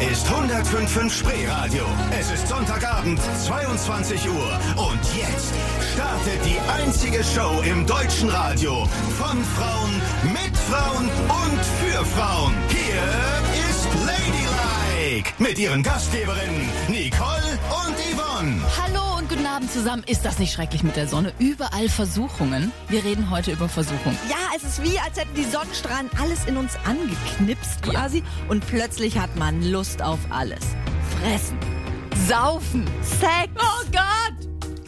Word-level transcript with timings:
ist 0.00 0.26
105.5 0.26 1.10
Spreeradio. 1.10 1.84
Es 2.18 2.30
ist 2.30 2.48
Sonntagabend, 2.48 3.18
22 3.44 4.28
Uhr. 4.28 4.60
Und 4.76 5.00
jetzt 5.16 5.54
startet 5.94 6.44
die 6.44 6.58
einzige 6.82 7.24
Show 7.24 7.62
im 7.62 7.86
deutschen 7.86 8.28
Radio. 8.28 8.86
Von 9.16 9.42
Frauen, 9.56 10.02
mit 10.24 10.56
Frauen 10.56 11.08
und 11.08 11.64
für 11.80 12.04
Frauen. 12.04 12.54
Hier 12.68 13.02
ist 13.68 13.88
Ladylike. 14.04 15.32
Mit 15.38 15.58
ihren 15.58 15.82
Gastgeberinnen 15.82 16.68
Nicole 16.88 17.58
und 17.86 17.96
Yvonne. 17.96 18.60
Hallo 18.76 19.05
guten 19.36 19.46
Abend 19.46 19.70
zusammen. 19.70 20.02
Ist 20.06 20.24
das 20.24 20.38
nicht 20.38 20.52
schrecklich 20.52 20.82
mit 20.82 20.96
der 20.96 21.08
Sonne? 21.08 21.32
Überall 21.38 21.88
Versuchungen. 21.88 22.72
Wir 22.88 23.04
reden 23.04 23.30
heute 23.30 23.52
über 23.52 23.68
Versuchung. 23.68 24.16
Ja, 24.28 24.36
es 24.56 24.64
ist 24.64 24.82
wie, 24.82 24.98
als 24.98 25.18
hätten 25.18 25.34
die 25.34 25.44
Sonnenstrahlen 25.44 26.10
alles 26.20 26.46
in 26.46 26.56
uns 26.56 26.76
angeknipst 26.84 27.82
quasi. 27.82 28.22
Und 28.48 28.66
plötzlich 28.66 29.18
hat 29.18 29.34
man 29.36 29.62
Lust 29.62 30.02
auf 30.02 30.18
alles. 30.30 30.60
Fressen, 31.20 31.58
Saufen. 32.26 32.86
Sex, 33.02 33.50
Oh 33.58 33.84
Gott! 33.92 34.25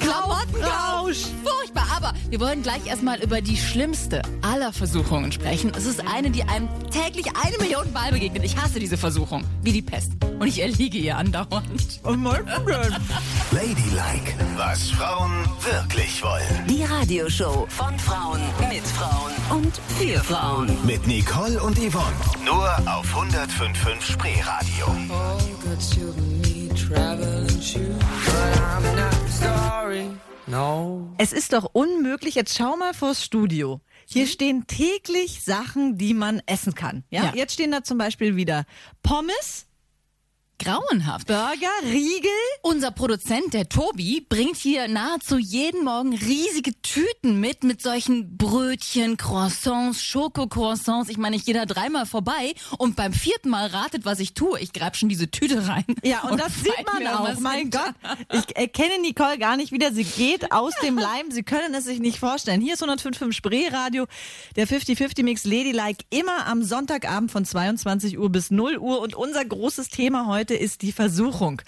Klamottenrausch. 0.09 1.25
Furchtbar, 1.45 1.87
aber 1.97 2.15
wir 2.31 2.41
wollen 2.41 2.63
gleich 2.63 2.87
erstmal 2.87 3.23
über 3.23 3.41
die 3.41 3.57
schlimmste 3.57 4.23
aller 4.43 4.73
Versuchungen 4.73 5.33
sprechen. 5.33 5.73
Es 5.77 5.87
ist 5.87 6.07
eine, 6.07 6.31
die 6.31 6.43
einem 6.45 6.69
täglich 6.91 7.27
eine 7.37 7.59
Million 7.59 7.93
Mal 7.93 8.11
begegnet. 8.11 8.45
Ich 8.45 8.57
hasse 8.57 8.79
diese 8.79 8.97
Versuchung, 8.97 9.45
wie 9.63 9.73
die 9.73 9.83
Pest. 9.83 10.13
Und 10.39 10.47
ich 10.47 10.61
erliege 10.61 10.99
ihr 10.99 11.17
andauernd. 11.17 12.01
Und 12.03 12.23
mein 12.23 12.45
Problem. 12.47 12.95
Ladylike, 13.51 14.35
was 14.57 14.91
Frauen 14.91 15.45
wirklich 15.63 16.23
wollen. 16.23 16.67
Die 16.69 16.85
Radioshow 16.85 17.67
von 17.69 17.99
Frauen, 17.99 18.41
mit 18.69 18.87
Frauen 18.87 19.33
und 19.51 19.77
für 19.99 20.19
Frauen. 20.23 20.77
Mit 20.85 21.07
Nicole 21.07 21.61
und 21.63 21.77
Yvonne. 21.77 22.15
Nur 22.45 22.69
auf 22.87 23.07
105.5 23.15 24.01
Spreeradio. 24.01 24.87
all 25.69 26.48
no. 30.49 31.15
Es 31.19 31.33
ist 31.33 31.53
doch 31.53 31.65
unmöglich. 31.73 32.35
Jetzt 32.35 32.57
schau 32.57 32.77
mal 32.77 32.95
vors 32.95 33.25
Studio. 33.25 33.81
Hier 34.07 34.27
stehen 34.27 34.67
täglich 34.67 35.43
Sachen, 35.43 35.99
die 35.99 36.15
man 36.15 36.41
essen 36.47 36.75
kann. 36.75 37.05
Ja? 37.11 37.25
Ja. 37.25 37.33
Jetzt 37.35 37.55
stehen 37.55 37.71
da 37.71 37.85
zum 37.85 37.99
Beispiel 37.99 38.37
wieder 38.37 38.65
Pommes, 39.03 39.67
Grauenhaft. 40.59 41.29
Burger, 41.29 41.69
Riegel. 41.85 42.31
Unser 42.63 42.91
Produzent, 42.91 43.55
der 43.55 43.69
Tobi, 43.69 44.27
bringt 44.29 44.57
hier 44.57 44.89
nahezu 44.89 45.39
jeden 45.39 45.85
Morgen 45.85 46.15
riesige 46.15 46.73
Tüten 46.83 47.39
mit, 47.39 47.63
mit 47.63 47.81
solchen 47.81 48.37
Brötchen, 48.37 49.17
Croissants, 49.17 50.03
Schokocroissants. 50.03 51.11
Ich 51.11 51.17
meine, 51.17 51.37
ich 51.37 51.45
gehe 51.45 51.55
da 51.55 51.65
dreimal 51.65 52.07
vorbei 52.07 52.55
und 52.77 52.97
beim 52.97 53.13
vierten 53.13 53.51
Mal 53.51 53.69
ratet, 53.69 54.05
was 54.05 54.19
ich 54.19 54.35
tue. 54.35 54.59
Ich 54.61 54.73
greif 54.73 54.97
schon 54.97 55.09
diese 55.09 55.31
Tüte 55.31 55.69
rein. 55.69 55.85
Ja, 56.03 56.23
und, 56.23 56.41
das 56.41 56.53
sieht 56.57 56.85
man 56.93 57.07
auch. 57.07 57.39
Mein. 57.39 57.71
Gott, 57.71 57.95
ich 58.33 58.57
erkenne 58.57 59.01
Nicole 59.01 59.39
gar 59.39 59.57
nicht 59.57 59.73
wieder. 59.73 59.93
Sie 59.93 60.05
geht 60.05 60.51
aus 60.53 60.75
dem 60.83 60.99
Leim. 60.99 61.31
Sie 61.31 61.45
können 61.45 61.73
es 61.75 61.85
sich 61.85 62.01
nicht 62.01 62.19
vorstellen. 62.19 62.61
Hier 62.61 62.75
ist 62.75 62.83
105.5 62.83 63.33
Spreeradio, 63.33 64.07
der 64.57 64.67
50-50-Mix 64.67 65.45
Ladylike, 65.45 66.05
immer 66.11 66.47
am 66.47 66.63
Sonntagabend 66.63 67.31
von 67.31 67.45
22 67.45 68.19
Uhr 68.19 68.31
bis 68.31 68.51
0 68.51 68.79
Uhr. 68.79 69.01
Und 69.01 69.15
unser 69.15 69.45
großes 69.45 69.89
Thema 69.89 70.27
heute 70.27 70.48
ist 70.55 70.83
die 70.83 70.93
Versuchung. 70.93 71.63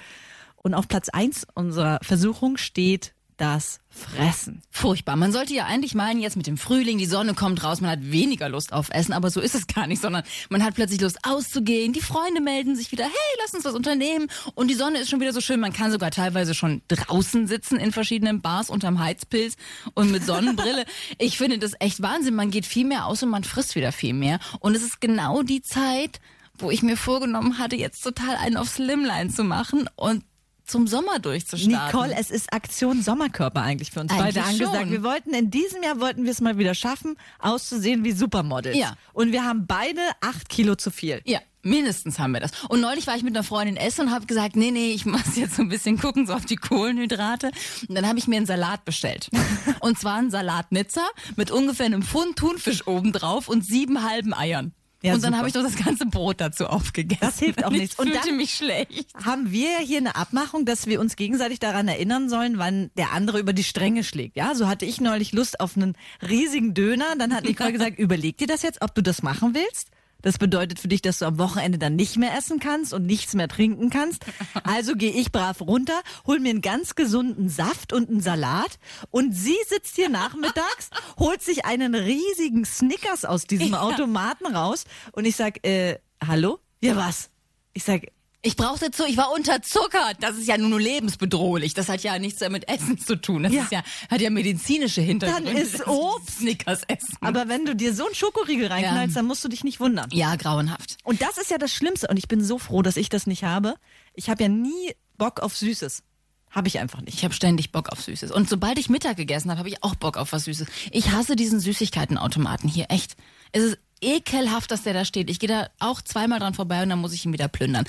Und 0.56 0.74
auf 0.74 0.88
Platz 0.88 1.08
1 1.08 1.46
unserer 1.54 1.98
Versuchung 2.02 2.56
steht 2.56 3.14
das 3.40 3.80
Fressen. 3.88 4.60
Furchtbar. 4.70 5.16
Man 5.16 5.32
sollte 5.32 5.54
ja 5.54 5.64
eigentlich 5.64 5.94
meinen, 5.94 6.20
jetzt 6.20 6.36
mit 6.36 6.46
dem 6.46 6.58
Frühling, 6.58 6.98
die 6.98 7.06
Sonne 7.06 7.32
kommt 7.32 7.64
raus, 7.64 7.80
man 7.80 7.90
hat 7.90 8.12
weniger 8.12 8.50
Lust 8.50 8.74
auf 8.74 8.90
Essen, 8.90 9.14
aber 9.14 9.30
so 9.30 9.40
ist 9.40 9.54
es 9.54 9.66
gar 9.66 9.86
nicht, 9.86 10.02
sondern 10.02 10.24
man 10.50 10.62
hat 10.62 10.74
plötzlich 10.74 11.00
Lust 11.00 11.18
auszugehen, 11.22 11.94
die 11.94 12.02
Freunde 12.02 12.42
melden 12.42 12.76
sich 12.76 12.92
wieder, 12.92 13.04
hey, 13.04 13.38
lass 13.40 13.54
uns 13.54 13.64
was 13.64 13.74
unternehmen 13.74 14.28
und 14.54 14.68
die 14.68 14.74
Sonne 14.74 14.98
ist 14.98 15.08
schon 15.08 15.20
wieder 15.20 15.32
so 15.32 15.40
schön, 15.40 15.58
man 15.58 15.72
kann 15.72 15.90
sogar 15.90 16.10
teilweise 16.10 16.54
schon 16.54 16.82
draußen 16.88 17.46
sitzen 17.46 17.78
in 17.78 17.92
verschiedenen 17.92 18.42
Bars 18.42 18.68
unterm 18.68 18.98
Heizpilz 18.98 19.56
und 19.94 20.12
mit 20.12 20.24
Sonnenbrille. 20.24 20.84
ich 21.18 21.38
finde 21.38 21.58
das 21.58 21.72
echt 21.80 22.02
Wahnsinn, 22.02 22.34
man 22.34 22.50
geht 22.50 22.66
viel 22.66 22.86
mehr 22.86 23.06
aus 23.06 23.22
und 23.22 23.30
man 23.30 23.44
frisst 23.44 23.74
wieder 23.74 23.90
viel 23.90 24.12
mehr 24.12 24.38
und 24.60 24.76
es 24.76 24.82
ist 24.82 25.00
genau 25.00 25.42
die 25.42 25.62
Zeit, 25.62 26.20
wo 26.62 26.70
ich 26.70 26.82
mir 26.82 26.96
vorgenommen 26.96 27.58
hatte, 27.58 27.76
jetzt 27.76 28.02
total 28.02 28.36
einen 28.36 28.56
auf 28.56 28.68
Slimline 28.68 29.30
zu 29.30 29.44
machen 29.44 29.88
und 29.96 30.24
zum 30.70 30.86
Sommer 30.86 31.18
durchzustarten. 31.18 31.86
Nicole, 31.86 32.14
es 32.16 32.30
ist 32.30 32.52
Aktion 32.52 33.02
Sommerkörper 33.02 33.60
eigentlich 33.60 33.90
für 33.90 34.00
uns 34.00 34.12
Eigentlich 34.12 34.36
beide 34.36 34.44
angesagt. 34.44 34.76
schon. 34.76 34.90
Wir 34.92 35.02
wollten 35.02 35.34
in 35.34 35.50
diesem 35.50 35.82
Jahr 35.82 36.00
wollten 36.00 36.24
wir 36.24 36.30
es 36.30 36.40
mal 36.40 36.58
wieder 36.58 36.74
schaffen, 36.74 37.16
auszusehen 37.40 38.04
wie 38.04 38.12
Supermodels. 38.12 38.76
Ja. 38.76 38.94
Und 39.12 39.32
wir 39.32 39.44
haben 39.44 39.66
beide 39.66 40.00
acht 40.20 40.48
Kilo 40.48 40.76
zu 40.76 40.90
viel. 40.92 41.20
Ja, 41.24 41.40
mindestens 41.62 42.18
haben 42.18 42.32
wir 42.32 42.40
das. 42.40 42.52
Und 42.68 42.80
neulich 42.80 43.06
war 43.08 43.16
ich 43.16 43.24
mit 43.24 43.36
einer 43.36 43.42
Freundin 43.42 43.76
essen 43.76 44.06
und 44.06 44.10
habe 44.12 44.26
gesagt, 44.26 44.54
nee, 44.54 44.70
nee, 44.70 44.92
ich 44.92 45.04
muss 45.06 45.34
jetzt 45.36 45.56
so 45.56 45.62
ein 45.62 45.68
bisschen 45.68 45.98
gucken, 45.98 46.26
so 46.26 46.34
auf 46.34 46.46
die 46.46 46.56
Kohlenhydrate. 46.56 47.50
Und 47.88 47.94
dann 47.94 48.06
habe 48.06 48.18
ich 48.18 48.28
mir 48.28 48.36
einen 48.36 48.46
Salat 48.46 48.84
bestellt. 48.84 49.28
und 49.80 49.98
zwar 49.98 50.16
einen 50.18 50.30
Salatnitzer 50.30 51.06
mit 51.36 51.50
ungefähr 51.50 51.86
einem 51.86 52.02
Pfund 52.02 52.36
Thunfisch 52.36 52.86
obendrauf 52.86 53.48
und 53.48 53.64
sieben 53.64 54.08
halben 54.08 54.32
Eiern. 54.32 54.72
Ja, 55.02 55.14
und 55.14 55.24
dann 55.24 55.36
habe 55.36 55.48
ich 55.48 55.54
doch 55.54 55.62
das 55.62 55.76
ganze 55.76 56.04
Brot 56.06 56.40
dazu 56.40 56.66
aufgegessen. 56.66 57.20
Das 57.20 57.38
hilft 57.38 57.64
auch 57.64 57.70
Und 57.70 57.78
nichts. 57.78 57.94
Ich 57.94 57.98
Und 57.98 58.10
fühlte 58.10 58.32
mich 58.32 58.54
schlecht. 58.54 59.14
Haben 59.24 59.50
wir 59.50 59.78
hier 59.78 59.98
eine 59.98 60.14
Abmachung, 60.16 60.66
dass 60.66 60.86
wir 60.86 61.00
uns 61.00 61.16
gegenseitig 61.16 61.58
daran 61.58 61.88
erinnern 61.88 62.28
sollen, 62.28 62.58
wann 62.58 62.90
der 62.96 63.12
andere 63.12 63.38
über 63.38 63.52
die 63.52 63.64
Stränge 63.64 64.04
schlägt. 64.04 64.36
Ja, 64.36 64.54
so 64.54 64.68
hatte 64.68 64.84
ich 64.84 65.00
neulich 65.00 65.32
Lust 65.32 65.60
auf 65.60 65.76
einen 65.76 65.96
riesigen 66.28 66.74
Döner. 66.74 67.16
Dann 67.18 67.34
hat 67.34 67.44
Nicole 67.44 67.72
gesagt, 67.74 67.98
überleg 67.98 68.36
dir 68.36 68.46
das 68.46 68.62
jetzt, 68.62 68.82
ob 68.82 68.94
du 68.94 69.02
das 69.02 69.22
machen 69.22 69.54
willst. 69.54 69.90
Das 70.22 70.38
bedeutet 70.38 70.78
für 70.78 70.88
dich, 70.88 71.02
dass 71.02 71.18
du 71.18 71.26
am 71.26 71.38
Wochenende 71.38 71.78
dann 71.78 71.96
nicht 71.96 72.16
mehr 72.16 72.36
essen 72.36 72.58
kannst 72.58 72.92
und 72.92 73.06
nichts 73.06 73.34
mehr 73.34 73.48
trinken 73.48 73.90
kannst. 73.90 74.24
Also 74.62 74.94
gehe 74.94 75.12
ich 75.12 75.32
brav 75.32 75.60
runter, 75.60 76.00
hol 76.26 76.38
mir 76.38 76.50
einen 76.50 76.60
ganz 76.60 76.94
gesunden 76.94 77.48
Saft 77.48 77.92
und 77.92 78.08
einen 78.08 78.20
Salat 78.20 78.78
und 79.10 79.32
sie 79.32 79.56
sitzt 79.66 79.96
hier 79.96 80.08
nachmittags, 80.08 80.90
holt 81.18 81.42
sich 81.42 81.64
einen 81.64 81.94
riesigen 81.94 82.64
Snickers 82.64 83.24
aus 83.24 83.44
diesem 83.46 83.74
Automaten 83.74 84.46
raus 84.46 84.84
und 85.12 85.24
ich 85.24 85.36
sag, 85.36 85.66
äh, 85.66 85.98
hallo? 86.24 86.58
Ja, 86.80 86.96
was? 86.96 87.30
Ich 87.72 87.84
sag, 87.84 88.12
Ich 88.42 88.56
brauchte 88.56 88.90
zu, 88.90 89.04
ich 89.04 89.18
war 89.18 89.32
unterzuckert. 89.32 90.16
Das 90.20 90.38
ist 90.38 90.46
ja 90.48 90.56
nur 90.56 90.70
nur 90.70 90.80
lebensbedrohlich. 90.80 91.74
Das 91.74 91.90
hat 91.90 92.02
ja 92.02 92.18
nichts 92.18 92.40
mit 92.48 92.66
Essen 92.70 92.96
zu 92.98 93.16
tun. 93.16 93.42
Das 93.42 93.52
Ja. 93.52 93.62
ist 93.64 93.72
ja, 93.72 93.82
hat 94.10 94.20
ja 94.22 94.30
medizinische 94.30 95.02
Hintergründe. 95.02 95.52
Dann 95.52 95.60
ist 95.60 95.86
Obst. 95.86 96.38
Snickers 96.38 96.80
essen. 96.88 97.16
aber 97.20 97.48
wenn 97.48 97.66
du 97.66 97.76
dir 97.76 97.94
so 97.94 98.06
einen 98.06 98.14
Schokoriegel 98.14 98.68
reinknallst, 98.68 99.14
Ja. 99.14 99.18
dann 99.20 99.26
musst 99.26 99.44
du 99.44 99.48
dich 99.48 99.62
nicht 99.62 99.78
wundern. 99.78 100.08
ja, 100.12 100.36
grauenhaft. 100.36 100.96
Und 101.04 101.20
das 101.20 101.36
ist 101.36 101.50
ja 101.50 101.58
das 101.58 101.72
Schlimmste. 101.74 102.08
Und 102.08 102.16
ich 102.16 102.28
bin 102.28 102.42
so 102.42 102.58
froh, 102.58 102.80
dass 102.80 102.96
ich 102.96 103.10
das 103.10 103.26
nicht 103.26 103.44
habe. 103.44 103.74
Ich 104.14 104.30
habe 104.30 104.42
ja 104.42 104.48
nie 104.48 104.94
Bock 105.18 105.40
auf 105.40 105.54
Süßes. 105.56 106.02
Habe 106.50 106.66
ich 106.68 106.80
einfach 106.80 107.00
nicht. 107.02 107.14
Ich 107.18 107.24
habe 107.24 107.34
ständig 107.34 107.70
Bock 107.72 107.90
auf 107.90 108.00
Süßes. 108.02 108.32
Und 108.32 108.48
sobald 108.48 108.78
ich 108.78 108.88
Mittag 108.88 109.16
gegessen 109.18 109.50
habe, 109.50 109.58
habe 109.58 109.68
ich 109.68 109.84
auch 109.84 109.94
Bock 109.94 110.16
auf 110.16 110.32
was 110.32 110.44
Süßes. 110.46 110.66
Ich 110.90 111.10
hasse 111.12 111.36
diesen 111.36 111.60
Süßigkeitenautomaten 111.60 112.68
hier, 112.68 112.86
echt. 112.88 113.16
Es 113.52 113.62
ist 113.62 113.78
ekelhaft, 114.00 114.70
dass 114.70 114.82
der 114.82 114.94
da 114.94 115.04
steht. 115.04 115.30
Ich 115.30 115.38
gehe 115.38 115.48
da 115.48 115.68
auch 115.78 116.00
zweimal 116.02 116.38
dran 116.38 116.54
vorbei 116.54 116.82
und 116.82 116.88
dann 116.90 117.00
muss 117.00 117.12
ich 117.12 117.24
ihn 117.24 117.32
wieder 117.32 117.48
plündern. 117.48 117.84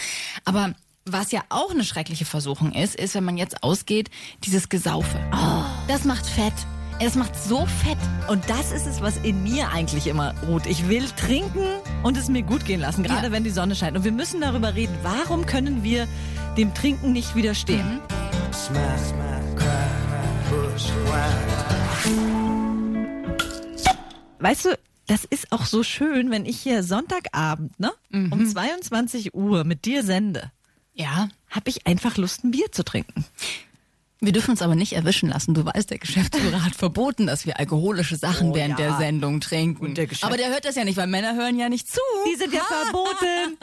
Aber 0.46 0.74
was 1.06 1.32
ja 1.32 1.42
auch 1.50 1.72
eine 1.72 1.84
schreckliche 1.84 2.26
Versuchung 2.26 2.74
ist, 2.74 2.96
ist, 2.96 3.16
wenn 3.16 3.24
man 3.24 3.38
jetzt 3.38 3.64
ausgeht, 3.64 4.10
dieses 4.44 4.70
Gesaufe. 4.70 5.18
Das 5.88 6.06
macht 6.06 6.26
fett. 6.26 6.54
Es 7.00 7.16
macht 7.16 7.36
so 7.36 7.66
fett. 7.66 7.98
Und 8.28 8.48
das 8.48 8.72
ist 8.72 8.86
es, 8.86 9.02
was 9.02 9.18
in 9.18 9.42
mir 9.42 9.70
eigentlich 9.70 10.06
immer 10.06 10.36
ruht. 10.48 10.68
Ich 10.68 10.88
will 10.88 11.10
trinken 11.18 11.66
und 12.04 12.16
es 12.16 12.30
mir 12.30 12.44
gut 12.44 12.66
gehen 12.66 12.80
lassen, 12.80 13.02
gerade 13.04 13.28
Ja. 13.28 13.32
wenn 13.32 13.44
die 13.44 13.50
Sonne 13.50 13.76
scheint. 13.76 13.98
Und 13.98 14.04
wir 14.04 14.12
müssen 14.12 14.40
darüber 14.42 14.76
reden, 14.76 14.96
warum 15.02 15.48
können 15.48 15.84
wir 15.84 16.08
dem 16.58 16.74
Trinken 16.76 17.12
nicht 17.14 17.36
widerstehen? 17.36 18.00
Bushwhack. 20.50 21.42
Weißt 24.40 24.66
du, 24.66 24.78
das 25.12 25.26
ist 25.26 25.52
auch 25.52 25.66
so 25.66 25.84
schön, 25.84 26.32
wenn 26.32 26.46
ich 26.46 26.60
hier 26.60 26.84
Sonntagabend, 26.84 27.78
ne, 27.80 27.92
um 28.12 28.46
22 28.48 29.34
Uhr 29.36 29.64
mit 29.64 29.86
dir 29.86 30.04
sende, 30.04 30.52
Ja. 30.94 31.30
habe 31.50 31.70
ich 31.70 31.86
einfach 31.88 32.18
Lust, 32.18 32.44
ein 32.44 32.52
Bier 32.52 32.72
zu 32.72 32.84
trinken. 32.84 33.26
Wir 34.24 34.32
dürfen 34.34 34.52
uns 34.52 34.62
aber 34.62 34.76
nicht 34.76 34.94
erwischen 34.94 35.30
lassen. 35.30 35.54
Du 35.56 35.66
weißt, 35.66 35.90
der 35.90 35.98
Geschäftsführer 35.98 36.64
hat 36.66 36.76
verboten, 36.76 37.26
dass 37.26 37.46
wir 37.46 37.60
alkoholische 37.60 38.16
Sachen 38.16 38.52
Oh, 38.52 38.56
während 38.56 38.78
ja. 38.80 38.90
der 38.90 38.98
Sendung 38.98 39.42
trinken. 39.42 39.96
Der 39.96 40.08
aber 40.22 40.38
der 40.38 40.50
hört 40.50 40.64
das 40.66 40.76
ja 40.76 40.84
nicht, 40.86 40.96
weil 40.98 41.08
Männer 41.08 41.36
hören 41.36 41.58
ja 41.58 41.70
nicht 41.70 41.88
zu. 41.92 42.00
Die 42.32 42.38
sind 42.38 42.54
ja 42.54 42.62
verboten. 42.84 43.58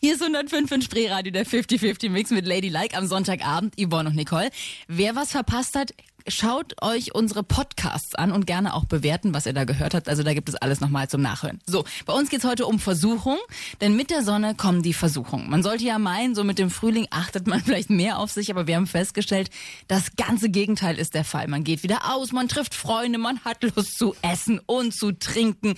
Hier 0.00 0.14
ist 0.14 0.22
105 0.22 0.70
in 0.70 0.80
Spreeradio, 0.82 1.30
der 1.32 1.44
50-50-Mix 1.44 2.30
mit 2.30 2.46
Lady 2.46 2.68
Like 2.70 2.96
am 2.96 3.06
Sonntagabend, 3.06 3.74
Yvonne 3.78 4.08
und 4.08 4.16
Nicole. 4.16 4.48
Wer 4.88 5.14
was 5.16 5.32
verpasst 5.32 5.74
hat, 5.76 5.92
schaut 6.28 6.82
euch 6.82 7.14
unsere 7.14 7.42
Podcasts 7.42 8.14
an 8.14 8.32
und 8.32 8.46
gerne 8.46 8.74
auch 8.74 8.84
bewerten, 8.84 9.34
was 9.34 9.46
ihr 9.46 9.52
da 9.52 9.64
gehört 9.64 9.94
habt. 9.94 10.08
Also 10.08 10.22
da 10.22 10.34
gibt 10.34 10.48
es 10.48 10.54
alles 10.54 10.80
nochmal 10.80 11.08
zum 11.08 11.22
Nachhören. 11.22 11.60
So, 11.66 11.84
bei 12.06 12.12
uns 12.12 12.30
geht's 12.30 12.44
heute 12.44 12.66
um 12.66 12.78
Versuchung, 12.78 13.38
denn 13.80 13.96
mit 13.96 14.10
der 14.10 14.22
Sonne 14.22 14.54
kommen 14.54 14.82
die 14.82 14.94
Versuchungen. 14.94 15.50
Man 15.50 15.62
sollte 15.62 15.84
ja 15.84 15.98
meinen, 15.98 16.34
so 16.34 16.44
mit 16.44 16.58
dem 16.58 16.70
Frühling 16.70 17.06
achtet 17.10 17.46
man 17.46 17.60
vielleicht 17.64 17.90
mehr 17.90 18.18
auf 18.18 18.30
sich, 18.30 18.50
aber 18.50 18.66
wir 18.66 18.76
haben 18.76 18.86
festgestellt, 18.86 19.50
das 19.88 20.16
ganze 20.16 20.50
Gegenteil 20.50 20.98
ist 20.98 21.14
der 21.14 21.24
Fall. 21.24 21.48
Man 21.48 21.64
geht 21.64 21.82
wieder 21.82 22.14
aus, 22.14 22.32
man 22.32 22.48
trifft 22.48 22.74
Freunde, 22.74 23.18
man 23.18 23.40
hat 23.44 23.62
Lust 23.62 23.98
zu 23.98 24.14
essen 24.22 24.60
und 24.66 24.94
zu 24.94 25.12
trinken. 25.12 25.74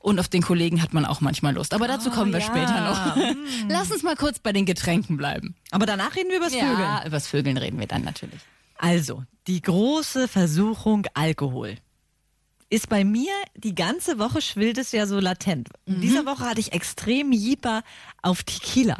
Und 0.00 0.20
auf 0.20 0.28
den 0.28 0.42
Kollegen 0.42 0.82
hat 0.82 0.92
man 0.92 1.06
auch 1.06 1.22
manchmal 1.22 1.54
Lust. 1.54 1.72
Aber 1.72 1.88
dazu 1.88 2.10
kommen 2.10 2.30
wir 2.30 2.40
ja. 2.40 2.44
später 2.44 2.80
noch. 2.82 3.16
Lass 3.70 3.90
uns 3.90 4.02
mal 4.02 4.16
kurz 4.16 4.38
bei 4.38 4.52
den 4.52 4.66
Getränken 4.66 5.16
bleiben. 5.16 5.54
Aber 5.70 5.86
danach 5.86 6.14
reden 6.14 6.28
wir 6.28 6.36
über 6.36 6.44
das 6.44 6.54
Vögeln. 6.54 6.78
Ja, 6.78 7.06
übers 7.06 7.26
Vögeln 7.26 7.56
reden 7.56 7.80
wir 7.80 7.86
dann 7.86 8.02
natürlich. 8.02 8.40
Also, 8.76 9.24
die 9.46 9.60
große 9.62 10.28
Versuchung 10.28 11.06
Alkohol 11.14 11.76
ist 12.70 12.88
bei 12.88 13.04
mir 13.04 13.32
die 13.56 13.74
ganze 13.74 14.18
Woche 14.18 14.40
schwillt 14.40 14.78
es 14.78 14.90
ja 14.92 15.06
so 15.06 15.20
latent. 15.20 15.68
In 15.86 16.00
dieser 16.00 16.26
Woche 16.26 16.44
hatte 16.44 16.60
ich 16.60 16.72
extrem 16.72 17.30
Jieper 17.30 17.82
auf 18.22 18.42
Tequila. 18.42 18.96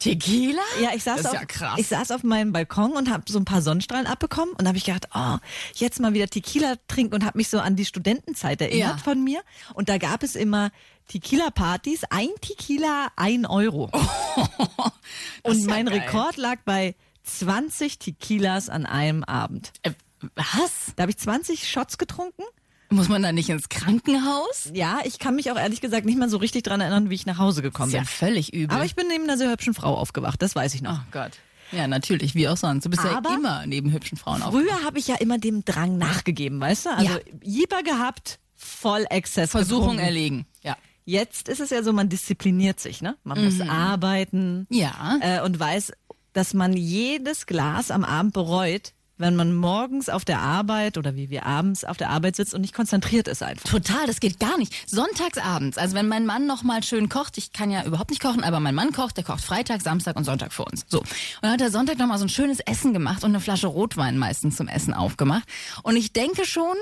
Tequila? 0.00 0.60
Ja, 0.82 0.90
ich 0.94 1.04
saß, 1.04 1.18
das 1.22 1.26
ist 1.26 1.30
auf, 1.30 1.34
ja 1.40 1.44
krass. 1.46 1.78
ich 1.78 1.86
saß 1.86 2.10
auf 2.10 2.24
meinem 2.24 2.52
Balkon 2.52 2.92
und 2.92 3.08
habe 3.10 3.22
so 3.28 3.38
ein 3.38 3.44
paar 3.44 3.62
Sonnenstrahlen 3.62 4.06
abbekommen 4.06 4.52
und 4.58 4.66
habe 4.66 4.76
ich 4.76 4.84
gedacht, 4.84 5.06
oh, 5.14 5.36
jetzt 5.76 6.00
mal 6.00 6.12
wieder 6.12 6.26
Tequila 6.28 6.74
trinken 6.88 7.14
und 7.14 7.24
habe 7.24 7.38
mich 7.38 7.48
so 7.48 7.60
an 7.60 7.76
die 7.76 7.84
Studentenzeit 7.84 8.60
erinnert 8.60 8.96
Ja. 8.96 9.02
von 9.02 9.22
mir. 9.22 9.40
Und 9.74 9.88
da 9.88 9.98
gab 9.98 10.22
es 10.24 10.34
immer 10.34 10.72
Tequila-Partys, 11.08 12.02
ein 12.10 12.28
Tequila, 12.40 13.08
ein 13.16 13.46
Euro. 13.46 13.90
Ist 15.44 15.44
und 15.44 15.66
mein 15.66 15.86
geil. 15.86 16.00
Rekord 16.00 16.36
lag 16.36 16.58
bei 16.64 16.94
20 17.24 17.98
Tequilas 17.98 18.68
an 18.68 18.86
einem 18.86 19.24
Abend. 19.24 19.72
Äh, 19.82 19.92
was? 20.36 20.92
Da 20.96 21.02
habe 21.02 21.10
ich 21.10 21.18
20 21.18 21.68
Shots 21.68 21.98
getrunken. 21.98 22.42
Muss 22.90 23.08
man 23.08 23.22
da 23.22 23.32
nicht 23.32 23.48
ins 23.48 23.68
Krankenhaus? 23.68 24.70
Ja, 24.72 25.00
ich 25.04 25.18
kann 25.18 25.34
mich 25.34 25.50
auch 25.50 25.56
ehrlich 25.56 25.80
gesagt 25.80 26.06
nicht 26.06 26.18
mal 26.18 26.28
so 26.28 26.36
richtig 26.36 26.62
dran 26.62 26.80
erinnern, 26.80 27.10
wie 27.10 27.14
ich 27.14 27.26
nach 27.26 27.38
Hause 27.38 27.60
Das 27.62 27.72
gekommen 27.72 27.88
ist 27.88 27.94
ja 27.94 28.00
bin. 28.00 28.06
völlig 28.08 28.52
übel. 28.54 28.74
Aber 28.76 28.84
ich 28.84 28.94
bin 28.94 29.08
neben 29.08 29.24
einer 29.24 29.36
sehr 29.36 29.50
hübschen 29.50 29.74
Frau 29.74 29.96
aufgewacht, 29.96 30.40
das 30.42 30.54
weiß 30.54 30.74
ich 30.74 30.82
noch. 30.82 30.98
oh 31.00 31.06
Gott. 31.10 31.32
Ja, 31.72 31.88
natürlich, 31.88 32.34
wie 32.36 32.46
auch 32.48 32.56
sonst. 32.58 32.84
Du 32.84 32.90
bist 32.90 33.04
Aber 33.04 33.30
ja 33.30 33.36
immer 33.36 33.66
neben 33.66 33.90
hübschen 33.90 34.16
Frauen 34.16 34.42
auf. 34.42 34.52
Früher 34.52 34.84
habe 34.84 34.98
ich 34.98 35.08
ja 35.08 35.16
immer 35.16 35.38
dem 35.38 35.64
Drang 35.64 35.98
nachgegeben, 35.98 36.60
weißt 36.60 36.86
du? 36.86 36.90
Also 36.90 37.12
Ja. 37.14 37.18
Jieber 37.42 37.82
gehabt, 37.82 38.38
voll 38.54 39.06
Exzess. 39.10 39.50
Versuchung 39.50 39.82
getrunken. 39.96 40.04
erlegen. 40.04 40.46
Ja. 40.62 40.76
Jetzt 41.06 41.48
ist 41.48 41.60
es 41.60 41.70
ja 41.70 41.82
so, 41.82 41.92
man 41.92 42.08
diszipliniert 42.08 42.78
sich, 42.80 43.02
ne? 43.02 43.16
Man 43.24 43.42
muss 43.44 43.60
arbeiten 43.60 44.66
Ja. 44.70 45.18
äh, 45.20 45.40
und 45.42 45.58
weiß, 45.58 45.92
dass 46.34 46.52
man 46.52 46.74
jedes 46.74 47.46
Glas 47.46 47.90
am 47.90 48.04
Abend 48.04 48.34
bereut, 48.34 48.92
wenn 49.16 49.36
man 49.36 49.54
morgens 49.54 50.08
auf 50.08 50.24
der 50.24 50.40
Arbeit 50.40 50.98
oder 50.98 51.14
wie 51.14 51.30
wir 51.30 51.46
abends 51.46 51.84
auf 51.84 51.96
der 51.96 52.10
Arbeit 52.10 52.36
sitzt 52.36 52.52
und 52.52 52.60
nicht 52.60 52.74
konzentriert 52.74 53.28
ist 53.28 53.42
einfach. 53.42 53.68
Total, 53.68 54.06
das 54.06 54.18
geht 54.18 54.40
gar 54.40 54.58
nicht. 54.58 54.90
Sonntagsabends, 54.90 55.78
also 55.78 55.94
wenn 55.94 56.08
mein 56.08 56.26
Mann 56.26 56.46
noch 56.46 56.62
mal 56.62 56.82
schön 56.82 57.08
kocht, 57.08 57.38
ich 57.38 57.52
kann 57.52 57.70
ja 57.70 57.84
überhaupt 57.84 58.10
nicht 58.10 58.22
kochen, 58.22 58.42
aber 58.42 58.58
mein 58.60 58.74
Mann 58.74 58.92
kocht, 58.92 59.16
der 59.16 59.24
kocht 59.24 59.44
Freitag, 59.44 59.82
Samstag 59.82 60.16
und 60.16 60.24
Sonntag 60.24 60.52
für 60.52 60.64
uns. 60.64 60.84
So. 60.88 60.98
Und 60.98 61.08
dann 61.42 61.52
hat 61.52 61.60
er 61.60 61.70
Sonntag 61.70 61.98
noch 61.98 62.08
mal 62.08 62.18
so 62.18 62.24
ein 62.24 62.28
schönes 62.28 62.58
Essen 62.60 62.92
gemacht 62.92 63.22
und 63.22 63.30
eine 63.30 63.40
Flasche 63.40 63.68
Rotwein 63.68 64.18
meistens 64.18 64.56
zum 64.56 64.66
Essen 64.66 64.94
aufgemacht. 64.94 65.44
Und 65.84 65.96
ich 65.96 66.12
denke 66.12 66.44
schon, 66.44 66.74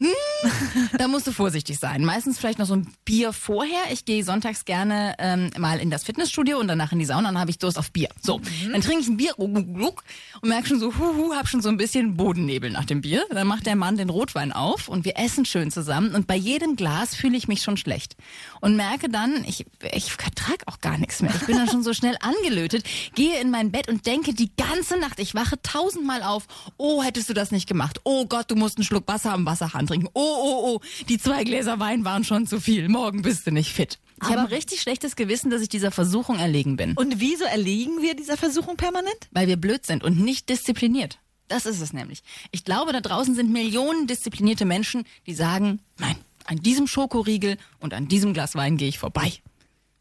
hm, 0.00 0.88
da 0.96 1.08
musst 1.08 1.26
du 1.26 1.32
vorsichtig 1.32 1.78
sein. 1.78 2.06
Meistens 2.06 2.38
vielleicht 2.38 2.58
noch 2.58 2.64
so 2.64 2.74
ein 2.74 2.88
Bier 3.04 3.34
vorher. 3.34 3.80
Ich 3.92 4.06
gehe 4.06 4.24
sonntags 4.24 4.64
gerne 4.64 5.14
ähm, 5.18 5.50
mal 5.58 5.78
in 5.78 5.90
das 5.90 6.04
Fitnessstudio 6.04 6.58
und 6.58 6.68
danach 6.68 6.92
in 6.92 6.98
die 6.98 7.04
Sauna 7.04 7.28
und 7.28 7.34
dann 7.34 7.40
habe 7.40 7.50
ich 7.50 7.58
Durst 7.58 7.78
auf 7.78 7.92
Bier. 7.92 8.08
So, 8.22 8.40
dann 8.72 8.80
trinke 8.80 9.02
ich 9.02 9.08
ein 9.08 9.18
Bier 9.18 9.38
und 9.38 9.94
merke 10.42 10.68
schon 10.68 10.80
so, 10.80 10.96
huhu, 10.96 11.34
hab 11.34 11.48
schon 11.48 11.60
so 11.60 11.68
ein 11.68 11.76
bisschen 11.76 12.16
Bodennebel 12.16 12.70
nach 12.70 12.86
dem 12.86 13.02
Bier. 13.02 13.26
Dann 13.30 13.46
macht 13.46 13.66
der 13.66 13.76
Mann 13.76 13.98
den 13.98 14.08
Rotwein 14.08 14.52
auf 14.52 14.88
und 14.88 15.04
wir 15.04 15.18
essen 15.18 15.44
schön 15.44 15.70
zusammen 15.70 16.14
und 16.14 16.26
bei 16.26 16.36
jedem 16.36 16.76
Glas 16.76 17.14
fühle 17.14 17.36
ich 17.36 17.46
mich 17.46 17.62
schon 17.62 17.76
schlecht 17.76 18.16
und 18.62 18.76
merke 18.76 19.10
dann, 19.10 19.44
ich, 19.44 19.66
ich 19.92 20.12
vertrag 20.12 20.62
auch 20.66 20.80
gar 20.80 20.96
nichts 20.96 21.20
mehr. 21.20 21.34
Ich 21.34 21.46
bin 21.46 21.56
dann 21.56 21.68
schon 21.68 21.82
so 21.82 21.92
schnell 21.92 22.16
angelötet, 22.20 22.84
gehe 23.14 23.38
in 23.38 23.50
mein 23.50 23.70
Bett 23.70 23.88
und 23.88 24.06
denke 24.06 24.32
die 24.32 24.50
ganze 24.56 24.98
Nacht, 24.98 25.20
ich 25.20 25.34
wache 25.34 25.60
tausendmal 25.62 26.22
auf, 26.22 26.46
oh, 26.78 27.02
hättest 27.02 27.28
du 27.28 27.34
das 27.34 27.50
nicht 27.50 27.68
gemacht. 27.68 28.00
Oh 28.04 28.24
Gott, 28.24 28.50
du 28.50 28.56
musst 28.56 28.78
einen 28.78 28.84
Schluck 28.84 29.06
Wasser 29.06 29.32
am 29.32 29.44
Wasserhahn 29.44 29.89
trinken. 29.90 30.08
Oh, 30.14 30.20
oh, 30.20 30.60
oh, 30.64 30.80
die 31.08 31.18
zwei 31.18 31.44
Gläser 31.44 31.80
Wein 31.80 32.04
waren 32.04 32.24
schon 32.24 32.46
zu 32.46 32.60
viel. 32.60 32.88
Morgen 32.88 33.22
bist 33.22 33.46
du 33.46 33.50
nicht 33.50 33.72
fit. 33.72 33.98
Ich 34.22 34.28
habe 34.28 34.40
ein 34.40 34.46
richtig 34.46 34.80
schlechtes 34.80 35.16
Gewissen, 35.16 35.50
dass 35.50 35.62
ich 35.62 35.68
dieser 35.68 35.90
Versuchung 35.90 36.38
erlegen 36.38 36.76
bin. 36.76 36.94
Und 36.94 37.20
wieso 37.20 37.44
erliegen 37.44 38.02
wir 38.02 38.14
dieser 38.14 38.36
Versuchung 38.36 38.76
permanent? 38.76 39.28
Weil 39.30 39.48
wir 39.48 39.56
blöd 39.56 39.86
sind 39.86 40.04
und 40.04 40.20
nicht 40.20 40.48
diszipliniert. 40.48 41.18
Das 41.48 41.66
ist 41.66 41.80
es 41.80 41.92
nämlich. 41.92 42.22
Ich 42.52 42.64
glaube, 42.64 42.92
da 42.92 43.00
draußen 43.00 43.34
sind 43.34 43.50
Millionen 43.50 44.06
disziplinierte 44.06 44.64
Menschen, 44.64 45.04
die 45.26 45.34
sagen, 45.34 45.80
nein, 45.98 46.16
an 46.44 46.58
diesem 46.58 46.86
Schokoriegel 46.86 47.56
und 47.80 47.94
an 47.94 48.08
diesem 48.08 48.34
Glas 48.34 48.54
Wein 48.54 48.76
gehe 48.76 48.88
ich 48.88 48.98
vorbei. 48.98 49.32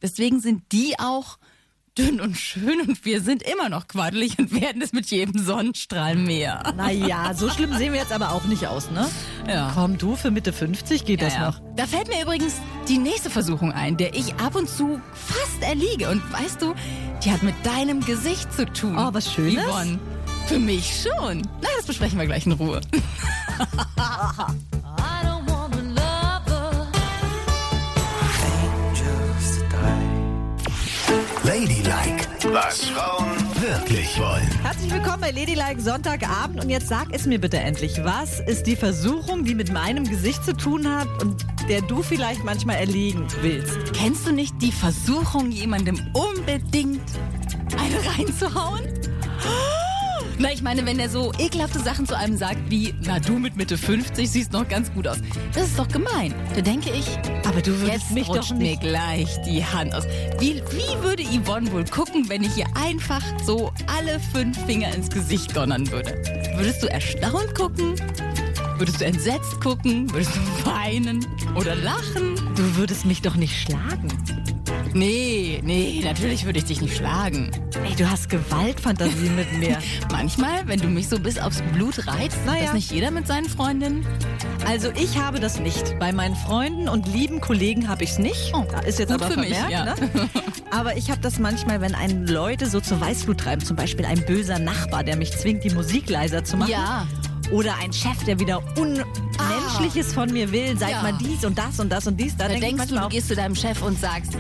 Deswegen 0.02 0.40
sind 0.42 0.72
die 0.72 1.00
auch 1.00 1.40
dünn 2.00 2.22
und 2.22 2.38
schön 2.38 2.80
und 2.82 3.04
wir 3.06 3.22
sind 3.22 3.44
immer 3.44 3.68
noch 3.70 3.88
quaddelig 3.88 4.40
und 4.40 4.52
werden 4.60 4.82
es 4.82 4.94
mit 4.94 5.08
jedem 5.12 5.44
Sonnenstrahl 5.44 6.16
mehr. 6.16 6.74
Naja, 6.78 7.34
so 7.36 7.50
schlimm 7.50 7.74
sehen 7.76 7.92
wir 7.94 8.00
jetzt 8.00 8.12
aber 8.14 8.32
auch 8.32 8.46
nicht 8.46 8.66
aus, 8.68 8.90
ne? 8.92 9.08
Ja. 9.48 9.72
Komm, 9.76 9.98
du 9.98 10.16
für 10.16 10.32
Mitte 10.32 10.54
50 10.54 11.04
geht 11.06 11.22
das 11.22 11.34
Ja, 11.34 11.40
ja. 11.42 11.48
noch. 11.48 11.62
Da 11.76 11.86
fällt 11.86 12.08
mir 12.08 12.22
übrigens 12.22 12.54
die 12.88 12.98
nächste 12.98 13.30
Versuchung 13.30 13.72
ein, 13.74 13.98
der 13.98 14.16
ich 14.16 14.34
ab 14.36 14.56
und 14.56 14.70
zu 14.70 15.00
fast 15.14 15.62
erliege. 15.62 16.10
Und 16.10 16.22
weißt 16.32 16.62
du, 16.62 16.74
die 17.24 17.32
hat 17.32 17.44
mit 17.44 17.56
deinem 17.66 18.00
Gesicht 18.06 18.52
zu 18.54 18.66
tun. 18.66 18.96
Oh, 18.98 19.10
was 19.14 19.32
Schönes? 19.34 19.64
Yvonne. 19.66 20.00
Für 20.48 20.58
mich 20.60 21.04
schon. 21.04 21.42
Na, 21.62 21.68
das 21.78 21.86
besprechen 21.86 22.18
wir 22.18 22.26
gleich 22.26 22.46
in 22.46 22.54
Ruhe. 22.54 22.82
Ladylike, 31.50 32.28
was 32.54 32.86
Frauen 32.90 33.26
wirklich 33.60 34.20
wollen. 34.20 34.48
Herzlich 34.62 34.94
willkommen 34.94 35.20
bei 35.20 35.32
Ladylike 35.32 35.82
Sonntagabend 35.82 36.64
und 36.64 36.70
jetzt 36.70 36.88
sag 36.90 37.08
es 37.12 37.26
mir 37.26 37.40
bitte 37.40 37.58
endlich. 37.58 38.04
Was 38.04 38.40
ist 38.42 38.68
die 38.68 38.76
Versuchung, 38.76 39.46
die 39.46 39.56
mit 39.56 39.74
meinem 39.74 40.08
Gesicht 40.08 40.46
zu 40.46 40.56
tun 40.56 40.88
hat 40.88 41.08
und 41.24 41.44
der 41.68 41.82
du 41.82 42.04
vielleicht 42.04 42.44
manchmal 42.44 42.76
erlegen 42.76 43.26
willst? 43.42 43.94
Kennst 43.94 44.28
du 44.28 44.32
nicht 44.32 44.62
die 44.62 44.72
Versuchung, 44.72 45.50
jemandem 45.50 46.00
unbedingt 46.14 47.02
eine 47.80 48.16
reinzuhauen? 48.16 48.84
Na, 50.42 50.54
ich 50.54 50.62
meine, 50.62 50.86
wenn 50.86 51.00
er 51.00 51.10
so 51.10 51.34
ekelhafte 51.38 51.80
Sachen 51.80 52.06
zu 52.08 52.16
einem 52.18 52.38
sagt 52.38 52.60
wie, 52.70 52.94
na 53.06 53.20
du 53.20 53.34
mit 53.38 53.58
Mitte 53.58 53.78
50 53.78 54.30
siehst 54.30 54.54
noch 54.54 54.66
ganz 54.70 54.90
gut 54.94 55.06
aus. 55.06 55.18
Das 55.54 55.68
ist 55.68 55.78
doch 55.78 55.88
gemein. 55.90 56.34
Da 56.56 56.62
denke 56.62 56.92
ich, 56.92 57.06
Aber 57.46 57.62
du 57.62 57.72
würdest 57.82 58.04
Jetzt 58.04 58.12
mich 58.12 58.28
doch 58.28 58.38
rutscht 58.38 58.52
mir 58.52 58.58
nicht. 58.60 58.82
gleich 58.82 59.28
die 59.46 59.64
Hand 59.66 59.94
aus. 59.94 60.06
Wie, 60.40 60.62
wie 60.72 61.04
würde 61.04 61.24
Yvonne 61.24 61.70
wohl 61.74 61.84
gucken, 61.84 62.30
wenn 62.30 62.44
ich 62.44 62.56
ihr 62.56 62.68
einfach 62.74 63.22
so 63.46 63.74
alle 63.98 64.18
fünf 64.32 64.58
Finger 64.66 64.96
ins 64.96 65.10
Gesicht 65.10 65.54
donnern 65.58 65.92
würde? 65.92 66.14
Würdest 66.56 66.84
du 66.84 66.88
erstaunt 66.90 67.54
gucken? 67.54 67.96
Würdest 68.78 69.02
du 69.02 69.06
entsetzt 69.06 69.60
gucken? 69.60 70.10
Würdest 70.14 70.32
du 70.38 70.66
weinen 70.72 71.26
oder 71.56 71.76
lachen? 71.76 72.36
Du 72.56 72.78
würdest 72.78 73.06
mich 73.06 73.22
doch 73.22 73.36
nicht 73.36 73.60
schlagen. 73.62 74.08
Nee, 74.94 75.62
nee, 75.64 76.02
natürlich 76.04 76.46
würde 76.46 76.60
ich 76.60 76.66
dich 76.66 76.82
nicht 76.82 76.98
schlagen. 76.98 77.52
Ey, 77.88 77.96
du 77.96 78.10
hast 78.10 78.30
Gewaltfantasien 78.30 79.36
mit 79.36 79.52
mir. 79.60 79.78
Manchmal, 80.12 80.68
wenn 80.68 80.80
du 80.80 80.88
mich 80.88 81.08
so 81.08 81.20
bis 81.20 81.38
aufs 81.38 81.62
Blut 81.74 82.08
reizt, 82.08 82.38
Naja. 82.46 82.66
das 82.66 82.74
nicht 82.74 82.92
jeder 82.92 83.12
mit 83.12 83.28
seinen 83.28 83.48
Freundinnen. 83.48 84.06
Also 84.68 84.90
ich 84.96 85.18
habe 85.20 85.40
das 85.40 85.60
nicht. 85.60 85.98
Bei 86.00 86.12
meinen 86.12 86.36
Freunden 86.36 86.90
und 86.90 87.08
lieben 87.08 87.40
Kollegen 87.40 87.88
habe 87.88 88.04
ich 88.04 88.12
es 88.12 88.20
nicht. 88.20 88.52
Oh, 88.54 88.66
ist 88.86 89.00
jetzt 89.00 89.12
aber 89.12 89.28
für 89.30 89.40
mich, 89.40 89.56
vermerkt, 89.56 89.72
ja. 89.72 89.86
ne? 89.86 90.30
Aber 90.72 90.98
ich 90.98 91.10
habe 91.10 91.22
das 91.22 91.40
manchmal, 91.40 91.82
wenn 91.82 91.96
einen 91.96 92.28
Leute 92.28 92.68
so 92.68 92.80
zur 92.80 93.00
Weißglut 93.00 93.40
treiben, 93.40 93.64
zum 93.64 93.76
Beispiel 93.76 94.06
ein 94.06 94.26
böser 94.26 94.60
Nachbar, 94.60 95.04
der 95.04 95.16
mich 95.18 95.32
zwingt, 95.32 95.64
die 95.64 95.70
Musik 95.72 96.10
leiser 96.10 96.44
zu 96.44 96.58
machen. 96.58 96.72
Ja. 96.72 97.08
Oder 97.52 97.76
ein 97.82 97.92
Chef, 97.94 98.24
der 98.26 98.40
wieder 98.40 98.62
Unmenschliches 98.78 100.14
von 100.14 100.32
mir 100.32 100.52
will, 100.52 100.78
sag 100.78 100.92
Ja. 100.92 101.02
mal 101.02 101.14
dies 101.20 101.44
und 101.46 101.58
das 101.58 101.80
und 101.80 101.90
das 101.92 102.06
und 102.06 102.20
dies. 102.20 102.36
Da, 102.38 102.44
Da 102.44 102.50
denk 102.50 102.62
denkst 102.62 102.88
du, 102.88 102.96
du 103.00 103.10
gehst 103.10 103.28
zu 103.30 103.36
deinem 103.36 103.56
Chef 103.56 103.82
und 103.82 104.00
sagst, 104.00 104.34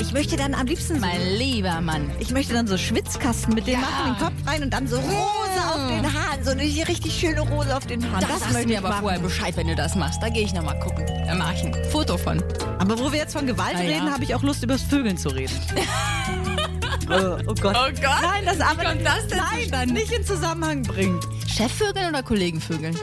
ich 0.00 0.12
möchte 0.12 0.36
dann 0.36 0.54
am 0.54 0.66
liebsten 0.66 0.98
mein 1.00 1.20
lieber 1.36 1.80
Mann, 1.80 2.10
ich 2.18 2.30
möchte 2.30 2.54
dann 2.54 2.66
so 2.66 2.76
Schwitzkasten 2.78 3.54
mit 3.54 3.66
dem 3.66 3.74
Ja. 3.74 3.80
machen, 3.80 4.14
den 4.14 4.24
Kopf 4.24 4.46
rein 4.46 4.62
und 4.62 4.70
dann 4.70 4.86
so 4.88 4.96
Rose 4.96 5.68
auf 5.68 5.88
den 5.88 6.04
Haaren, 6.12 6.44
so 6.44 6.50
eine 6.50 6.62
richtig 6.62 7.12
schöne 7.18 7.40
Rose 7.40 7.76
auf 7.76 7.86
den 7.86 8.02
Haaren. 8.10 8.26
Das, 8.28 8.40
das 8.40 8.52
möchte 8.52 8.72
ich 8.72 8.78
aber 8.78 8.88
machen. 8.90 9.02
vorher 9.02 9.20
Bescheid, 9.20 9.56
wenn 9.56 9.68
du 9.68 9.74
das 9.76 9.94
machst. 9.94 10.22
Da 10.22 10.28
gehe 10.28 10.42
ich 10.44 10.52
nochmal 10.54 10.78
gucken. 10.80 11.06
Da 11.26 11.34
mache 11.34 11.54
ich 11.54 11.62
ein 11.64 11.74
Foto 11.90 12.16
von. 12.16 12.42
Aber 12.78 12.98
wo 12.98 13.12
wir 13.12 13.18
jetzt 13.18 13.32
von 13.34 13.46
Gewalt 13.46 13.76
Ah, 13.76 13.82
ja. 13.82 13.96
reden, 13.96 14.12
habe 14.12 14.24
ich 14.24 14.34
auch 14.34 14.42
Lust, 14.42 14.62
über 14.62 14.74
das 14.74 14.82
Vögeln 14.82 15.16
zu 15.18 15.28
reden. 15.28 15.52
oh, 17.10 17.38
oh 17.46 17.54
Gott. 17.60 17.76
Oh 17.76 17.90
Gott. 18.00 18.22
Nein, 18.22 18.44
das 18.46 18.60
aber 18.60 18.84
das 18.94 19.26
denn 19.28 19.70
nein, 19.70 19.88
nicht 19.90 20.12
in 20.12 20.24
Zusammenhang 20.24 20.82
bringen. 20.82 21.20
Chefvögeln 21.46 22.08
oder 22.08 22.22
Kollegenvögeln? 22.22 22.96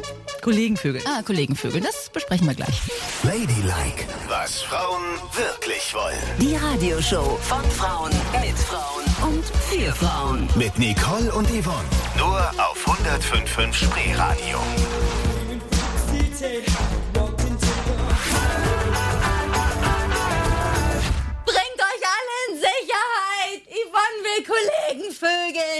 Kollegenvögel. 0.48 1.02
Ah, 1.06 1.22
Kollegenvögeln. 1.24 1.84
Das 1.84 2.10
besprechen 2.10 2.48
wir 2.48 2.56
gleich. 2.56 2.82
Ladylike, 3.24 4.06
was 4.30 4.62
Frauen 4.62 5.04
wirklich 5.34 5.94
wollen. 5.94 6.16
Die 6.40 6.56
Radioshow 6.56 7.38
von 7.42 7.62
Frauen 7.72 8.14
mit 8.32 8.58
Frauen 8.58 9.30
und 9.30 9.44
für 9.46 9.92
Frauen. 9.92 10.48
Mit 10.56 10.80
Nicole 10.80 11.34
und 11.34 11.50
Yvonne. 11.50 11.84
Nur 12.18 12.40
auf 12.40 12.82
105.5 12.88 13.74
Spreeradio. 13.74 14.60
Bringt 16.12 17.07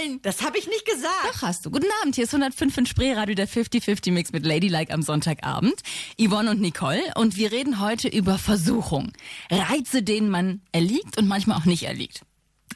vögeln. 0.08 0.22
Das 0.22 0.42
habe 0.42 0.58
ich 0.58 0.66
nicht 0.66 0.84
gesagt. 0.84 1.12
Doch 1.34 1.42
hast 1.42 1.66
du. 1.66 1.70
Guten 1.70 1.86
Abend, 2.02 2.14
hier 2.14 2.24
ist 2.24 2.34
105 2.34 2.76
in 2.78 2.86
Spreeradio, 2.86 3.34
der 3.34 3.48
50-50 3.48 4.12
Mix 4.12 4.32
mit 4.32 4.44
Ladylike 4.44 4.92
am 4.92 5.02
Sonntagabend. 5.02 5.80
Yvonne 6.20 6.50
und 6.50 6.60
Nicole 6.60 7.00
und 7.16 7.36
wir 7.36 7.52
reden 7.52 7.80
heute 7.80 8.08
über 8.08 8.38
Versuchung. 8.38 9.12
Reize, 9.50 10.02
denen 10.02 10.30
man 10.30 10.62
erliegt 10.72 11.18
und 11.18 11.28
manchmal 11.28 11.58
auch 11.58 11.64
nicht 11.64 11.84
erliegt. 11.84 12.22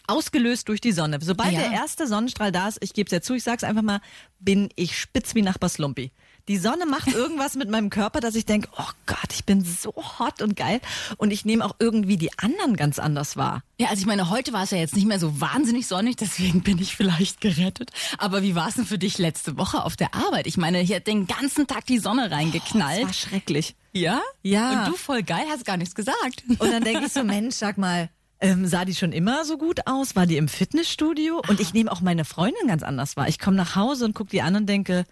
Ausgelöst 0.07 0.69
durch 0.69 0.81
die 0.81 0.93
Sonne. 0.93 1.19
Sobald 1.21 1.53
Ja. 1.53 1.61
der 1.61 1.71
erste 1.73 2.07
Sonnenstrahl 2.07 2.51
da 2.51 2.69
ist, 2.69 2.79
ich 2.81 2.93
gebe 2.93 3.07
es 3.07 3.13
ja 3.13 3.21
zu, 3.21 3.35
ich 3.35 3.45
sag's 3.45 3.63
einfach 3.65 3.83
mal, 3.83 4.01
bin 4.41 4.69
ich 4.75 4.99
spitz 4.99 5.35
wie 5.35 5.43
Nachbar 5.43 5.69
Slumpy. 5.69 6.11
Die 6.49 6.59
Sonne 6.59 6.87
macht 6.87 7.09
irgendwas 7.15 7.55
mit 7.55 7.71
meinem 7.71 7.91
Körper, 7.91 8.21
dass 8.21 8.35
ich 8.35 8.45
denke, 8.47 8.69
oh 8.79 8.91
Gott, 9.07 9.33
ich 9.33 9.45
bin 9.45 9.65
so 9.65 9.93
hot 10.19 10.43
und 10.43 10.57
geil. 10.57 10.81
Und 11.17 11.31
ich 11.31 11.45
nehme 11.45 11.65
auch 11.65 11.77
irgendwie 11.79 12.17
die 12.17 12.37
anderen 12.39 12.77
ganz 12.77 12.99
anders 12.99 13.37
wahr. 13.37 13.63
Ja, 13.79 13.89
also 13.89 14.01
ich 14.01 14.07
meine, 14.07 14.31
heute 14.31 14.53
war 14.53 14.65
es 14.65 14.71
ja 14.71 14.79
jetzt 14.79 14.95
nicht 14.97 15.07
mehr 15.07 15.19
so 15.19 15.41
wahnsinnig 15.41 15.87
sonnig, 15.87 16.17
deswegen 16.17 16.63
bin 16.63 16.79
ich 16.79 16.97
vielleicht 16.97 17.41
gerettet. 17.41 17.91
Aber 18.19 18.43
wie 18.43 18.55
war 18.55 18.69
es 18.69 18.75
denn 18.75 18.87
für 18.87 18.99
dich 18.99 19.19
letzte 19.19 19.57
Woche 19.57 19.85
auf 19.85 19.97
der 19.97 20.15
Arbeit? 20.15 20.47
Ich 20.47 20.57
meine, 20.57 20.79
hier 20.79 20.97
hat 20.97 21.07
den 21.07 21.27
ganzen 21.27 21.67
Tag 21.67 21.87
die 21.87 21.99
Sonne 21.99 22.29
Das 22.29 22.39
reingeknallt. 22.39 23.05
war 23.07 23.13
schrecklich. 23.13 23.75
ja? 23.93 24.21
Ja. 24.43 24.85
Und 24.87 24.93
du 24.93 24.97
voll 24.97 25.23
geil, 25.23 25.45
hast 25.51 25.65
gar 25.65 25.77
nichts 25.77 25.95
gesagt. 25.95 26.45
Und 26.59 26.73
dann 26.73 26.83
denke 26.85 27.07
ich 27.07 27.13
so, 27.13 27.23
Mensch, 27.25 27.55
sag 27.57 27.79
mal, 27.79 28.11
ähm, 28.41 28.67
sah 28.67 28.85
die 28.85 28.95
schon 28.97 29.13
immer 29.13 29.45
so 29.45 29.57
gut 29.57 29.87
aus? 29.87 30.17
War 30.17 30.27
die 30.27 30.37
im 30.37 30.49
Fitnessstudio? 30.49 31.41
Und 31.49 31.61
ich 31.61 31.75
nehme 31.75 31.93
auch 31.93 32.01
meine 32.01 32.25
Freundin 32.25 32.67
ganz 32.67 32.83
anders 32.83 33.17
wahr. 33.17 33.29
Ich 33.29 33.39
komme 33.39 33.57
nach 33.57 33.77
Hause 33.77 34.05
und 34.05 34.15
gucke 34.15 34.31
die 34.31 34.43
an 34.43 34.57
und 34.57 34.67
denke, 34.67 35.05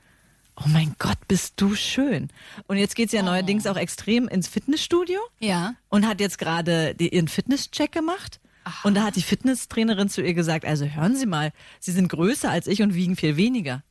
oh 0.57 0.69
mein 0.69 0.95
Gott, 0.99 1.19
bist 1.29 1.55
du 1.57 1.75
schön. 1.75 2.29
Und 2.67 2.77
jetzt 2.77 2.95
geht's 2.97 3.13
ja 3.13 3.23
neuerdings 3.23 3.67
auch 3.67 3.77
extrem 3.77 4.29
ins 4.29 4.49
Fitnessstudio 4.49 5.19
Ja. 5.39 5.75
und 5.89 6.07
hat 6.07 6.21
jetzt 6.21 6.39
gerade 6.39 6.95
ihren 6.99 7.29
Fitnesscheck 7.29 7.93
gemacht. 7.93 8.41
Und 8.85 8.95
da 8.95 9.05
hat 9.05 9.17
die 9.17 9.23
Fitnesstrainerin 9.23 10.09
zu 10.09 10.23
ihr 10.23 10.35
gesagt, 10.35 10.65
also 10.65 10.85
hören 10.85 11.17
Sie 11.17 11.27
mal, 11.27 11.53
Sie 11.81 11.93
sind 11.93 12.09
größer 12.09 12.51
als 12.51 12.67
ich 12.67 12.83
und 12.83 12.95
wiegen 12.95 13.17
viel 13.17 13.37
weniger. 13.37 13.83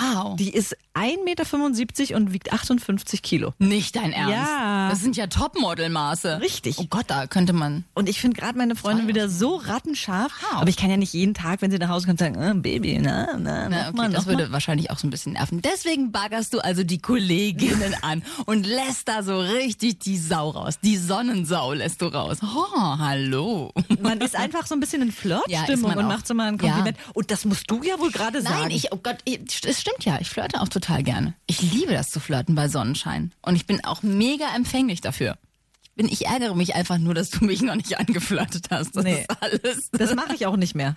Wow. 0.00 0.36
Die 0.36 0.50
ist 0.50 0.76
1,75 0.94 1.22
Meter 1.24 2.16
und 2.16 2.32
wiegt 2.32 2.52
58 2.52 3.22
Kilo. 3.22 3.54
Nicht 3.58 3.96
dein 3.96 4.12
Ernst. 4.12 4.32
Ja. 4.34 4.88
Das 4.90 5.00
sind 5.00 5.16
ja 5.16 5.26
Topmodelmaße. 5.26 6.40
Richtig. 6.40 6.78
Oh 6.78 6.86
Gott, 6.88 7.04
da 7.08 7.26
könnte 7.26 7.52
man. 7.52 7.84
Und 7.94 8.08
ich 8.08 8.20
finde 8.20 8.38
gerade 8.40 8.58
meine 8.58 8.76
Freundin 8.76 9.08
wieder 9.08 9.28
so 9.28 9.56
rattenscharf. 9.56 10.32
Wow. 10.50 10.60
Aber 10.60 10.68
ich 10.68 10.76
kann 10.76 10.90
ja 10.90 10.96
nicht 10.96 11.12
jeden 11.14 11.34
Tag, 11.34 11.62
wenn 11.62 11.70
sie 11.70 11.78
nach 11.78 11.88
Hause 11.88 12.06
kommt, 12.06 12.18
sagen, 12.18 12.34
äh, 12.40 12.54
Baby, 12.54 12.98
na, 13.00 13.36
na, 13.38 13.68
Na, 13.68 13.88
okay, 13.88 13.96
mal, 13.96 14.10
das 14.10 14.26
würde 14.26 14.44
mal. 14.46 14.52
wahrscheinlich 14.52 14.90
auch 14.90 14.98
so 14.98 15.06
ein 15.06 15.10
bisschen 15.10 15.32
nerven. 15.32 15.62
Deswegen 15.62 16.12
baggerst 16.12 16.52
du 16.54 16.60
also 16.60 16.84
die 16.84 16.98
Kolleginnen 17.00 17.94
an 18.02 18.22
und 18.46 18.66
lässt 18.66 19.08
da 19.08 19.22
so 19.22 19.38
richtig 19.40 19.98
die 20.00 20.18
Sau 20.18 20.50
raus. 20.50 20.78
Die 20.82 20.96
Sonnensau 20.96 21.72
lässt 21.72 22.02
du 22.02 22.06
raus. 22.06 22.38
Oh, 22.42 22.98
hallo. 22.98 23.72
Man 24.00 24.20
ist 24.20 24.36
einfach 24.36 24.66
so 24.66 24.74
ein 24.74 24.80
bisschen 24.80 25.02
in 25.02 25.08
Ja, 25.08 25.14
Flirtstimmung 25.14 25.90
man 25.94 25.98
und 25.98 26.08
macht 26.08 26.26
so 26.26 26.34
mal 26.34 26.48
ein 26.48 26.58
Kompliment. 26.58 26.98
Und 27.14 27.30
das 27.30 27.44
musst 27.44 27.70
du 27.70 27.82
ja 27.82 27.98
wohl 27.98 28.10
gerade 28.10 28.42
sagen. 28.42 28.56
Nein, 28.62 28.70
ich, 28.70 28.92
oh 28.92 28.98
Gott, 29.02 29.18
ich- 29.24 29.40
stimmt 29.82 30.04
ja. 30.04 30.18
Ich 30.20 30.30
flirte 30.30 30.60
auch 30.62 30.68
total 30.68 31.02
gerne. 31.02 31.34
Ich 31.46 31.60
liebe 31.60 31.92
das 31.92 32.10
zu 32.10 32.18
flirten 32.20 32.54
bei 32.54 32.68
Sonnenschein. 32.68 33.32
Und 33.42 33.54
ich 33.56 33.66
bin 33.66 33.84
auch 33.84 34.02
mega 34.02 34.46
empfänglich 34.56 35.00
dafür. 35.02 35.36
Ich, 35.82 35.90
bin, 35.94 36.08
ich 36.08 36.26
ärgere 36.26 36.54
mich 36.54 36.74
einfach 36.74 36.96
nur, 36.98 37.12
dass 37.12 37.28
du 37.30 37.44
mich 37.44 37.60
noch 37.60 37.74
nicht 37.74 37.98
angeflirtet 37.98 38.68
hast. 38.70 38.96
Das 38.96 39.04
Nee. 39.04 39.20
ist 39.28 39.42
alles. 39.42 39.90
Das 39.92 40.14
mache 40.14 40.34
ich 40.34 40.46
auch 40.46 40.56
nicht 40.56 40.74
mehr. 40.74 40.94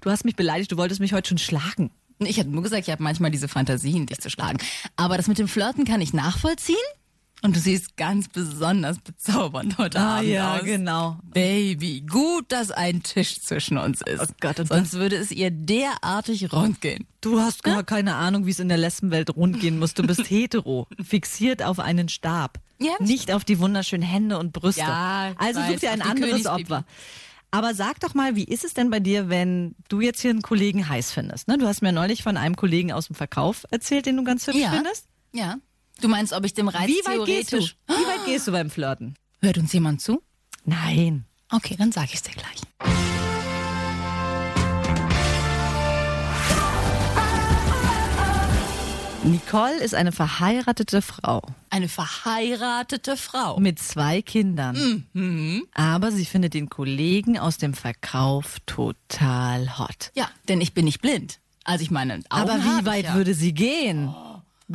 Du 0.00 0.10
hast 0.10 0.24
mich 0.24 0.34
beleidigt, 0.36 0.72
du 0.72 0.78
wolltest 0.78 1.00
mich 1.00 1.12
heute 1.12 1.28
schon 1.28 1.38
schlagen. 1.38 1.90
Ich 2.20 2.38
habe 2.38 2.48
nur 2.50 2.62
gesagt, 2.62 2.86
ich 2.86 2.90
habe 2.92 3.02
manchmal 3.02 3.30
diese 3.30 3.48
Fantasien, 3.48 4.06
dich 4.06 4.18
zu 4.20 4.28
schlagen. 4.30 4.58
Aber 4.96 5.16
das 5.16 5.26
mit 5.26 5.38
dem 5.38 5.48
Flirten 5.48 5.84
kann 5.84 6.00
ich 6.00 6.12
nachvollziehen. 6.12 6.76
Und 7.42 7.56
du 7.56 7.60
siehst 7.60 7.96
ganz 7.96 8.28
besonders 8.28 8.98
bezaubernd 8.98 9.78
heute 9.78 9.98
Abend 9.98 10.36
aus. 10.38 10.62
genau. 10.62 11.18
Baby, 11.24 12.02
gut, 12.02 12.52
dass 12.52 12.70
ein 12.70 13.02
Tisch 13.02 13.40
zwischen 13.40 13.78
uns 13.78 14.02
ist. 14.02 14.20
Oh 14.20 14.26
Gott, 14.40 14.56
Sonst 14.68 14.92
würde 14.94 15.16
es 15.16 15.30
ihr 15.30 15.50
derartig 15.50 16.52
rund 16.52 16.80
gehen. 16.82 17.06
Du 17.22 17.40
hast 17.40 17.62
gar 17.62 17.82
keine 17.82 18.16
Ahnung, 18.16 18.44
wie 18.46 18.50
es 18.50 18.58
in 18.60 18.68
der 18.68 18.76
Lesbenwelt 18.76 19.34
rundgehen 19.34 19.78
muss. 19.78 19.94
Du 19.94 20.02
bist 20.06 20.20
hetero, 20.30 20.86
fixiert 21.02 21.62
auf 21.62 21.78
einen 21.78 22.10
Stab, 22.10 22.58
Ja. 22.78 22.92
nicht 23.00 23.32
auf 23.32 23.44
die 23.44 23.58
wunderschönen 23.58 24.02
Hände 24.02 24.38
und 24.38 24.52
Brüste. 24.52 24.82
Ja, 24.82 25.32
also 25.38 25.60
weiß, 25.60 25.72
such 25.72 25.80
dir 25.80 25.92
ein 25.92 26.02
anderes. 26.02 26.44
Opfer. 26.46 26.84
Aber 27.52 27.74
sag 27.74 27.98
doch 28.00 28.14
mal, 28.14 28.36
wie 28.36 28.44
ist 28.44 28.64
es 28.64 28.74
denn 28.74 28.90
bei 28.90 29.00
dir, 29.00 29.28
wenn 29.28 29.74
du 29.88 30.00
jetzt 30.00 30.20
hier 30.20 30.30
einen 30.30 30.42
Kollegen 30.42 30.88
heiß 30.88 31.10
findest? 31.10 31.48
Ne? 31.48 31.56
Du 31.58 31.66
hast 31.66 31.80
mir 31.82 31.90
neulich 31.92 32.22
von 32.22 32.36
einem 32.36 32.54
Kollegen 32.54 32.92
aus 32.92 33.06
dem 33.08 33.16
Verkauf 33.16 33.64
erzählt, 33.70 34.06
den 34.06 34.16
du 34.18 34.24
ganz 34.24 34.46
hübsch 34.46 34.58
Ja. 34.58 34.70
findest. 34.70 35.06
Ja. 35.32 35.56
Du 36.00 36.08
meinst, 36.08 36.32
ob 36.32 36.44
ich 36.44 36.54
dem 36.54 36.68
Reiz 36.68 36.88
Wie 36.88 37.04
weit 37.04 37.26
gehst 37.26 37.52
du? 37.52 37.56
theoretisch... 37.58 37.76
Wie 37.86 37.92
weit 37.92 38.24
gehst 38.26 38.46
du 38.48 38.52
beim 38.52 38.70
Flirten? 38.70 39.14
Hört 39.40 39.58
uns 39.58 39.72
jemand 39.72 40.00
zu? 40.00 40.22
Nein. 40.64 41.24
Okay, 41.50 41.76
dann 41.78 41.92
sag 41.92 42.12
ich's 42.12 42.22
dir 42.22 42.32
gleich. 42.32 42.60
Nicole 49.22 49.76
ist 49.76 49.94
eine 49.94 50.12
verheiratete 50.12 51.02
Frau 51.02 51.42
Eine 51.68 51.88
verheiratete 51.88 53.18
Frau. 53.18 53.60
mit 53.60 53.78
zwei 53.78 54.22
Kindern. 54.22 55.04
Mhm. 55.12 55.64
Aber 55.74 56.10
sie 56.10 56.24
findet 56.24 56.54
den 56.54 56.70
Kollegen 56.70 57.38
aus 57.38 57.58
dem 57.58 57.74
Verkauf 57.74 58.56
total 58.64 59.78
hot. 59.78 60.10
Ja, 60.14 60.30
denn 60.48 60.62
ich 60.62 60.72
bin 60.72 60.86
nicht 60.86 61.02
blind. 61.02 61.38
Also 61.64 61.82
ich 61.82 61.90
meine, 61.90 62.14
Augen 62.14 62.24
Aber 62.30 62.52
hab 62.54 62.64
wie 62.64 62.80
ich 62.80 62.86
weit 62.86 63.04
ja. 63.04 63.14
würde 63.14 63.34
sie 63.34 63.52
gehen? 63.52 64.12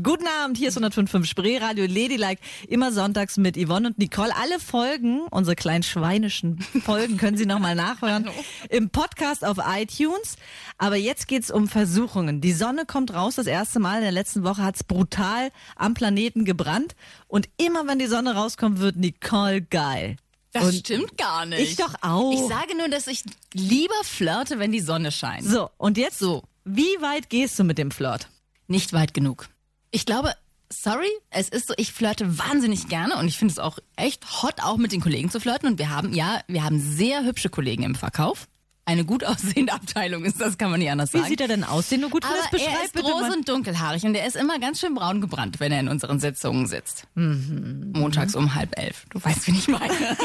Guten 0.04 0.28
Abend, 0.28 0.58
hier 0.58 0.68
ist 0.68 0.78
105.5 0.78 1.24
Spreeradio 1.24 1.86
Ladylike, 1.86 2.42
immer 2.68 2.92
sonntags 2.92 3.38
mit 3.38 3.56
Yvonne 3.56 3.88
und 3.88 3.98
Nicole. 3.98 4.36
Alle 4.36 4.60
Folgen, 4.60 5.22
unsere 5.32 5.56
kleinen 5.56 5.84
schweinischen 5.84 6.60
Folgen, 6.84 7.16
können 7.16 7.38
Sie 7.38 7.46
nochmal 7.46 7.76
nachhören 7.76 8.30
im 8.70 8.90
Podcast 8.90 9.46
auf 9.46 9.58
iTunes. 9.66 10.36
Aber 10.78 10.98
jetzt 10.98 11.30
geht's 11.30 11.50
um 11.50 11.70
Versuchungen. 11.70 12.42
Die 12.42 12.52
Sonne 12.52 12.86
kommt 12.86 13.14
raus, 13.14 13.36
das 13.36 13.48
erste 13.48 13.80
Mal 13.80 13.98
in 13.98 14.02
der 14.02 14.12
letzten 14.12 14.44
Woche 14.44 14.64
hat's 14.64 14.84
brutal 14.84 15.50
am 15.78 15.94
Planeten 15.94 16.44
gebrannt. 16.44 16.94
Und 17.30 17.48
immer 17.56 17.88
wenn 17.88 17.98
die 17.98 18.08
Sonne 18.08 18.36
rauskommt, 18.36 18.80
wird 18.80 18.98
Nicole 18.98 19.62
geil. 19.62 20.18
Das 20.52 20.66
und 20.66 20.74
stimmt 20.74 21.18
gar 21.18 21.46
nicht. 21.46 21.62
Ich 21.62 21.76
doch 21.78 21.96
auch. 22.02 22.34
Ich 22.34 22.42
sage 22.42 22.76
nur, 22.78 22.90
dass 22.90 23.08
ich 23.08 23.24
lieber 23.54 24.04
flirte, 24.04 24.60
wenn 24.60 24.74
die 24.74 24.82
Sonne 24.82 25.14
scheint. 25.14 25.46
So, 25.46 25.70
und 25.78 25.98
jetzt 25.98 26.20
So. 26.20 26.44
Wie 26.66 27.00
weit 27.00 27.30
gehst 27.30 27.58
du 27.60 27.64
mit 27.64 27.78
dem 27.78 27.92
Flirt? 27.92 28.28
Nicht 28.68 28.92
weit 28.92 29.14
genug. 29.14 29.48
Ich 29.96 30.06
glaube, 30.06 30.34
sorry, 30.70 31.08
es 31.30 31.48
ist 31.48 31.70
so, 31.70 31.74
ich 31.78 31.94
flirte 31.94 32.38
wahnsinnig 32.38 32.90
gerne 32.90 33.16
und 33.16 33.30
ich 33.30 33.38
finde 33.38 33.54
es 33.54 33.60
auch 33.60 33.80
echt 33.96 34.44
hot, 34.44 34.56
auch 34.62 34.76
mit 34.76 34.92
den 34.92 35.00
Kollegen 35.00 35.32
zu 35.32 35.40
flirten. 35.40 35.70
Und 35.70 35.80
wir 35.80 35.90
haben, 35.90 36.14
ja, 36.14 36.42
wir 36.48 36.66
haben 36.66 36.82
sehr 36.82 37.24
hübsche 37.24 37.48
Kollegen 37.50 37.84
im 37.84 37.96
Verkauf. 37.96 38.50
Eine 38.88 39.04
gut 39.04 39.24
aussehende 39.26 39.74
Abteilung 39.74 40.26
ist 40.26 40.40
das, 40.40 40.58
kann 40.58 40.70
man 40.70 40.80
nicht 40.80 40.92
anders 40.92 41.14
Wie 41.14 41.18
sagen. 41.18 41.30
sieht 41.30 41.42
er 41.42 41.48
denn 41.48 41.64
aus, 41.64 41.90
den 41.90 42.02
du 42.02 42.10
gut 42.10 42.24
Aber? 42.24 42.36
Beschreib 42.52 42.76
er 42.76 42.84
ist 42.86 42.94
groß 42.94 43.22
mal. 43.22 43.32
und 43.34 43.50
dunkelhaarig 43.50 44.04
und 44.04 44.14
er 44.16 44.28
ist 44.28 44.36
immer 44.36 44.60
ganz 44.60 44.80
schön 44.80 44.94
braun 44.94 45.22
gebrannt, 45.22 45.60
wenn 45.60 45.72
er 45.72 45.80
in 45.80 45.88
unseren 45.88 46.20
Sitzungen 46.20 46.68
sitzt. 46.68 47.08
Mhm. 47.16 47.92
Montags 47.96 48.36
um 48.36 48.54
halb 48.54 48.78
elf. 48.80 49.06
Du 49.10 49.24
weißt, 49.24 49.48
wen 49.48 49.56
ich 49.56 49.68
meine. 49.68 49.92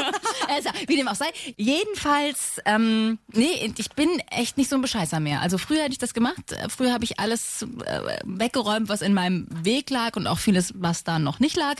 also, 0.49 0.69
wie 0.87 0.95
dem 0.95 1.07
auch 1.07 1.15
sei. 1.15 1.25
Jedenfalls, 1.57 2.61
ähm, 2.65 3.17
nee, 3.33 3.73
ich 3.77 3.89
bin 3.91 4.09
echt 4.29 4.57
nicht 4.57 4.69
so 4.69 4.75
ein 4.75 4.81
Bescheißer 4.81 5.19
mehr. 5.19 5.41
Also 5.41 5.57
früher 5.57 5.81
hätte 5.81 5.93
ich 5.93 5.97
das 5.97 6.13
gemacht. 6.13 6.51
Äh, 6.51 6.69
Früher 6.69 6.93
habe 6.93 7.03
ich 7.03 7.19
alles 7.19 7.63
äh, 7.85 8.19
weggeräumt, 8.25 8.89
was 8.89 9.01
in 9.01 9.13
meinem 9.13 9.47
Weg 9.49 9.89
lag 9.89 10.15
und 10.15 10.27
auch 10.27 10.39
vieles, 10.39 10.73
was 10.77 11.03
da 11.03 11.19
noch 11.19 11.39
nicht 11.39 11.57
lag. 11.57 11.75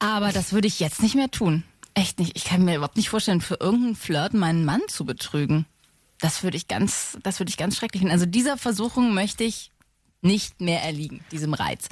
Aber 0.00 0.32
das 0.32 0.52
würde 0.52 0.66
ich 0.68 0.80
jetzt 0.80 1.02
nicht 1.02 1.14
mehr 1.14 1.30
tun. 1.30 1.62
Echt 1.94 2.18
nicht. 2.18 2.36
Ich 2.36 2.44
kann 2.44 2.64
mir 2.64 2.76
überhaupt 2.76 2.96
nicht 2.96 3.08
vorstellen, 3.08 3.40
für 3.40 3.56
irgendeinen 3.60 3.96
Flirt 3.96 4.34
meinen 4.34 4.64
Mann 4.64 4.82
zu 4.88 5.04
betrügen. 5.04 5.66
Das 6.20 6.42
würde 6.42 6.56
ich 6.56 6.68
ganz, 6.68 7.18
das 7.22 7.38
würde 7.38 7.50
ich 7.50 7.56
ganz 7.56 7.76
schrecklich 7.76 8.00
finden. 8.00 8.12
Also 8.12 8.26
dieser 8.26 8.56
Versuchung 8.56 9.14
möchte 9.14 9.44
ich 9.44 9.70
nicht 10.20 10.60
mehr 10.60 10.82
erliegen, 10.82 11.24
diesem 11.30 11.54
Reiz. 11.54 11.88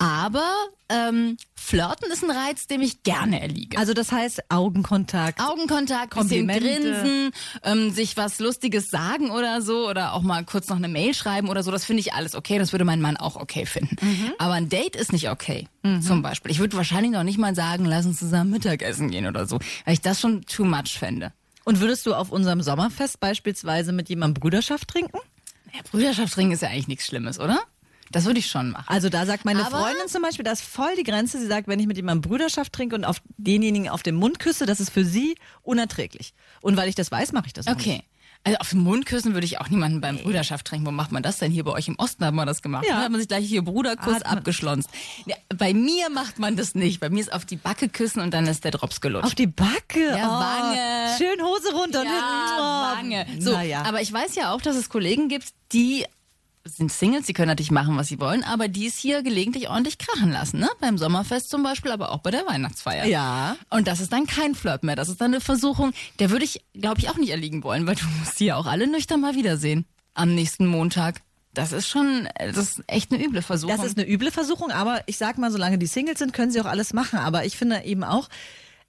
Aber 0.00 0.48
ähm, 0.88 1.36
Flirten 1.54 2.10
ist 2.10 2.24
ein 2.24 2.30
Reiz, 2.30 2.66
dem 2.66 2.80
ich 2.80 3.02
gerne 3.02 3.38
erliege. 3.42 3.76
Also 3.76 3.92
das 3.92 4.10
heißt 4.10 4.44
Augenkontakt. 4.48 5.38
Augenkontakt, 5.38 6.14
bisschen 6.14 6.46
Komplimente. 6.48 6.92
grinsen, 6.92 7.30
ähm, 7.64 7.90
sich 7.90 8.16
was 8.16 8.38
Lustiges 8.38 8.90
sagen 8.90 9.30
oder 9.30 9.60
so 9.60 9.90
oder 9.90 10.14
auch 10.14 10.22
mal 10.22 10.42
kurz 10.46 10.70
noch 10.70 10.78
eine 10.78 10.88
Mail 10.88 11.12
schreiben 11.12 11.50
oder 11.50 11.62
so, 11.62 11.70
das 11.70 11.84
finde 11.84 12.00
ich 12.00 12.14
alles 12.14 12.34
okay. 12.34 12.58
Das 12.58 12.72
würde 12.72 12.86
mein 12.86 13.02
Mann 13.02 13.18
auch 13.18 13.36
okay 13.36 13.66
finden. 13.66 13.96
Mhm. 14.00 14.32
Aber 14.38 14.54
ein 14.54 14.70
Date 14.70 14.96
ist 14.96 15.12
nicht 15.12 15.28
okay, 15.28 15.68
zum 16.00 16.22
Beispiel. 16.22 16.50
Ich 16.50 16.60
würde 16.60 16.78
wahrscheinlich 16.78 17.12
noch 17.12 17.22
nicht 17.22 17.38
mal 17.38 17.54
sagen, 17.54 17.84
lass 17.84 18.06
uns 18.06 18.18
zusammen 18.18 18.50
Mittagessen 18.50 19.10
gehen 19.10 19.26
oder 19.26 19.46
so, 19.46 19.58
weil 19.84 19.92
ich 19.92 20.00
das 20.00 20.18
schon 20.18 20.46
too 20.46 20.64
much 20.64 20.98
fände. 20.98 21.32
Und 21.64 21.80
würdest 21.80 22.06
du 22.06 22.14
auf 22.14 22.30
unserem 22.32 22.62
Sommerfest 22.62 23.20
beispielsweise 23.20 23.92
mit 23.92 24.08
jemandem 24.08 24.40
Brüderschaft 24.40 24.88
trinken? 24.88 25.18
Ja, 25.72 25.80
Brüderschaftsring 25.90 26.50
ist 26.52 26.62
ja 26.62 26.68
eigentlich 26.68 26.88
nichts 26.88 27.06
Schlimmes, 27.06 27.38
oder? 27.38 27.58
Das 28.12 28.24
würde 28.24 28.40
ich 28.40 28.46
schon 28.48 28.70
machen. 28.72 28.86
Also 28.88 29.08
da 29.08 29.24
sagt 29.24 29.44
meine 29.44 29.64
Aber- 29.64 29.78
Freundin 29.82 30.08
zum 30.08 30.22
Beispiel, 30.22 30.44
das 30.44 30.60
ist 30.60 30.68
voll 30.68 30.96
die 30.96 31.04
Grenze. 31.04 31.38
Sie 31.38 31.46
sagt, 31.46 31.68
wenn 31.68 31.78
ich 31.78 31.86
mit 31.86 31.96
jemandem 31.96 32.28
Brüderschaft 32.28 32.72
trinke 32.72 32.96
und 32.96 33.04
auf 33.04 33.22
denjenigen 33.36 33.88
auf 33.88 34.02
den 34.02 34.16
Mund 34.16 34.40
küsse, 34.40 34.66
das 34.66 34.80
ist 34.80 34.90
für 34.90 35.04
sie 35.04 35.36
unerträglich. 35.62 36.34
Und 36.60 36.76
weil 36.76 36.88
ich 36.88 36.96
das 36.96 37.12
weiß, 37.12 37.30
mache 37.32 37.46
ich 37.46 37.52
das 37.52 37.68
auch 37.68 37.72
Okay. 37.72 37.98
nicht. 37.98 38.04
Also 38.42 38.58
auf 38.58 38.70
den 38.70 38.80
Mund 38.80 39.04
küssen 39.04 39.34
würde 39.34 39.44
ich 39.44 39.60
auch 39.60 39.68
niemanden 39.68 40.00
beim 40.00 40.16
Brüderschaft 40.16 40.66
trinken. 40.66 40.86
Wo 40.86 40.90
macht 40.90 41.12
man 41.12 41.22
das 41.22 41.38
denn? 41.38 41.52
Hier 41.52 41.62
bei 41.62 41.72
euch 41.72 41.88
im 41.88 41.96
Osten 41.98 42.24
hat 42.24 42.32
man 42.32 42.46
das 42.46 42.62
gemacht. 42.62 42.86
Ja. 42.86 42.96
Da 42.96 43.02
hat 43.02 43.10
man 43.10 43.20
sich 43.20 43.28
gleich 43.28 43.46
hier 43.46 43.62
Bruderkuss 43.62 44.22
abgeschlonst. 44.22 44.88
Ja, 45.26 45.36
bei 45.54 45.74
mir 45.74 46.08
macht 46.08 46.38
man 46.38 46.56
das 46.56 46.74
nicht. 46.74 47.00
Bei 47.00 47.10
mir 47.10 47.20
ist 47.20 47.32
auf 47.32 47.44
die 47.44 47.56
Backe 47.56 47.90
küssen 47.90 48.20
und 48.20 48.32
dann 48.32 48.46
ist 48.46 48.64
der 48.64 48.70
Drops 48.70 49.02
gelutscht. 49.02 49.26
Auf 49.26 49.34
die 49.34 49.46
Backe. 49.46 50.16
Ja, 50.16 50.38
oh, 50.38 50.40
Wange. 50.40 51.18
Schön 51.18 51.44
Hose 51.44 51.72
runter. 51.74 52.00
und 52.00 52.06
hinten, 52.06 52.16
ja, 52.16 52.56
oh. 52.58 52.96
Wange. 52.96 53.26
So, 53.40 53.52
naja. 53.52 53.82
aber 53.82 54.00
ich 54.00 54.10
weiß 54.10 54.34
ja 54.36 54.54
auch, 54.54 54.62
dass 54.62 54.76
es 54.76 54.88
Kollegen 54.88 55.28
gibt, 55.28 55.48
die 55.72 56.06
sind 56.64 56.92
Singles, 56.92 57.26
die 57.26 57.32
können 57.32 57.48
natürlich 57.48 57.70
machen, 57.70 57.96
was 57.96 58.08
sie 58.08 58.20
wollen, 58.20 58.44
aber 58.44 58.68
die 58.68 58.86
es 58.86 58.98
hier 58.98 59.22
gelegentlich 59.22 59.68
ordentlich 59.68 59.98
krachen 59.98 60.30
lassen, 60.30 60.60
ne? 60.60 60.68
Beim 60.80 60.98
Sommerfest 60.98 61.48
zum 61.48 61.62
Beispiel, 61.62 61.90
aber 61.90 62.12
auch 62.12 62.18
bei 62.18 62.30
der 62.30 62.46
Weihnachtsfeier. 62.46 63.06
Ja. 63.06 63.56
Und 63.70 63.88
das 63.88 64.00
ist 64.00 64.12
dann 64.12 64.26
kein 64.26 64.54
Flirt 64.54 64.84
mehr, 64.84 64.96
das 64.96 65.08
ist 65.08 65.20
dann 65.20 65.32
eine 65.32 65.40
Versuchung, 65.40 65.92
der 66.18 66.30
würde 66.30 66.44
ich, 66.44 66.62
glaube 66.74 67.00
ich, 67.00 67.08
auch 67.08 67.16
nicht 67.16 67.30
erliegen 67.30 67.64
wollen, 67.64 67.86
weil 67.86 67.94
du 67.94 68.04
musst 68.18 68.38
sie 68.38 68.46
ja 68.46 68.56
auch 68.56 68.66
alle 68.66 68.86
nüchtern 68.86 69.20
mal 69.20 69.34
wiedersehen 69.34 69.86
am 70.14 70.34
nächsten 70.34 70.66
Montag. 70.66 71.22
Das 71.52 71.72
ist 71.72 71.88
schon, 71.88 72.28
das 72.38 72.56
ist 72.56 72.82
echt 72.86 73.12
eine 73.12 73.24
üble 73.24 73.42
Versuchung. 73.42 73.76
Das 73.76 73.84
ist 73.84 73.98
eine 73.98 74.08
üble 74.08 74.30
Versuchung, 74.30 74.70
aber 74.70 75.02
ich 75.06 75.18
sag 75.18 75.36
mal, 75.36 75.50
solange 75.50 75.78
die 75.78 75.86
Singles 75.86 76.18
sind, 76.20 76.32
können 76.32 76.52
sie 76.52 76.60
auch 76.60 76.66
alles 76.66 76.92
machen. 76.92 77.18
Aber 77.18 77.44
ich 77.44 77.56
finde 77.56 77.82
eben 77.84 78.04
auch, 78.04 78.28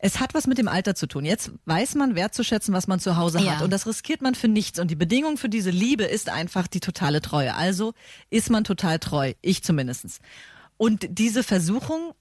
es 0.03 0.19
hat 0.19 0.33
was 0.33 0.47
mit 0.47 0.57
dem 0.57 0.67
Alter 0.67 0.95
zu 0.95 1.05
tun. 1.07 1.25
Jetzt 1.25 1.51
weiß 1.65 1.95
man 1.95 2.15
wertzuschätzen, 2.15 2.73
was 2.73 2.87
man 2.87 2.99
zu 2.99 3.17
Hause 3.17 3.39
Ja. 3.39 3.55
hat. 3.57 3.61
Und 3.61 3.69
das 3.71 3.85
riskiert 3.85 4.21
man 4.21 4.33
für 4.35 4.47
nichts. 4.47 4.79
Und 4.79 4.89
die 4.89 4.95
Bedingung 4.95 5.37
für 5.37 5.49
diese 5.49 5.69
Liebe 5.69 6.03
ist 6.03 6.29
einfach 6.29 6.67
die 6.67 6.79
totale 6.79 7.21
Treue. 7.21 7.53
Also 7.55 7.93
ist 8.29 8.49
man 8.49 8.63
total 8.63 8.97
treu. 8.99 9.33
Ich 9.41 9.63
zumindestens. 9.63 10.19
Und 10.77 11.05
diese 11.09 11.43
Versuchung, 11.43 12.13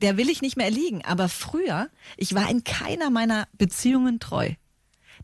der 0.00 0.16
will 0.16 0.30
ich 0.30 0.40
nicht 0.40 0.56
mehr 0.56 0.66
erliegen. 0.66 1.04
Aber 1.04 1.28
früher, 1.28 1.88
ich 2.16 2.34
war 2.34 2.48
in 2.48 2.62
keiner 2.62 3.10
meiner 3.10 3.48
Beziehungen 3.58 4.20
treu. 4.20 4.50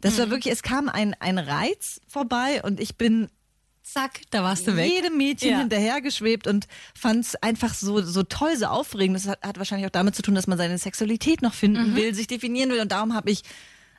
Das 0.00 0.18
war 0.18 0.30
wirklich, 0.30 0.52
es 0.52 0.62
kam 0.62 0.88
ein, 0.88 1.14
ein 1.20 1.38
Reiz 1.38 2.00
vorbei 2.08 2.62
und 2.64 2.80
ich 2.80 2.96
bin 2.96 3.28
Zack, 3.82 4.20
da 4.30 4.42
warst 4.42 4.66
du 4.66 4.76
weg. 4.76 4.90
jedem 4.90 5.16
Mädchen 5.16 5.50
Ja. 5.50 5.58
hinterhergeschwebt 5.58 6.46
und 6.46 6.66
fand 6.94 7.24
es 7.24 7.34
einfach 7.36 7.74
so, 7.74 8.00
so 8.02 8.22
toll, 8.22 8.56
so 8.56 8.66
aufregend. 8.66 9.16
Das 9.16 9.26
hat, 9.26 9.42
hat 9.42 9.58
wahrscheinlich 9.58 9.86
auch 9.86 9.90
damit 9.92 10.14
zu 10.14 10.22
tun, 10.22 10.34
dass 10.34 10.46
man 10.46 10.56
seine 10.56 10.78
Sexualität 10.78 11.42
noch 11.42 11.52
finden 11.54 11.90
Mhm. 11.90 11.96
will, 11.96 12.14
sich 12.14 12.26
definieren 12.28 12.70
will. 12.70 12.80
Und 12.80 12.92
darum 12.92 13.12
habe 13.14 13.30
ich 13.30 13.42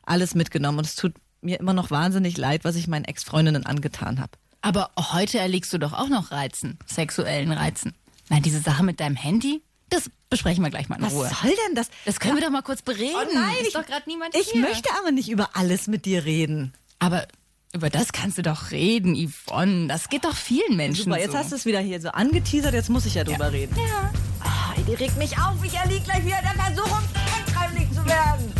alles 0.05 0.35
mitgenommen. 0.35 0.79
Und 0.79 0.85
es 0.87 0.95
tut 0.95 1.13
mir 1.41 1.59
immer 1.59 1.73
noch 1.73 1.91
wahnsinnig 1.91 2.37
leid, 2.37 2.63
was 2.63 2.75
ich 2.75 2.87
meinen 2.87 3.05
Ex-Freundinnen 3.05 3.65
angetan 3.65 4.19
habe. 4.21 4.31
Aber 4.61 4.91
heute 4.97 5.39
erlegst 5.39 5.73
du 5.73 5.77
doch 5.77 5.91
auch 5.93 6.07
noch 6.07 6.31
Reizen, 6.31 6.79
sexuellen 6.85 7.51
Reizen. 7.51 7.93
Na, 8.29 8.39
diese 8.39 8.61
Sache 8.61 8.83
mit 8.83 9.01
deinem 9.01 9.17
Handy, 9.17 9.61
das 9.89 10.09
besprechen 10.29 10.63
wir 10.63 10.69
gleich 10.69 10.87
mal 10.87 10.95
in 10.95 11.01
Was 11.03 11.13
Ruhe. 11.13 11.29
soll 11.41 11.53
denn 11.67 11.75
das? 11.75 11.89
Das 12.05 12.21
können 12.21 12.35
wir 12.35 12.41
doch 12.41 12.49
mal 12.49 12.61
kurz 12.61 12.81
bereden. 12.81 13.13
Oh 13.15 13.33
nein, 13.33 13.55
ist 13.59 13.67
ich- 13.67 13.73
doch 13.73 13.85
gerade 13.85 14.03
niemand 14.07 14.33
Ich 14.35 14.49
hier. 14.51 14.61
möchte 14.61 14.89
aber 14.97 15.11
nicht 15.11 15.29
über 15.29 15.49
alles 15.57 15.87
mit 15.87 16.05
dir 16.05 16.23
reden. 16.23 16.73
Aber 16.99 17.27
über 17.73 17.89
das 17.89 18.11
kannst 18.11 18.37
du 18.37 18.43
doch 18.43 18.71
reden, 18.71 19.15
Yvonne. 19.15 19.87
Das 19.87 20.09
geht 20.09 20.25
doch 20.25 20.35
vielen 20.35 20.77
Menschen 20.77 21.05
Super, 21.05 21.19
jetzt 21.19 21.31
so. 21.31 21.37
hast 21.37 21.51
du 21.51 21.55
es 21.55 21.65
wieder 21.65 21.79
hier 21.79 21.99
so 21.99 22.09
angeteasert, 22.09 22.73
jetzt 22.73 22.89
muss 22.89 23.05
ich 23.05 23.15
ja 23.15 23.23
drüber 23.23 23.51
reden. 23.51 23.75
Ja. 23.75 24.11
Ah, 24.41 24.73
die 24.87 24.93
regt 24.93 25.17
mich 25.17 25.37
auf, 25.37 25.55
ich 25.63 25.73
erlieg 25.73 26.03
gleich 26.03 26.23
wieder 26.23 26.39
der 26.41 26.53
Versuchung, 26.53 27.03
fettreiblich 27.45 27.89
zu 27.89 28.05
werden. 28.05 28.53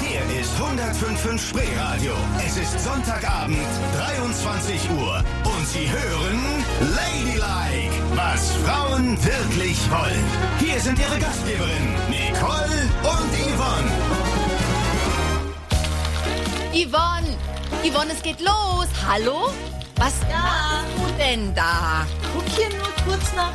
Hier 0.00 0.40
ist 0.40 0.52
105.5 0.56 1.38
Spreeradio. 1.38 2.12
Es 2.46 2.56
ist 2.56 2.84
Sonntagabend, 2.84 3.58
23 3.96 4.90
Uhr. 4.90 5.24
Und 5.44 5.66
Sie 5.66 5.88
hören 5.90 6.64
Ladylike, 6.94 7.94
was 8.14 8.52
Frauen 8.64 9.16
wirklich 9.22 9.78
wollen. 9.90 10.24
Hier 10.60 10.80
sind 10.80 10.98
Ihre 10.98 11.18
Gastgeberinnen, 11.18 11.94
Nicole 12.08 12.88
und 13.02 13.32
Yvonne. 13.34 14.27
Yvonne, 16.72 17.36
Yvonne, 17.82 18.12
es 18.12 18.22
geht 18.22 18.40
los. 18.40 18.88
Hallo? 19.08 19.50
Was 19.96 20.20
machst 20.30 20.86
du 20.96 21.12
denn 21.18 21.54
da? 21.54 22.06
Guck 22.34 22.44
hier 22.48 22.68
nur 22.68 22.88
kurz 23.04 23.32
nach. 23.34 23.52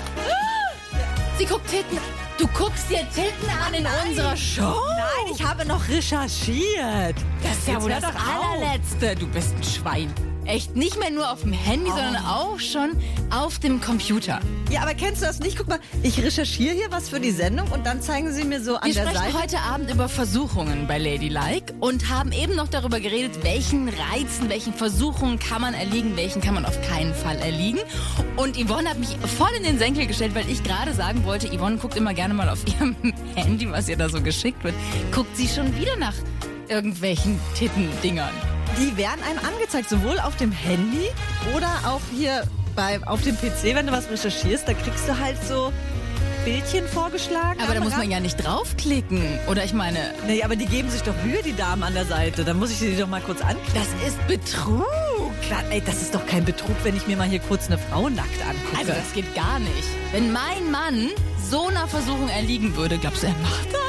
Sie 1.38 1.46
guckt 1.46 1.68
Titten. 1.70 2.00
Du 2.38 2.48
guckst 2.48 2.90
dir 2.90 3.08
Titten 3.14 3.50
an 3.66 3.74
in 3.74 3.86
unserer 4.10 4.36
Show? 4.36 4.76
Nein, 4.90 5.34
ich 5.34 5.44
habe 5.44 5.66
noch 5.66 5.88
recherchiert. 5.88 7.16
Das 7.44 7.58
ist 7.60 7.68
ja 7.68 7.82
wohl 7.82 7.92
das 7.92 8.04
allerletzte. 8.04 9.16
Du 9.16 9.28
bist 9.28 9.56
ein 9.56 9.64
Schwein. 9.64 10.33
Echt 10.46 10.76
nicht 10.76 11.00
mehr 11.00 11.10
nur 11.10 11.32
auf 11.32 11.42
dem 11.42 11.54
Handy, 11.54 11.90
sondern 11.90 12.18
auch 12.18 12.60
schon 12.60 12.92
auf 13.30 13.60
dem 13.60 13.80
Computer. 13.80 14.40
Ja, 14.70 14.82
aber 14.82 14.94
kennst 14.94 15.22
du 15.22 15.26
das 15.26 15.40
nicht? 15.40 15.58
Guck 15.58 15.68
mal, 15.70 15.80
ich 16.02 16.22
recherchiere 16.22 16.76
hier 16.76 16.92
was 16.92 17.10
für 17.10 17.20
die 17.20 17.32
Sendung 17.32 17.68
und 17.72 17.86
dann 17.86 18.02
zeigen 18.02 18.32
sie 18.34 18.44
mir 18.44 18.62
so 18.62 18.76
an 18.76 18.88
Wir 18.88 18.94
der 18.94 19.08
sprechen 19.08 19.32
Seite. 19.32 19.42
heute 19.42 19.60
Abend 19.60 19.92
über 19.92 20.10
Versuchungen 20.10 20.86
bei 20.88 20.98
Ladylike 20.98 21.74
und 21.80 22.10
haben 22.10 22.32
eben 22.34 22.56
noch 22.56 22.68
darüber 22.68 23.00
geredet, 23.00 23.44
welchen 23.44 23.88
Reizen, 23.88 24.50
welchen 24.50 24.74
Versuchungen 24.74 25.40
kann 25.40 25.62
man 25.62 25.74
erliegen, 25.74 26.18
welchen 26.18 26.42
kann 26.42 26.56
man 26.56 26.66
auf 26.66 26.78
keinen 26.90 27.14
Fall 27.14 27.38
erliegen. 27.40 27.80
Und 28.36 28.58
Yvonne 28.58 28.90
hat 28.90 29.00
mich 29.00 29.16
voll 29.38 29.52
in 29.58 29.64
den 29.64 29.80
Senkel 29.80 30.08
gestellt, 30.08 30.36
weil 30.36 30.50
ich 30.50 30.62
gerade 30.64 30.94
sagen 30.94 31.24
wollte, 31.24 31.48
Yvonne 31.58 31.78
guckt 31.78 31.96
immer 31.96 32.14
gerne 32.14 32.34
mal 32.34 32.50
auf 32.50 32.60
ihrem 32.80 32.96
Handy, 33.36 33.72
was 33.72 33.88
ihr 33.88 33.98
da 33.98 34.10
so 34.10 34.22
geschickt 34.22 34.64
wird. 34.64 34.76
Guckt 35.14 35.36
sie 35.38 35.48
schon 35.48 35.78
wieder 35.80 35.96
nach 35.96 36.16
irgendwelchen 36.68 37.40
Tittendingern. 37.56 38.32
Die 38.80 38.98
werden 38.98 39.22
einem 39.24 39.40
angezeigt, 39.40 39.90
sowohl 39.90 40.20
auf 40.20 40.36
dem 40.38 40.52
Handy 40.52 41.10
oder 41.56 41.70
auch 41.86 42.02
hier 42.16 42.44
bei, 42.76 43.00
auf 43.06 43.22
dem 43.22 43.36
PC, 43.36 43.76
wenn 43.76 43.88
du 43.88 43.94
was 43.94 44.10
recherchierst, 44.10 44.68
da 44.68 44.74
kriegst 44.74 45.08
du 45.08 45.18
halt 45.20 45.38
so 45.48 45.72
Bildchen 46.44 46.88
vorgeschlagen. 46.88 47.62
Aber 47.62 47.74
da 47.74 47.80
muss 47.80 47.96
man 47.96 48.10
ja 48.10 48.20
nicht 48.20 48.44
draufklicken. 48.44 49.22
Oder 49.48 49.64
ich 49.64 49.74
meine, 49.74 50.00
Nee, 50.28 50.44
aber 50.44 50.56
die 50.56 50.66
geben 50.66 50.90
sich 50.90 51.02
doch 51.04 51.14
Mühe, 51.24 51.42
die 51.44 51.56
Damen 51.56 51.84
an 51.84 51.94
der 51.94 52.06
Seite. 52.06 52.44
Da 52.44 52.54
muss 52.54 52.72
ich 52.72 52.78
sie 52.78 52.98
doch 52.98 53.08
mal 53.08 53.22
kurz 53.22 53.42
anklicken. 53.42 53.74
das 53.76 54.08
ist 54.08 54.28
Betrug. 54.28 54.86
Klar, 55.44 55.64
ey, 55.70 55.82
das 55.86 56.02
ist 56.02 56.16
doch 56.16 56.26
kein 56.26 56.44
Betrug, 56.44 56.76
wenn 56.84 56.98
ich 56.98 57.08
mir 57.08 57.16
mal 57.16 57.28
hier 57.28 57.40
kurz 57.40 57.68
eine 57.68 57.78
Frau 57.78 58.10
nackt 58.10 58.42
angucke. 58.42 58.78
Also 58.78 58.92
das 58.92 59.14
geht 59.14 59.34
gar 59.36 59.60
nicht. 59.60 59.88
Wenn 60.12 60.32
mein 60.34 60.70
Mann 60.72 61.10
so 61.50 61.68
einer 61.68 61.88
Versuchung 61.88 62.28
erliegen 62.30 62.76
würde, 62.76 62.98
glaubst 62.98 63.24
du, 63.24 63.28
er 63.28 63.36
macht 63.42 63.68
das? 63.72 63.84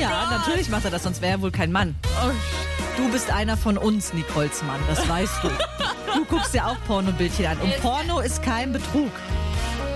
ja, 0.00 0.30
natürlich 0.30 0.70
macht 0.70 0.84
er 0.86 0.90
das, 0.90 1.02
sonst 1.02 1.20
wäre 1.20 1.32
er 1.32 1.42
wohl 1.42 1.50
kein 1.50 1.70
Mann. 1.70 1.94
Oh, 2.24 2.30
Du 2.96 3.10
bist 3.10 3.30
einer 3.30 3.56
von 3.56 3.78
uns, 3.78 4.12
Nicoles 4.12 4.62
Mann, 4.62 4.80
das 4.88 5.08
weißt 5.08 5.42
du. 5.42 5.48
Du 6.14 6.24
guckst 6.24 6.54
ja 6.54 6.66
auch 6.66 6.76
Pornobildchen 6.86 7.46
an. 7.46 7.58
Und 7.60 7.80
Porno 7.80 8.20
ist 8.20 8.42
kein 8.42 8.72
Betrug. 8.72 9.10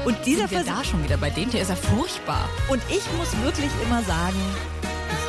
Und 0.04 0.16
dieser 0.24 0.48
sind 0.48 0.50
wir 0.52 0.64
Versuch. 0.64 0.82
da 0.82 0.84
schon 0.84 1.04
wieder 1.04 1.16
bei 1.16 1.30
dem? 1.30 1.50
Der 1.50 1.62
ist 1.62 1.68
ja 1.68 1.76
furchtbar. 1.76 2.48
Und 2.68 2.82
ich 2.88 3.02
muss 3.18 3.32
wirklich 3.42 3.70
immer 3.84 4.02
sagen, 4.02 4.36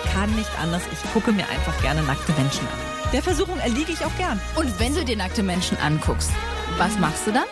ich 0.04 0.12
kann 0.13 0.34
nicht 0.36 0.49
anders. 0.62 0.82
Ich 0.91 1.13
gucke 1.13 1.32
mir 1.32 1.47
einfach 1.49 1.80
gerne 1.82 2.01
nackte 2.04 2.32
Menschen 2.34 2.62
an. 2.67 3.12
Der 3.13 3.23
Versuchung 3.23 3.60
erliege 3.60 3.91
ich 3.91 4.04
auch 4.06 4.15
gern. 4.17 4.39
Und 4.56 4.80
wenn 4.80 4.93
du 4.95 5.04
dir 5.06 5.15
nackte 5.17 5.43
Menschen 5.43 5.78
anguckst, 5.78 6.32
was 6.78 6.97
machst 6.99 7.28
du 7.28 7.32
dann? 7.32 7.45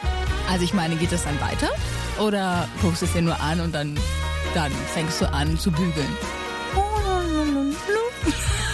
Also 0.51 0.63
ich 0.65 0.73
meine, 0.73 0.95
geht 0.95 1.11
das 1.11 1.23
dann 1.23 1.39
weiter? 1.39 1.69
Oder 2.19 2.67
guckst 2.81 3.01
du 3.01 3.05
es 3.05 3.13
dir 3.13 3.21
nur 3.21 3.39
an 3.39 3.59
und 3.61 3.73
dann, 3.73 3.97
dann 4.53 4.71
fängst 4.93 5.21
du 5.21 5.31
an 5.31 5.57
zu 5.57 5.71
bügeln? 5.71 6.17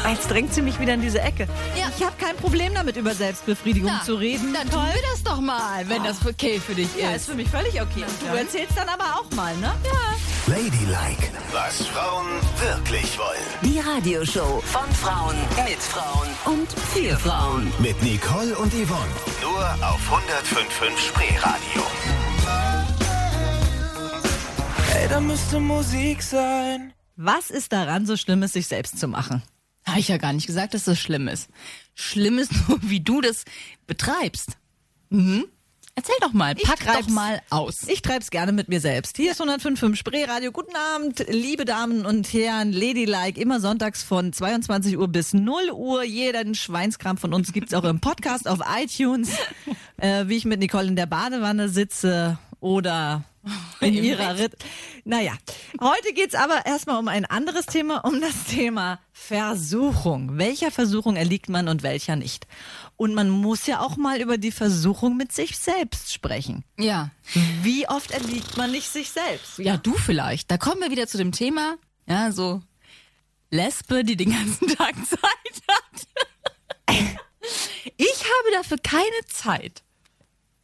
Jetzt 0.08 0.30
drängt 0.32 0.54
sie 0.54 0.62
mich 0.62 0.80
wieder 0.80 0.94
in 0.96 1.02
diese 1.02 1.22
Ecke. 1.22 1.48
Ja. 1.78 1.92
Ich 1.98 2.04
habe 2.04 2.16
kein 2.18 2.36
Problem 2.38 2.74
damit, 2.74 2.96
über 2.98 3.14
Selbstbefriedigung 3.14 3.92
Na, 3.94 4.04
zu 4.04 4.16
reden. 4.16 4.54
Dann 4.54 4.70
tun 4.70 4.82
wir 4.94 5.02
das 5.12 5.24
doch 5.24 5.40
mal, 5.42 5.88
wenn 5.88 6.04
das 6.04 6.26
okay 6.26 6.60
für 6.60 6.74
dich 6.74 6.88
Ja, 6.98 7.10
ist. 7.12 7.18
ist 7.18 7.26
für 7.30 7.36
mich 7.36 7.50
völlig 7.50 7.80
okay. 7.82 8.04
Und 8.08 8.22
du 8.22 8.36
erzählst 8.38 8.78
dann 8.78 8.88
aber 8.90 9.20
auch 9.20 9.30
mal, 9.36 9.56
ne? 9.58 9.74
Ja. 9.84 10.54
Ladylike, 10.54 11.30
was 11.52 11.86
Frauen 11.88 12.26
wirklich 12.60 13.18
wollen. 13.20 13.40
Die 13.62 13.80
Radioshow 13.80 14.62
von 14.66 14.92
Frauen 14.96 15.36
mit 15.68 15.78
Frauen 15.80 16.28
und 16.46 16.72
für 16.72 17.16
Frauen. 17.18 17.72
Mit 17.80 18.02
Nicole 18.02 18.58
und 18.58 18.74
Yvonne. 18.74 19.12
Nur 19.42 19.60
auf 19.88 20.00
105.5 20.10 20.98
Spreeradio. 20.98 21.84
Ey, 24.96 25.08
da 25.08 25.20
müsste 25.20 25.60
Musik 25.60 26.24
sein. 26.24 26.94
Was 27.16 27.52
ist 27.52 27.74
daran 27.74 28.06
so 28.06 28.18
Schlimmes, 28.18 28.54
sich 28.54 28.68
selbst 28.68 28.98
zu 28.98 29.08
machen? 29.08 29.44
Habe 29.86 30.00
ich 30.00 30.08
ja 30.08 30.18
gar 30.18 30.34
nicht 30.34 30.48
gesagt, 30.48 30.74
dass 30.74 30.84
das 30.86 31.00
schlimm 31.00 31.28
ist. 31.28 31.50
Schlimm 31.96 32.38
ist 32.40 32.52
nur, 32.68 32.80
wie 32.82 33.00
du 33.00 33.22
das 33.22 33.46
betreibst. 33.88 34.58
Mhm. 35.10 35.46
Erzähl 35.96 36.16
doch 36.22 36.32
mal, 36.32 36.56
Ich 36.58 36.64
pack 36.64 36.80
doch 36.86 37.10
mal 37.10 37.42
aus. 37.50 37.84
Ich 37.90 38.02
treib's 38.02 38.30
gerne 38.30 38.54
mit 38.54 38.70
mir 38.70 38.80
selbst. 38.80 39.18
Hier 39.18 39.32
ist 39.34 39.42
105.5 39.42 39.98
Spreeradio. 39.98 40.54
Guten 40.54 40.74
Abend, 40.96 41.26
liebe 41.28 41.66
Damen 41.66 42.06
und 42.06 42.32
Herren. 42.32 42.72
Ladylike, 42.72 43.38
immer 43.38 43.60
sonntags 43.60 44.02
von 44.02 44.32
22 44.32 44.98
Uhr 44.98 45.10
bis 45.10 45.34
0 45.34 45.72
Uhr. 45.74 46.06
Jeden 46.06 46.56
Schweinskram 46.56 47.18
von 47.18 47.34
uns 47.34 47.52
gibt's 47.52 47.74
auch 47.74 47.84
im 47.84 48.00
Podcast 48.00 48.48
auf 48.48 48.60
iTunes. 48.82 49.32
Äh, 50.02 50.30
wie 50.30 50.38
ich 50.38 50.46
mit 50.46 50.62
Nicole 50.62 50.88
in 50.88 50.96
der 50.96 51.08
Badewanne 51.08 51.68
sitze 51.68 52.40
oder 52.62 53.26
in 53.80 53.94
ihrer 53.94 54.38
Ritt. 54.38 54.56
Naja, 55.06 55.34
heute 55.82 56.14
geht's 56.14 56.36
aber 56.36 56.66
erstmal 56.66 56.98
um 57.00 57.08
ein 57.08 57.26
anderes 57.26 57.66
Thema, 57.66 58.06
um 58.06 58.22
das 58.22 58.46
Thema 58.46 59.00
Versuchung. 59.12 60.38
Welcher 60.38 60.72
Versuchung 60.72 61.16
erliegt 61.16 61.50
man 61.50 61.68
und 61.68 61.84
welcher 61.84 62.16
nicht? 62.16 62.48
Und 62.98 63.14
man 63.14 63.30
muss 63.30 63.66
ja 63.66 63.80
auch 63.80 63.98
mal 63.98 64.22
über 64.22 64.38
die 64.38 64.52
Versuchung 64.52 65.18
mit 65.18 65.32
sich 65.32 65.58
selbst 65.58 66.14
sprechen. 66.14 66.64
Ja. 66.78 67.12
Wie 67.64 67.88
oft 67.88 68.12
erliegt 68.12 68.58
man 68.58 68.72
nicht 68.72 68.90
sich 68.90 69.12
selbst? 69.12 69.58
Ja, 69.60 69.78
du 69.78 69.94
vielleicht. 69.94 70.52
Da 70.52 70.58
kommen 70.58 70.82
wir 70.82 70.92
wieder 70.92 71.08
zu 71.08 71.18
dem 71.18 71.32
Thema, 71.32 71.78
ja, 72.08 72.32
so 72.32 72.62
Lesbe, 73.52 74.04
die 74.04 74.16
den 74.16 74.32
ganzen 74.32 74.68
Tag 74.68 74.96
Zeit 75.08 75.20
hat. 75.68 76.08
Ich 77.98 78.24
habe 78.24 78.52
dafür 78.54 78.78
keine 78.78 79.26
Zeit. 79.28 79.84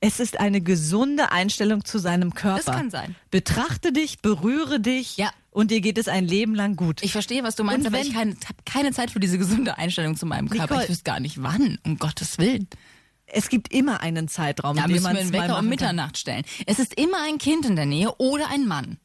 Es 0.07 0.19
ist 0.19 0.39
eine 0.39 0.61
gesunde 0.61 1.31
Einstellung 1.31 1.83
zu 1.83 1.97
seinem 1.97 2.33
Körper. 2.33 2.61
Das 2.63 2.75
kann 2.75 2.91
sein. 2.91 3.15
Betrachte 3.31 3.91
dich, 3.91 4.19
berühre 4.19 4.79
dich 4.79 5.17
Ja. 5.17 5.31
und 5.51 5.71
dir 5.71 5.81
geht 5.81 5.97
es 5.97 6.07
ein 6.07 6.25
Leben 6.27 6.53
lang 6.53 6.75
gut. 6.75 7.01
Ich 7.01 7.11
verstehe, 7.11 7.43
was 7.43 7.55
du 7.55 7.63
meinst, 7.63 7.87
aber 7.87 7.99
ich 7.99 8.13
habe 8.15 8.35
keine 8.65 8.91
Zeit 8.91 9.09
für 9.11 9.19
diese 9.19 9.37
gesunde 9.37 9.77
Einstellung 9.77 10.15
zu 10.15 10.25
meinem 10.25 10.49
Körper. 10.49 10.65
Nicole- 10.65 10.83
Ich 10.83 10.89
wüsste 10.89 11.03
gar 11.03 11.19
nicht 11.19 11.41
wann, 11.41 11.79
um 11.83 11.97
Gottes 11.97 12.37
Willen. 12.37 12.67
es 13.25 13.49
gibt 13.49 13.73
immer 13.73 14.01
einen 14.01 14.27
Zeitraum, 14.27 14.77
Da 14.77 14.85
in 14.85 14.93
dem 14.93 15.01
man 15.03 15.15
wir 15.15 15.23
es 15.23 15.31
Wecker 15.33 15.57
um. 15.59 15.67
Mitternacht 15.67 16.17
stellen. 16.19 16.43
Es 16.67 16.77
ist 16.77 16.93
immer 16.99 17.23
ein 17.27 17.39
Kind 17.39 17.65
in 17.65 17.75
der 17.75 17.87
Nähe 17.87 18.13
oder 18.17 18.49
ein 18.51 18.67
Mann. 18.67 18.97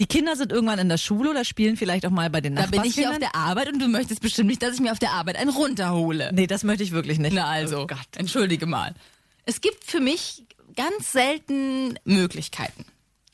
Die 0.00 0.06
Kinder 0.06 0.34
sind 0.34 0.50
irgendwann 0.50 0.80
in 0.80 0.88
der 0.88 0.98
Schule 0.98 1.30
oder 1.30 1.44
spielen 1.44 1.76
vielleicht 1.76 2.04
auch 2.04 2.10
mal 2.10 2.28
bei 2.28 2.40
den 2.40 2.56
Da 2.56 2.66
bin 2.66 2.82
ich 2.82 2.96
hier 2.96 3.10
auf 3.10 3.18
der 3.20 3.36
Arbeit 3.36 3.72
und 3.72 3.78
du 3.80 3.86
möchtest 3.86 4.20
bestimmt 4.20 4.48
nicht, 4.48 4.60
dass 4.60 4.74
ich 4.74 4.80
mir 4.80 4.90
auf 4.90 4.98
der 4.98 5.12
Arbeit 5.12 5.36
einen 5.36 5.50
runterhole. 5.50 6.32
Nee, 6.34 6.48
das 6.48 6.64
möchte 6.64 6.82
ich 6.82 6.90
wirklich 6.90 7.20
nicht. 7.20 7.32
Na 7.34 7.44
also, 7.46 7.82
Oh 7.82 7.86
Gott. 7.86 7.98
entschuldige 8.16 8.66
mal. 8.66 8.96
Es 9.46 9.60
gibt 9.60 9.84
für 9.84 10.00
mich 10.00 10.44
ganz 10.76 11.12
selten 11.12 11.98
Möglichkeiten. 12.04 12.84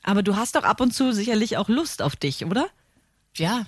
Aber 0.03 0.23
du 0.23 0.35
hast 0.35 0.55
doch 0.55 0.63
ab 0.63 0.81
und 0.81 0.93
zu 0.93 1.13
sicherlich 1.13 1.57
auch 1.57 1.69
Lust 1.69 2.01
auf 2.01 2.15
dich, 2.15 2.45
oder? 2.45 2.67
Ja. 3.35 3.65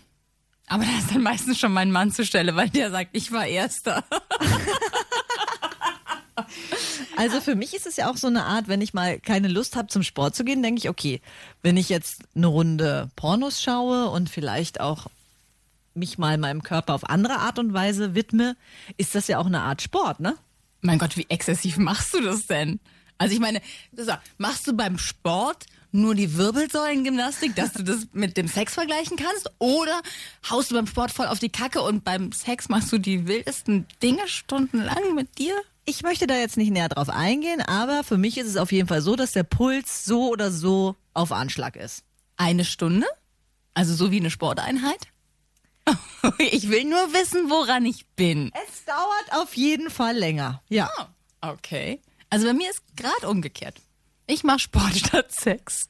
Aber 0.67 0.83
da 0.83 0.91
ist 0.97 1.11
dann 1.11 1.21
meistens 1.21 1.59
schon 1.59 1.73
mein 1.73 1.91
Mann 1.91 2.11
zur 2.11 2.25
Stelle, 2.25 2.55
weil 2.55 2.69
der 2.69 2.89
sagt, 2.89 3.09
ich 3.13 3.31
war 3.31 3.45
Erster. 3.45 4.03
Also 7.15 7.41
für 7.41 7.55
mich 7.55 7.75
ist 7.75 7.85
es 7.85 7.95
ja 7.95 8.09
auch 8.09 8.17
so 8.17 8.27
eine 8.27 8.43
Art, 8.45 8.67
wenn 8.67 8.81
ich 8.81 8.93
mal 8.93 9.19
keine 9.19 9.47
Lust 9.47 9.75
habe, 9.75 9.87
zum 9.87 10.03
Sport 10.03 10.35
zu 10.35 10.43
gehen, 10.43 10.63
denke 10.63 10.79
ich, 10.79 10.89
okay, 10.89 11.21
wenn 11.61 11.77
ich 11.77 11.89
jetzt 11.89 12.23
eine 12.35 12.47
Runde 12.47 13.11
Pornos 13.15 13.61
schaue 13.61 14.09
und 14.09 14.29
vielleicht 14.29 14.79
auch 14.79 15.07
mich 15.93 16.17
mal 16.17 16.37
meinem 16.37 16.63
Körper 16.63 16.95
auf 16.95 17.07
andere 17.07 17.35
Art 17.35 17.59
und 17.59 17.73
Weise 17.73 18.15
widme, 18.15 18.55
ist 18.97 19.13
das 19.13 19.27
ja 19.27 19.37
auch 19.37 19.45
eine 19.45 19.61
Art 19.61 19.81
Sport, 19.81 20.19
ne? 20.19 20.35
Mein 20.83 20.99
Gott, 20.99 21.15
wie 21.15 21.25
exzessiv 21.29 21.77
machst 21.77 22.13
du 22.13 22.21
das 22.21 22.45
denn? 22.45 22.79
Also 23.17 23.33
ich 23.33 23.39
meine, 23.39 23.61
machst 24.37 24.67
du 24.67 24.73
beim 24.73 24.97
Sport 24.97 25.65
nur 25.93 26.13
die 26.13 26.35
Wirbelsäulengymnastik, 26.35 27.55
dass 27.55 27.71
du 27.71 27.83
das 27.83 28.07
mit 28.11 28.35
dem 28.35 28.49
Sex 28.49 28.73
vergleichen 28.73 29.15
kannst? 29.15 29.49
Oder 29.59 30.01
haust 30.49 30.71
du 30.71 30.75
beim 30.75 30.87
Sport 30.87 31.11
voll 31.11 31.27
auf 31.27 31.39
die 31.39 31.49
Kacke 31.49 31.81
und 31.81 32.03
beim 32.03 32.33
Sex 32.33 32.67
machst 32.67 32.91
du 32.91 32.97
die 32.97 33.27
wildesten 33.27 33.87
Dinge 34.01 34.27
stundenlang 34.27 35.15
mit 35.15 35.37
dir? 35.37 35.55
Ich 35.85 36.03
möchte 36.03 36.27
da 36.27 36.35
jetzt 36.35 36.57
nicht 36.57 36.71
näher 36.71 36.89
drauf 36.89 37.09
eingehen, 37.09 37.61
aber 37.61 38.03
für 38.03 38.17
mich 38.17 38.37
ist 38.37 38.47
es 38.47 38.57
auf 38.57 38.73
jeden 38.73 38.89
Fall 38.89 39.01
so, 39.01 39.15
dass 39.15 39.31
der 39.31 39.43
Puls 39.43 40.03
so 40.03 40.29
oder 40.31 40.51
so 40.51 40.97
auf 41.13 41.31
Anschlag 41.31 41.77
ist. 41.77 42.03
Eine 42.35 42.65
Stunde? 42.65 43.07
Also 43.73 43.95
so 43.95 44.11
wie 44.11 44.19
eine 44.19 44.31
Sporteinheit? 44.31 45.07
Ich 46.39 46.69
will 46.69 46.85
nur 46.85 47.11
wissen, 47.13 47.49
woran 47.49 47.85
ich 47.85 48.05
bin. 48.15 48.51
Es 48.69 48.85
dauert 48.85 49.41
auf 49.43 49.55
jeden 49.55 49.89
Fall 49.89 50.15
länger. 50.17 50.61
Ja. 50.69 50.89
Ah, 50.97 51.09
Okay. 51.41 51.99
Also 52.29 52.47
bei 52.47 52.53
mir 52.53 52.69
ist 52.71 52.81
gerade 52.95 53.27
umgekehrt. 53.29 53.81
Ich 54.27 54.43
mache 54.43 54.59
Sport 54.59 54.95
statt 55.07 55.31
Sex. 55.31 55.89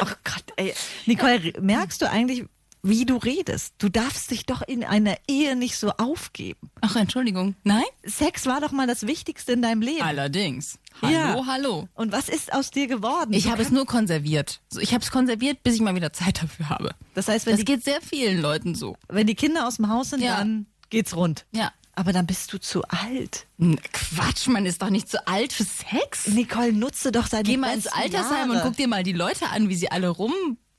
Oh 0.00 0.06
Gott, 0.24 0.44
ey. 0.56 0.74
Nicole, 1.06 1.52
merkst 1.60 2.00
du 2.02 2.08
eigentlich, 2.08 2.44
wie 2.82 3.04
du 3.06 3.16
redest? 3.16 3.74
Du 3.78 3.88
darfst 3.88 4.30
dich 4.30 4.44
doch 4.46 4.60
in 4.62 4.82
einer 4.84 5.16
Ehe 5.28 5.54
nicht 5.56 5.76
so 5.78 5.90
aufgeben. 5.92 6.70
Ach, 6.80 6.96
Entschuldigung. 6.96 7.54
Nein? 7.64 7.84
Sex 8.04 8.46
war 8.46 8.60
doch 8.60 8.72
mal 8.72 8.86
das 8.86 9.06
Wichtigste 9.06 9.52
in 9.52 9.62
deinem 9.62 9.82
Leben. 9.82 10.02
Allerdings. 10.02 10.78
Hallo, 11.00 11.12
Ja. 11.12 11.46
hallo. 11.46 11.88
Und 11.94 12.12
was 12.12 12.28
ist 12.28 12.52
aus 12.52 12.70
dir 12.70 12.86
geworden? 12.88 13.32
Ich 13.32 13.48
habe 13.48 13.62
es 13.62 13.70
nur 13.70 13.86
konserviert. 13.86 14.60
Ich 14.80 14.92
habe 14.92 15.02
es 15.04 15.10
konserviert, 15.10 15.62
bis 15.62 15.76
ich 15.76 15.80
mal 15.80 15.94
wieder 15.94 16.12
Zeit 16.12 16.42
dafür 16.42 16.68
habe. 16.68 16.90
Das 17.14 17.28
heißt, 17.28 17.46
wenn 17.46 17.52
Das 17.52 17.60
die, 17.60 17.64
geht 17.66 17.84
sehr 17.84 18.00
vielen 18.02 18.40
Leuten 18.42 18.74
so. 18.74 18.96
wenn 19.08 19.26
die 19.26 19.34
Kinder 19.36 19.66
aus 19.68 19.76
dem 19.76 19.88
Haus 19.88 20.10
sind, 20.10 20.20
Ja. 20.22 20.36
dann 20.38 20.66
geht's 20.90 21.14
rund. 21.16 21.46
Ja. 21.52 21.72
Aber 21.94 22.14
dann 22.14 22.26
bist 22.26 22.50
du 22.52 22.58
zu 22.58 22.82
alt. 22.84 23.46
Quatsch, 23.92 24.46
man 24.48 24.64
ist 24.64 24.80
doch 24.80 24.88
nicht 24.88 25.10
zu 25.10 25.26
alt 25.28 25.52
für 25.52 25.64
Sex. 25.64 26.26
Nicole, 26.28 26.72
nutze 26.72 27.12
doch 27.12 27.28
deine 27.28 27.42
Geh 27.42 27.58
mal 27.58 27.74
ins 27.74 27.86
Altersheim 27.86 28.48
Jahre. 28.48 28.52
und 28.52 28.62
guck 28.62 28.76
dir 28.78 28.88
mal 28.88 29.02
die 29.02 29.12
Leute 29.12 29.48
an, 29.50 29.68
wie 29.68 29.74
sie 29.76 29.90
alle 29.90 30.08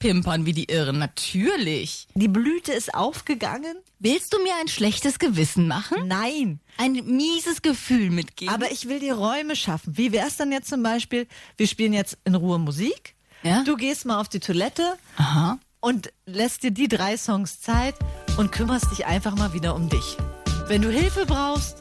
rumpimpern, 0.04 0.46
wie 0.46 0.54
die 0.54 0.66
Irren. 0.66 1.00
Natürlich. 1.00 2.08
Die 2.16 2.28
Blüte 2.28 2.74
ist 2.74 2.94
aufgegangen? 2.94 3.78
Willst 4.00 4.34
du 4.34 4.42
mir 4.44 4.54
ein 4.60 4.68
schlechtes 4.68 5.20
Gewissen 5.20 5.68
machen? 5.68 6.08
Nein. 6.08 6.60
Ein 6.78 6.94
mieses 7.06 7.62
Gefühl 7.62 8.10
mitgeben? 8.10 8.54
Aber 8.54 8.72
ich 8.72 8.88
will 8.88 9.00
dir 9.00 9.16
Räume 9.16 9.56
schaffen. 9.56 9.98
Wie 9.98 10.12
wär's 10.12 10.38
dann 10.38 10.52
jetzt 10.52 10.70
zum 10.70 10.84
Beispiel, 10.84 11.28
wir 11.58 11.68
spielen 11.68 11.94
jetzt 11.94 12.18
in 12.26 12.36
Ruhe 12.36 12.60
Musik. 12.60 13.16
Ja. 13.44 13.63
Du 13.63 13.76
gehst 13.76 14.06
mal 14.06 14.20
auf 14.20 14.30
die 14.30 14.39
Toilette 14.39 14.98
Aha. 15.18 15.60
und 15.80 16.12
lässt 16.26 16.63
dir 16.63 16.72
die 16.72 16.88
drei 16.88 17.18
Songs 17.18 17.62
Zeit 17.62 17.96
und 18.38 18.52
kümmerst 18.52 18.92
dich 18.92 19.06
einfach 19.06 19.36
mal 19.36 19.54
wieder 19.54 19.76
um 19.76 19.89
dich. 19.89 20.18
Wenn 20.68 20.82
du 20.82 20.89
Hilfe 20.89 21.26
brauchst, 21.26 21.78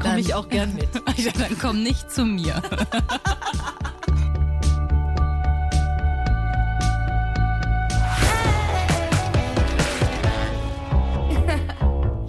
komme 0.00 0.20
ich 0.20 0.34
auch 0.34 0.48
gern 0.48 0.74
mit. 0.74 0.88
Dann 1.38 1.58
komm 1.58 1.82
nicht 1.82 2.10
zu 2.10 2.24
mir. 2.24 2.62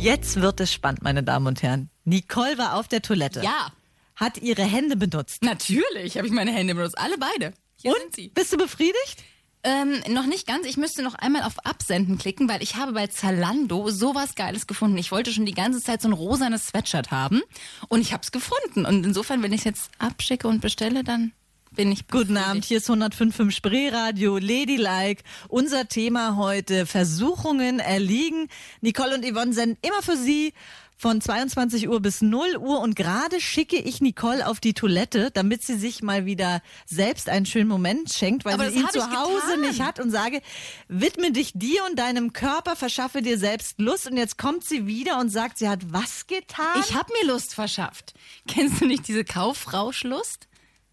Jetzt 0.06 0.40
wird 0.40 0.60
es 0.60 0.72
spannend, 0.72 1.02
meine 1.02 1.24
Damen 1.24 1.48
und 1.48 1.64
Herren. 1.64 1.90
Nicole 2.04 2.60
war 2.60 2.76
auf 2.76 2.88
der 2.88 3.02
Toilette. 3.02 3.42
Ja, 3.42 3.70
Hat 4.16 4.38
ihre 4.38 4.62
Hände 4.62 4.96
benutzt. 4.96 5.42
natürlich 5.42 6.16
habe 6.20 6.28
ich 6.28 6.34
meine 6.34 6.52
Hände 6.52 6.76
benutzt. 6.76 6.96
Alle 7.00 7.18
beide. 7.18 7.54
Hier 7.82 7.92
sind 7.94 8.06
Und? 8.06 8.16
sie. 8.16 8.28
Bist 8.28 8.54
du 8.54 8.58
befriedigt? 8.58 9.24
Ähm, 9.64 10.04
noch 10.14 10.28
nicht 10.28 10.46
ganz. 10.46 10.68
Ich 10.68 10.78
müsste 10.78 11.02
noch 11.02 11.16
einmal 11.16 11.42
auf 11.42 11.58
Absenden 11.66 12.20
klicken, 12.20 12.48
weil 12.48 12.62
ich 12.62 12.76
habe 12.76 12.92
bei 12.92 13.08
Zalando 13.08 13.90
sowas 13.90 14.36
Geiles 14.36 14.68
gefunden. 14.68 14.96
Ich 15.00 15.12
wollte 15.12 15.34
schon 15.34 15.48
die 15.48 15.56
ganze 15.56 15.82
Zeit 15.82 16.04
so 16.04 16.08
ein 16.08 16.14
rosanes 16.14 16.68
Sweatshirt 16.68 17.10
haben 17.10 17.42
und 17.90 18.00
ich 18.02 18.14
habe 18.14 18.22
es 18.22 18.32
gefunden. 18.32 18.86
Und 18.86 19.04
insofern, 19.08 19.42
wenn 19.42 19.54
ich 19.54 19.62
es 19.62 19.66
jetzt 19.66 19.90
abschicke 19.98 20.48
und 20.48 20.62
bestelle, 20.62 21.04
dann 21.04 21.32
bin 21.76 21.92
ich 21.92 22.08
Guten 22.08 22.34
befriedigt. 22.34 22.48
Abend, 22.48 22.66
hier 22.66 22.78
ist 22.78 22.90
105.5 22.90 23.52
Spreeradio, 23.52 24.38
Ladylike. 24.38 25.24
Unser 25.48 25.88
Thema 25.88 26.38
heute, 26.38 26.86
Versuchungen 26.86 27.80
erliegen. 27.80 28.48
Nicole 28.82 29.16
und 29.16 29.26
Yvonne 29.26 29.54
senden 29.54 29.78
immer 29.82 30.02
für 30.02 30.18
Sie 30.18 30.54
von 30.98 31.20
22 31.20 31.90
Uhr 31.90 32.00
bis 32.00 32.22
0 32.22 32.58
Uhr 32.58 32.80
und 32.80 32.96
gerade 32.96 33.42
schicke 33.42 33.76
ich 33.76 34.00
Nicole 34.00 34.48
auf 34.48 34.60
die 34.60 34.74
Toilette, 34.74 35.30
damit 35.32 35.62
sie 35.62 35.76
sich 35.76 36.02
mal 36.02 36.26
wieder 36.26 36.62
selbst 36.86 37.28
einen 37.28 37.46
schönen 37.46 37.68
Moment 37.68 38.14
schenkt, 38.14 38.46
weil 38.46 38.54
Aber 38.54 38.72
sie 38.72 38.80
ihn 38.80 38.90
zu 38.90 39.02
Hause 39.02 39.42
getan. 39.48 39.62
nicht 39.62 39.82
hat 39.82 40.00
und 40.00 40.10
sage, 40.10 40.42
widme 40.88 41.32
dich 41.32 41.52
dir 41.54 41.84
und 41.90 42.00
deinem 42.00 42.32
Körper, 42.32 42.76
verschaffe 42.78 43.22
dir 43.22 43.38
selbst 43.38 43.80
Lust 43.80 44.10
und 44.10 44.16
jetzt 44.16 44.38
kommt 44.38 44.64
sie 44.64 44.88
wieder 44.88 45.20
und 45.20 45.30
sagt, 45.30 45.58
sie 45.58 45.68
hat 45.68 45.82
was 45.92 46.28
getan? 46.28 46.80
Ich 46.80 46.96
habe 46.96 47.12
mir 47.22 47.32
Lust 47.32 47.54
verschafft. 47.54 48.14
Kennst 48.48 48.80
du 48.80 48.86
nicht 48.86 49.08
diese 49.08 49.26
Kaufrauschlust? 49.26 50.48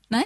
Nein? 0.08 0.24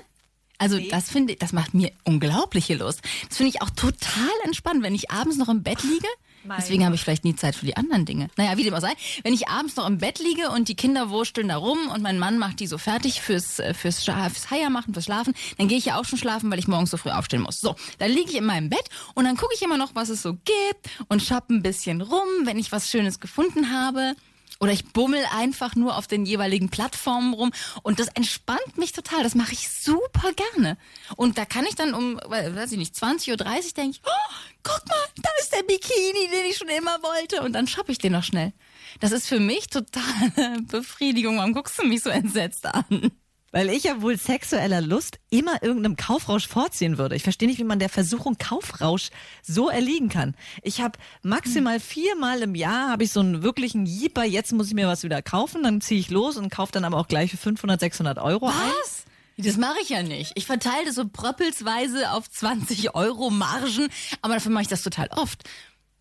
Also 0.58 0.78
das 0.78 1.10
finde 1.10 1.34
ich, 1.34 1.38
das 1.38 1.52
macht 1.52 1.74
mir 1.74 1.92
unglaubliche 2.04 2.74
Lust. 2.74 3.02
Das 3.28 3.36
finde 3.36 3.50
ich 3.50 3.62
auch 3.62 3.70
total 3.70 4.30
entspannt, 4.44 4.82
wenn 4.82 4.94
ich 4.94 5.10
abends 5.10 5.36
noch 5.36 5.48
im 5.48 5.62
Bett 5.62 5.82
liege. 5.82 6.08
Mein 6.46 6.58
Deswegen 6.60 6.84
habe 6.84 6.94
ich 6.94 7.00
vielleicht 7.02 7.24
nie 7.24 7.34
Zeit 7.34 7.56
für 7.56 7.66
die 7.66 7.76
anderen 7.76 8.04
Dinge. 8.04 8.28
Naja, 8.36 8.56
wie 8.56 8.62
dem 8.62 8.72
auch 8.72 8.80
sei. 8.80 8.92
Wenn 9.24 9.34
ich 9.34 9.48
abends 9.48 9.76
noch 9.76 9.86
im 9.86 9.98
Bett 9.98 10.18
liege 10.18 10.50
und 10.50 10.68
die 10.68 10.76
Kinder 10.76 11.10
wursteln 11.10 11.48
da 11.48 11.56
rum 11.56 11.78
und 11.92 12.02
mein 12.02 12.18
Mann 12.18 12.38
macht 12.38 12.60
die 12.60 12.66
so 12.66 12.78
fertig 12.78 13.20
fürs, 13.20 13.58
äh, 13.58 13.74
fürs, 13.74 14.04
fürs 14.04 14.50
Haier 14.50 14.70
machen, 14.70 14.94
fürs 14.94 15.06
Schlafen, 15.06 15.34
dann 15.58 15.68
gehe 15.68 15.78
ich 15.78 15.86
ja 15.86 15.98
auch 15.98 16.04
schon 16.04 16.18
schlafen, 16.18 16.50
weil 16.50 16.58
ich 16.58 16.68
morgens 16.68 16.90
so 16.90 16.96
früh 16.96 17.10
aufstehen 17.10 17.42
muss. 17.42 17.60
So, 17.60 17.74
dann 17.98 18.10
liege 18.10 18.30
ich 18.30 18.36
in 18.36 18.44
meinem 18.44 18.70
Bett 18.70 18.88
und 19.14 19.24
dann 19.24 19.36
gucke 19.36 19.54
ich 19.54 19.62
immer 19.62 19.76
noch, 19.76 19.94
was 19.94 20.08
es 20.08 20.22
so 20.22 20.34
gibt 20.34 20.88
und 21.08 21.22
shoppe 21.22 21.54
ein 21.54 21.62
bisschen 21.62 22.00
rum, 22.00 22.28
wenn 22.44 22.58
ich 22.58 22.70
was 22.70 22.90
Schönes 22.90 23.18
gefunden 23.18 23.72
habe. 23.72 24.14
Oder 24.58 24.72
ich 24.72 24.92
bummel 24.92 25.22
einfach 25.34 25.74
nur 25.74 25.96
auf 25.96 26.06
den 26.06 26.24
jeweiligen 26.24 26.70
Plattformen 26.70 27.34
rum 27.34 27.52
und 27.82 28.00
das 28.00 28.08
entspannt 28.08 28.78
mich 28.78 28.92
total. 28.92 29.22
Das 29.22 29.34
mache 29.34 29.52
ich 29.52 29.68
super 29.68 30.32
gerne. 30.32 30.78
Und 31.16 31.36
da 31.36 31.44
kann 31.44 31.66
ich 31.66 31.74
dann 31.74 31.92
um, 31.94 32.16
we- 32.16 32.54
weiß 32.56 32.72
ich 32.72 32.78
nicht, 32.78 32.94
20.30 32.94 33.30
Uhr 33.30 33.36
denke 33.76 33.90
ich, 33.90 34.00
oh, 34.06 34.34
guck 34.62 34.82
mal, 34.88 34.96
da 35.22 35.28
ist 35.40 35.52
der 35.52 35.62
Bikini, 35.62 36.28
den 36.32 36.46
ich 36.48 36.56
schon 36.56 36.68
immer 36.68 36.96
wollte. 37.02 37.42
Und 37.42 37.52
dann 37.52 37.66
shoppe 37.66 37.92
ich 37.92 37.98
den 37.98 38.12
noch 38.12 38.24
schnell. 38.24 38.52
Das 39.00 39.12
ist 39.12 39.26
für 39.28 39.40
mich 39.40 39.66
totale 39.68 40.62
Befriedigung. 40.62 41.36
Warum 41.36 41.52
guckst 41.52 41.78
du 41.78 41.84
mich 41.86 42.02
so 42.02 42.08
entsetzt 42.10 42.64
an? 42.66 43.10
Weil 43.56 43.70
ich 43.70 43.84
ja 43.84 44.02
wohl 44.02 44.18
sexueller 44.18 44.82
Lust 44.82 45.18
immer 45.30 45.62
irgendeinem 45.62 45.96
Kaufrausch 45.96 46.46
vorziehen 46.46 46.98
würde. 46.98 47.16
Ich 47.16 47.22
verstehe 47.22 47.48
nicht, 47.48 47.58
wie 47.58 47.64
man 47.64 47.78
der 47.78 47.88
Versuchung 47.88 48.36
Kaufrausch 48.36 49.08
so 49.42 49.70
erliegen 49.70 50.10
kann. 50.10 50.34
Ich 50.62 50.82
habe 50.82 50.98
maximal 51.22 51.80
viermal 51.80 52.42
im 52.42 52.54
Jahr 52.54 52.90
habe 52.90 53.04
ich 53.04 53.12
so 53.12 53.20
einen 53.20 53.42
wirklichen 53.42 53.86
Jeeper, 53.86 54.24
jetzt 54.24 54.52
muss 54.52 54.68
ich 54.68 54.74
mir 54.74 54.88
was 54.88 55.04
wieder 55.04 55.22
kaufen, 55.22 55.62
dann 55.62 55.80
ziehe 55.80 55.98
ich 55.98 56.10
los 56.10 56.36
und 56.36 56.50
kaufe 56.50 56.72
dann 56.72 56.84
aber 56.84 56.98
auch 56.98 57.08
gleich 57.08 57.30
für 57.30 57.38
500, 57.38 57.80
600 57.80 58.18
Euro 58.18 58.48
ein. 58.48 58.52
Was? 58.82 59.06
Das 59.38 59.56
mache 59.56 59.78
ich 59.80 59.88
ja 59.88 60.02
nicht. 60.02 60.32
Ich 60.34 60.44
verteile 60.44 60.84
das 60.84 60.96
so 60.96 61.06
bröppelsweise 61.10 62.12
auf 62.12 62.30
20 62.30 62.94
Euro 62.94 63.30
Margen, 63.30 63.88
aber 64.20 64.34
dafür 64.34 64.52
mache 64.52 64.64
ich 64.64 64.68
das 64.68 64.82
total 64.82 65.08
oft. 65.12 65.44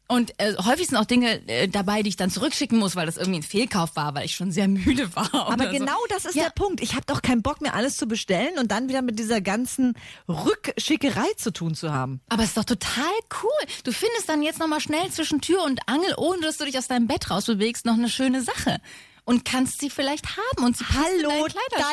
Und 0.07 0.39
äh, 0.39 0.55
häufig 0.63 0.87
sind 0.87 0.97
auch 0.97 1.05
Dinge 1.05 1.47
äh, 1.47 1.67
dabei, 1.67 2.03
die 2.03 2.09
ich 2.09 2.15
dann 2.15 2.29
zurückschicken 2.29 2.77
muss, 2.77 2.95
weil 2.95 3.07
das 3.07 3.17
irgendwie 3.17 3.39
ein 3.39 3.43
Fehlkauf 3.43 3.95
war, 3.95 4.13
weil 4.13 4.25
ich 4.25 4.35
schon 4.35 4.51
sehr 4.51 4.67
müde 4.69 5.15
war. 5.15 5.33
Aber 5.33 5.67
genau 5.71 5.97
so. 6.01 6.07
das 6.09 6.25
ist 6.25 6.35
Ja. 6.35 6.43
der 6.43 6.49
Punkt. 6.51 6.81
Ich 6.81 6.93
habe 6.93 7.05
doch 7.07 7.21
keinen 7.23 7.41
Bock 7.41 7.61
mehr, 7.61 7.73
alles 7.73 7.97
zu 7.97 8.07
bestellen 8.07 8.59
und 8.59 8.71
dann 8.71 8.87
wieder 8.87 9.01
mit 9.01 9.17
dieser 9.17 9.41
ganzen 9.41 9.95
Rückschickerei 10.27 11.27
zu 11.37 11.51
tun 11.51 11.75
zu 11.75 11.91
haben. 11.93 12.21
Aber 12.29 12.43
ist 12.43 12.55
doch 12.57 12.65
total 12.65 13.03
cool. 13.43 13.67
Du 13.83 13.91
findest 13.91 14.29
dann 14.29 14.41
jetzt 14.43 14.59
nochmal 14.59 14.79
schnell 14.81 15.09
zwischen 15.11 15.41
Tür 15.41 15.63
und 15.63 15.79
Angel, 15.87 16.13
ohne 16.17 16.41
dass 16.41 16.57
du 16.57 16.65
dich 16.65 16.77
aus 16.77 16.87
deinem 16.87 17.07
Bett 17.07 17.29
rausbewegst, 17.31 17.85
noch 17.85 17.95
eine 17.95 18.09
schöne 18.09 18.41
Sache. 18.43 18.77
Und 19.27 19.43
kannst 19.43 19.79
sie 19.81 19.89
vielleicht 19.89 20.37
haben 20.37 20.65
und 20.65 20.77
sie 20.77 20.85
Hallo, 20.85 21.47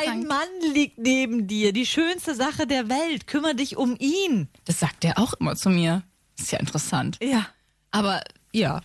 dein 0.05 0.27
Mann 0.27 0.47
liegt 0.71 0.99
neben 0.99 1.47
dir. 1.47 1.73
Die 1.73 1.87
schönste 1.87 2.35
Sache 2.35 2.67
der 2.67 2.89
Welt. 2.89 3.25
Kümmer 3.25 3.55
dich 3.55 3.75
um 3.75 3.95
ihn. 3.97 4.49
Das 4.65 4.79
sagt 4.79 5.03
er 5.03 5.17
auch 5.17 5.33
immer 5.33 5.55
zu 5.55 5.71
mir. 5.71 6.03
Ist 6.37 6.51
ja 6.51 6.59
interessant. 6.59 7.17
Ja. 7.23 7.47
Aber 7.93 8.21
ja. 8.51 8.81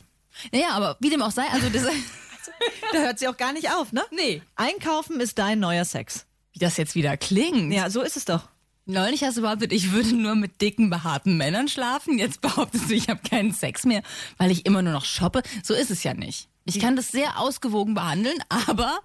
Naja, 0.53 0.69
aber 0.71 0.97
wie 1.01 1.11
dem 1.11 1.23
auch 1.23 1.33
sei, 1.33 1.49
also 1.51 1.69
das, 1.71 1.83
Da 2.93 2.99
hört 2.99 3.19
sie 3.19 3.29
auch 3.29 3.37
gar 3.37 3.53
nicht 3.53 3.71
auf, 3.73 3.93
ne? 3.93 4.05
Nee. 4.11 4.43
Einkaufen 4.57 5.21
ist 5.21 5.39
dein 5.39 5.59
neuer 5.59 5.85
Sex. 5.85 6.27
wie 6.53 6.59
das 6.59 6.77
jetzt 6.77 6.95
wieder 6.95 7.17
klingt. 7.17 7.73
Ja, 7.73 7.91
so 7.91 8.03
ist 8.03 8.17
es 8.17 8.25
doch. 8.25 8.49
Neulich 8.87 9.23
hast 9.23 9.37
du 9.37 9.43
behauptet, 9.43 9.73
ich 9.73 9.93
würde 9.93 10.15
nur 10.15 10.35
mit 10.35 10.63
dicken, 10.63 10.89
behaarten 10.89 11.37
Männern 11.37 11.69
schlafen. 11.69 12.19
Jetzt 12.19 12.41
behauptest 12.41 12.89
du, 12.89 12.95
ich 12.95 13.09
habe 13.09 13.21
keinen 13.29 13.53
Sex 13.53 13.85
mehr, 13.85 14.03
weil 14.39 14.51
ich 14.51 14.65
immer 14.65 14.81
nur 14.83 14.93
noch 14.93 15.05
shoppe. 15.05 15.43
So 15.63 15.75
ist 15.75 15.91
es 15.91 16.05
ja 16.05 16.15
nicht. 16.15 16.49
Ich 16.65 16.81
kann 16.81 16.97
das 16.97 17.09
sehr 17.11 17.39
ausgewogen 17.39 17.95
behandeln, 17.95 18.39
aber 18.51 18.99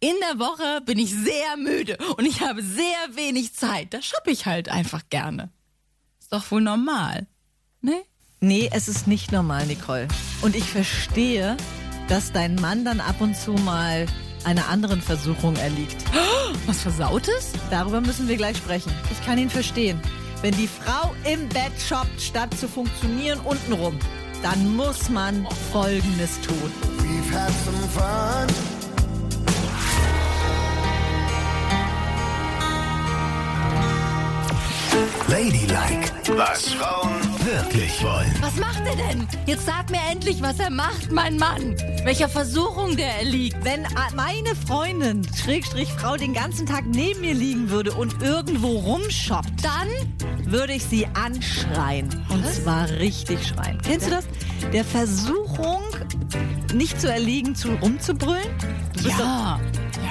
in 0.00 0.14
der 0.28 0.38
Woche 0.38 0.82
bin 0.82 0.98
ich 0.98 1.10
sehr 1.10 1.56
müde 1.56 1.96
und 2.18 2.26
ich 2.26 2.42
habe 2.42 2.62
sehr 2.62 2.82
wenig 3.14 3.54
Zeit. 3.54 3.94
Da 3.94 4.02
shoppe 4.02 4.30
ich 4.30 4.44
halt 4.44 4.68
einfach 4.68 5.02
gerne. 5.08 5.50
Ist 6.20 6.32
doch 6.32 6.50
wohl 6.50 6.60
normal. 6.60 7.26
Ne? 7.80 8.02
Nee, 8.40 8.70
es 8.72 8.86
ist 8.86 9.08
nicht 9.08 9.32
normal, 9.32 9.66
Nicole. 9.66 10.06
Und 10.42 10.54
ich 10.54 10.64
verstehe, 10.64 11.56
dass 12.06 12.30
dein 12.30 12.54
Mann 12.54 12.84
dann 12.84 13.00
ab 13.00 13.16
und 13.20 13.36
zu 13.36 13.52
mal 13.52 14.06
einer 14.44 14.68
anderen 14.68 15.02
Versuchung 15.02 15.56
erliegt. 15.56 16.04
Was 16.66 16.82
Versautes? 16.82 17.52
Darüber 17.70 18.00
müssen 18.00 18.28
wir 18.28 18.36
gleich 18.36 18.56
sprechen. 18.56 18.92
Ich 19.10 19.24
kann 19.26 19.38
ihn 19.38 19.50
verstehen. 19.50 20.00
Wenn 20.40 20.54
die 20.54 20.68
Frau 20.68 21.14
im 21.30 21.48
Bett 21.48 21.72
shoppt, 21.84 22.20
statt 22.20 22.54
zu 22.56 22.68
funktionieren 22.68 23.40
untenrum, 23.40 23.98
dann 24.40 24.76
muss 24.76 25.08
man 25.08 25.44
Folgendes 25.72 26.40
tun. 26.40 26.72
We've 26.98 27.32
had 27.32 27.50
some 27.64 27.88
fun. 27.88 28.46
Ladylike, 35.28 36.12
was 36.36 36.68
Frauen 36.68 37.27
wirklich 37.48 38.02
wollen. 38.02 38.32
Was 38.40 38.56
macht 38.56 38.82
er 38.84 38.96
denn? 38.96 39.26
Jetzt 39.46 39.64
sag 39.66 39.90
mir 39.90 40.00
endlich, 40.10 40.42
was 40.42 40.58
er 40.58 40.70
macht, 40.70 41.10
mein 41.10 41.36
Mann. 41.38 41.74
Welcher 42.04 42.28
Versuchung 42.28 42.96
der 42.96 43.18
erliegt. 43.18 43.56
Wenn 43.64 43.86
meine 44.14 44.54
Freundin, 44.66 45.26
Schrägstrich 45.34 45.88
Frau, 45.92 46.16
den 46.16 46.34
ganzen 46.34 46.66
Tag 46.66 46.84
neben 46.86 47.20
mir 47.22 47.34
liegen 47.34 47.70
würde 47.70 47.92
und 47.92 48.22
irgendwo 48.22 48.78
rumshoppt, 48.78 49.64
Dann 49.64 49.88
würde 50.44 50.74
ich 50.74 50.84
sie 50.84 51.06
anschreien. 51.14 52.08
Und 52.28 52.44
zwar 52.46 52.88
richtig 52.90 53.46
schreien. 53.46 53.80
Kennst 53.82 54.06
du 54.06 54.10
das? 54.10 54.24
Der 54.72 54.84
Versuchung, 54.84 55.80
nicht 56.74 57.00
zu 57.00 57.10
erliegen, 57.10 57.54
zu 57.54 57.70
rumzubrüllen? 57.80 58.48
Du 58.96 59.04
bist 59.04 59.18
Ja. 59.18 59.58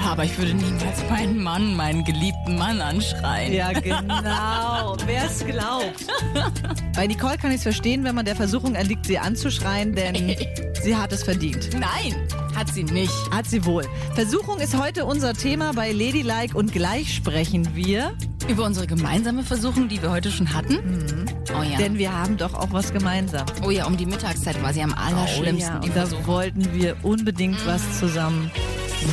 Ja, 0.00 0.12
aber 0.12 0.24
ich 0.24 0.36
würde 0.38 0.54
niemals 0.54 1.08
meinen 1.10 1.42
Mann, 1.42 1.74
meinen 1.74 2.04
geliebten 2.04 2.56
Mann 2.56 2.80
anschreien. 2.80 3.52
Ja, 3.52 3.72
genau. 3.72 4.96
Wer 5.06 5.24
es 5.24 5.44
glaubt. 5.44 6.06
Bei 6.94 7.06
Nicole 7.06 7.36
kann 7.36 7.50
ich 7.50 7.58
es 7.58 7.62
verstehen, 7.62 8.04
wenn 8.04 8.14
man 8.14 8.24
der 8.24 8.36
Versuchung 8.36 8.74
erliegt, 8.74 9.06
sie 9.06 9.18
anzuschreien, 9.18 9.94
denn 9.94 10.36
sie 10.82 10.96
hat 10.96 11.12
es 11.12 11.22
verdient. 11.24 11.70
Nein, 11.72 12.14
hat 12.54 12.68
sie 12.68 12.84
nicht. 12.84 13.12
Hat 13.32 13.46
sie 13.46 13.64
wohl. 13.64 13.84
Versuchung 14.14 14.58
ist 14.58 14.76
heute 14.78 15.04
unser 15.04 15.34
Thema 15.34 15.72
bei 15.72 15.92
Ladylike 15.92 16.56
und 16.56 16.72
gleich 16.72 17.14
sprechen 17.14 17.74
wir, 17.74 18.14
Über 18.48 18.64
unsere 18.64 18.86
gemeinsame 18.86 19.42
Versuchung, 19.42 19.88
die 19.88 20.00
wir 20.00 20.10
heute 20.10 20.30
schon 20.30 20.54
hatten. 20.54 21.26
Oh 21.50 21.62
ja. 21.62 21.78
denn 21.78 21.98
wir 21.98 22.12
haben 22.12 22.36
doch 22.36 22.54
auch 22.54 22.72
was 22.72 22.92
gemeinsam. 22.92 23.46
oh 23.64 23.70
ja, 23.70 23.86
um 23.86 23.96
die 23.96 24.06
Mittagszeit 24.06 24.62
war 24.62 24.72
sie 24.72 24.82
am 24.82 24.92
allerschlimmsten, 24.94 25.74
ja, 25.74 25.80
die 25.80 25.88
und 25.88 25.96
da 25.96 26.26
wollten 26.26 26.74
wir 26.74 26.96
unbedingt 27.02 27.66
was 27.66 27.98
zusammen 27.98 28.50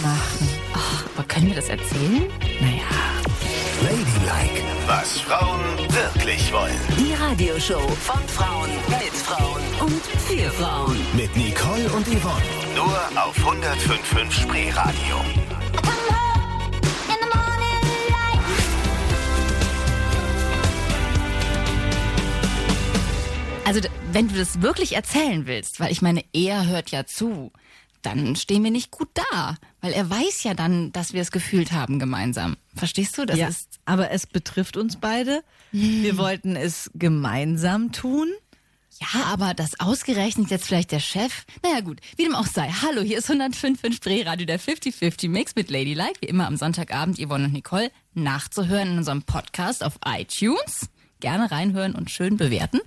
machen. 0.03 0.64
Können 1.27 1.47
wir 1.47 1.55
das 1.55 1.69
erzählen? 1.69 2.25
Naja. 2.61 3.15
Ladylike, 3.81 4.63
was 4.87 5.19
Frauen 5.19 5.59
wirklich 5.89 6.51
wollen. 6.53 6.79
Die 6.97 7.13
Radioshow 7.13 7.79
von 7.79 8.21
Frauen 8.27 8.69
mit 8.87 9.13
Frauen 9.13 9.61
und 9.81 10.01
für 10.01 10.49
Frauen. 10.51 10.97
Mit 11.15 11.35
Nicole 11.35 11.89
und 11.89 12.07
Yvonne. 12.07 12.41
Nur 12.75 12.97
auf 13.21 13.37
105.5 13.37 14.31
Spreeradio. 14.31 15.21
Also, 23.65 23.81
wenn 24.11 24.27
du 24.27 24.35
das 24.35 24.61
wirklich 24.61 24.95
erzählen 24.95 25.47
willst, 25.47 25.79
weil 25.79 25.91
ich 25.91 26.03
meine, 26.03 26.23
er 26.33 26.67
hört 26.67 26.91
ja 26.91 27.05
zu, 27.05 27.51
dann 28.03 28.35
stehen 28.35 28.63
wir 28.63 28.69
nicht 28.71 28.91
gut 28.91 29.09
da. 29.13 29.57
Weil 29.85 29.93
er 29.93 30.09
weiß 30.09 30.41
ja 30.41 30.55
dann, 30.55 30.91
dass 30.93 31.13
wir 31.13 31.21
es 31.21 31.29
gefühlt 31.29 31.71
haben 31.71 31.99
gemeinsam. 31.99 32.57
Verstehst 32.75 33.19
du? 33.19 33.25
Das 33.27 33.37
ja, 33.37 33.49
ist. 33.49 33.79
aber 33.85 34.09
es 34.09 34.25
betrifft 34.25 34.77
uns 34.77 34.95
beide. 34.95 35.43
Wir 35.71 36.17
wollten 36.17 36.55
es 36.55 36.89
gemeinsam 36.95 37.91
tun. 37.91 38.27
Ja, 38.99 39.25
aber 39.25 39.53
das 39.53 39.79
ausgerechnet 39.79 40.49
jetzt 40.49 40.65
vielleicht 40.65 40.91
der 40.91 40.99
Chef. 40.99 41.45
Naja 41.61 41.81
gut, 41.81 41.99
wie 42.15 42.23
dem 42.23 42.33
auch 42.33 42.47
sei. 42.47 42.67
Hallo, 42.81 43.01
hier 43.01 43.19
ist 43.19 43.29
105 43.29 43.83
in 43.83 43.93
Spreeradio, 43.93 44.47
der 44.47 44.59
50-50 44.59 45.29
Mix 45.29 45.53
mit 45.53 45.69
Ladylike, 45.69 46.19
wie 46.19 46.29
immer 46.29 46.47
am 46.47 46.57
Sonntagabend, 46.57 47.19
Yvonne 47.19 47.45
und 47.45 47.53
Nicole, 47.53 47.91
nachzuhören 48.15 48.93
in 48.93 48.97
unserem 48.97 49.21
Podcast 49.21 49.83
auf 49.83 49.99
iTunes. 50.03 50.89
Gerne 51.19 51.51
reinhören 51.51 51.93
und 51.93 52.09
schön 52.09 52.37
bewerten. 52.37 52.79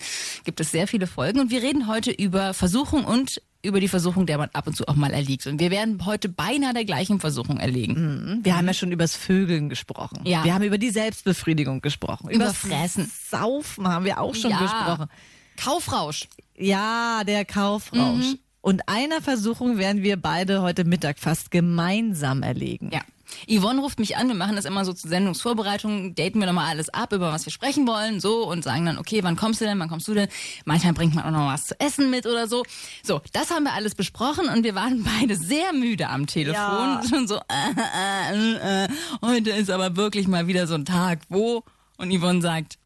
Gibt 0.42 0.58
es 0.58 0.72
sehr 0.72 0.88
viele 0.88 1.06
Folgen 1.06 1.38
und 1.38 1.52
wir 1.52 1.62
reden 1.62 1.86
heute 1.86 2.10
über 2.10 2.54
Versuchung 2.54 3.04
und 3.04 3.40
über 3.62 3.80
die 3.80 3.88
Versuchung, 3.88 4.26
der 4.26 4.38
man 4.38 4.48
ab 4.52 4.66
und 4.66 4.74
zu 4.76 4.86
auch 4.86 4.94
mal 4.94 5.12
erliegt. 5.12 5.46
Und 5.46 5.58
wir 5.60 5.70
werden 5.70 6.04
heute 6.06 6.28
beinahe 6.28 6.72
der 6.74 6.84
gleichen 6.84 7.18
Versuchung 7.20 7.58
erlegen. 7.58 8.40
Wir 8.42 8.56
haben 8.56 8.66
ja 8.66 8.74
schon 8.74 8.92
übers 8.92 9.16
Vögeln 9.16 9.68
gesprochen. 9.68 10.20
Ja. 10.24 10.44
Wir 10.44 10.54
haben 10.54 10.62
über 10.64 10.78
die 10.78 10.90
Selbstbefriedigung 10.90 11.80
gesprochen. 11.80 12.30
Über 12.30 12.54
Fressen. 12.54 13.10
Saufen 13.30 13.88
haben 13.88 14.04
wir 14.04 14.20
auch 14.20 14.34
schon 14.34 14.50
Ja. 14.52 14.60
gesprochen. 14.60 15.08
Kaufrausch. 15.56 16.28
Ja, 16.56 17.24
der 17.24 17.44
Kaufrausch. 17.44 18.26
Mhm. 18.32 18.38
Und 18.60 18.82
einer 18.88 19.20
Versuchung 19.22 19.78
werden 19.78 20.02
wir 20.02 20.16
beide 20.20 20.62
heute 20.62 20.84
Mittag 20.84 21.18
fast 21.18 21.50
gemeinsam 21.50 22.42
erlegen. 22.42 22.90
Ja. 22.92 23.00
Yvonne 23.48 23.80
ruft 23.80 23.98
mich 23.98 24.16
an, 24.16 24.28
wir 24.28 24.34
machen 24.34 24.56
das 24.56 24.64
immer 24.64 24.84
so 24.84 24.92
zur 24.92 25.10
Sendungsvorbereitung, 25.10 26.14
daten 26.14 26.40
wir 26.40 26.46
nochmal 26.46 26.70
alles 26.70 26.88
ab, 26.88 27.12
über 27.12 27.32
was 27.32 27.46
wir 27.46 27.52
sprechen 27.52 27.86
wollen, 27.86 28.20
so, 28.20 28.46
und 28.46 28.64
sagen 28.64 28.86
dann, 28.86 28.98
okay, 28.98 29.22
wann 29.22 29.36
kommst 29.36 29.60
du 29.60 29.64
denn, 29.64 29.78
wann 29.78 29.88
kommst 29.88 30.08
du 30.08 30.14
denn? 30.14 30.28
Manchmal 30.64 30.92
bringt 30.92 31.14
man 31.14 31.24
auch 31.24 31.30
noch 31.30 31.52
was 31.52 31.66
zu 31.66 31.80
essen 31.80 32.10
mit 32.10 32.26
oder 32.26 32.48
so. 32.48 32.64
So, 33.02 33.20
das 33.32 33.50
haben 33.50 33.64
wir 33.64 33.72
alles 33.72 33.94
besprochen 33.94 34.48
und 34.48 34.64
wir 34.64 34.74
waren 34.74 35.04
beide 35.04 35.36
sehr 35.36 35.72
müde 35.72 36.08
am 36.08 36.26
Telefon. 36.26 36.54
Ja. 36.54 37.02
Schon 37.08 37.28
so, 37.28 37.36
äh, 37.36 38.32
äh, 38.32 38.84
äh, 38.84 38.88
heute 39.22 39.50
ist 39.50 39.70
aber 39.70 39.96
wirklich 39.96 40.28
mal 40.28 40.46
wieder 40.46 40.66
so 40.66 40.74
ein 40.74 40.84
Tag, 40.84 41.20
wo? 41.28 41.64
Und 41.96 42.12
Yvonne 42.16 42.40
sagt, 42.40 42.78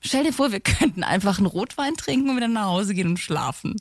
stell 0.00 0.24
dir 0.24 0.32
vor, 0.32 0.52
wir 0.52 0.60
könnten 0.60 1.02
einfach 1.02 1.38
einen 1.38 1.46
Rotwein 1.46 1.94
trinken 1.94 2.30
und 2.30 2.36
wieder 2.36 2.48
nach 2.48 2.66
Hause 2.66 2.94
gehen 2.94 3.08
und 3.08 3.18
schlafen. 3.18 3.76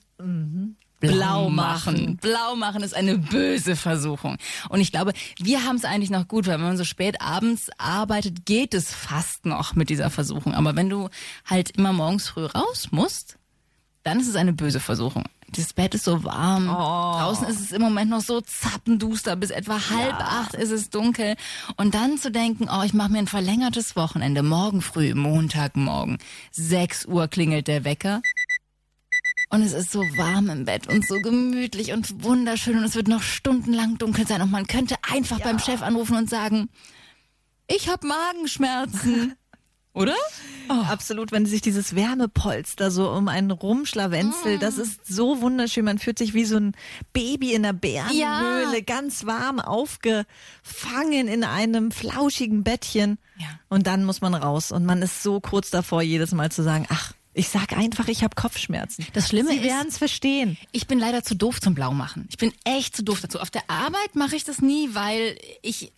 Blau 0.99 1.49
machen. 1.49 2.17
Blau 2.17 2.55
machen 2.55 2.83
ist 2.83 2.95
eine 2.95 3.17
böse 3.17 3.75
Versuchung. 3.75 4.37
Und 4.69 4.81
ich 4.81 4.91
glaube, 4.91 5.13
wir 5.37 5.63
haben 5.65 5.77
es 5.77 5.85
eigentlich 5.85 6.09
noch 6.09 6.27
gut, 6.27 6.47
weil 6.47 6.55
wenn 6.55 6.65
man 6.65 6.77
so 6.77 6.83
spät 6.83 7.21
abends 7.21 7.69
arbeitet, 7.77 8.45
geht 8.45 8.73
es 8.73 8.93
fast 8.93 9.45
noch 9.45 9.75
mit 9.75 9.89
dieser 9.89 10.09
Versuchung. 10.09 10.53
Aber 10.53 10.75
wenn 10.75 10.89
du 10.89 11.09
halt 11.45 11.71
immer 11.71 11.93
morgens 11.93 12.27
früh 12.27 12.45
raus 12.45 12.89
musst, 12.91 13.37
dann 14.03 14.19
ist 14.19 14.27
es 14.27 14.35
eine 14.35 14.53
böse 14.53 14.79
Versuchung. 14.79 15.23
Das 15.51 15.73
Bett 15.73 15.95
ist 15.95 16.03
so 16.03 16.23
warm. 16.23 16.67
Draußen 16.67 17.47
ist 17.47 17.59
es 17.59 17.71
im 17.71 17.81
Moment 17.81 18.11
noch 18.11 18.21
so 18.21 18.39
zappenduster. 18.41 19.35
Bis 19.35 19.49
etwa 19.49 19.79
halb 19.89 20.15
acht 20.15 20.53
ist 20.53 20.71
es 20.71 20.89
dunkel. 20.89 21.35
Und 21.75 21.95
dann 21.95 22.17
zu 22.17 22.31
denken, 22.31 22.69
oh, 22.71 22.83
ich 22.83 22.93
mache 22.93 23.11
mir 23.11 23.19
ein 23.19 23.27
verlängertes 23.27 23.95
Wochenende. 23.95 24.43
Morgen 24.43 24.81
früh, 24.81 25.15
Montagmorgen. 25.15 26.19
Sechs 26.51 27.05
Uhr 27.05 27.27
klingelt 27.27 27.67
der 27.67 27.83
Wecker. 27.83 28.21
Und 29.49 29.63
es 29.63 29.73
ist 29.73 29.91
so 29.91 30.01
warm 30.15 30.49
im 30.49 30.65
Bett 30.65 30.87
und 30.87 31.07
so 31.07 31.15
gemütlich 31.19 31.91
und 31.91 32.23
wunderschön 32.23 32.77
und 32.77 32.83
es 32.83 32.93
wird 32.95 33.07
noch 33.07 33.23
stundenlang 33.23 33.97
dunkel 33.97 34.27
sein 34.27 34.41
und 34.43 34.51
man 34.51 34.67
könnte 34.67 34.95
einfach 35.11 35.39
beim 35.39 35.57
Chef 35.57 35.81
anrufen 35.81 36.15
und 36.17 36.29
sagen, 36.29 36.69
ich 37.67 37.89
habe 37.89 38.07
Magenschmerzen. 38.07 39.33
Oder? 39.93 40.15
Absolut, 40.67 41.31
wenn 41.31 41.47
sich 41.47 41.61
dieses 41.61 41.95
Wärmepolster 41.95 42.91
so 42.91 43.09
um 43.09 43.27
einen 43.27 43.49
rumschlawenzelt, 43.49 44.61
das 44.61 44.77
ist 44.77 45.07
so 45.07 45.41
wunderschön. 45.41 45.83
Man 45.83 45.97
fühlt 45.97 46.19
sich 46.19 46.35
wie 46.35 46.45
so 46.45 46.57
ein 46.57 46.75
Baby 47.11 47.53
in 47.53 47.63
der 47.63 47.73
Bärenhöhle, 47.73 48.77
Ja. 48.77 48.81
ganz 48.85 49.25
warm 49.25 49.59
aufgefangen 49.59 51.27
in 51.27 51.43
einem 51.43 51.91
flauschigen 51.91 52.63
Bettchen. 52.63 53.17
Ja. 53.37 53.47
Und 53.67 53.87
dann 53.87 54.05
muss 54.05 54.21
man 54.21 54.35
raus 54.35 54.71
und 54.71 54.85
man 54.85 55.01
ist 55.01 55.23
so 55.23 55.39
kurz 55.39 55.71
davor, 55.71 56.03
jedes 56.03 56.33
Mal 56.33 56.51
zu 56.51 56.61
sagen, 56.61 56.85
ach, 56.89 57.13
Ich 57.39 57.47
sag 57.47 57.71
einfach, 57.71 58.09
ich 58.09 58.21
habe 58.21 58.35
Kopfschmerzen. 58.35 59.07
Das 59.13 59.29
Schlimme 59.29 59.51
Sie 59.51 59.63
werden 59.63 59.87
es 59.87 59.97
verstehen. 59.97 60.57
Ich 60.73 60.87
bin 60.87 60.99
leider 60.99 61.23
zu 61.23 61.37
doof 61.37 61.61
zum 61.61 61.73
Blaumachen. 61.73 62.27
Ich 62.29 62.37
bin 62.37 62.51
echt 62.65 62.97
zu 62.97 63.01
doof 63.01 63.21
dazu. 63.21 63.39
Auf 63.39 63.49
der 63.49 63.61
Arbeit 63.69 64.13
mache 64.13 64.35
ich 64.35 64.43
das 64.43 64.61
nie, 64.61 64.89
weil 64.91 65.37
ich 65.61 65.93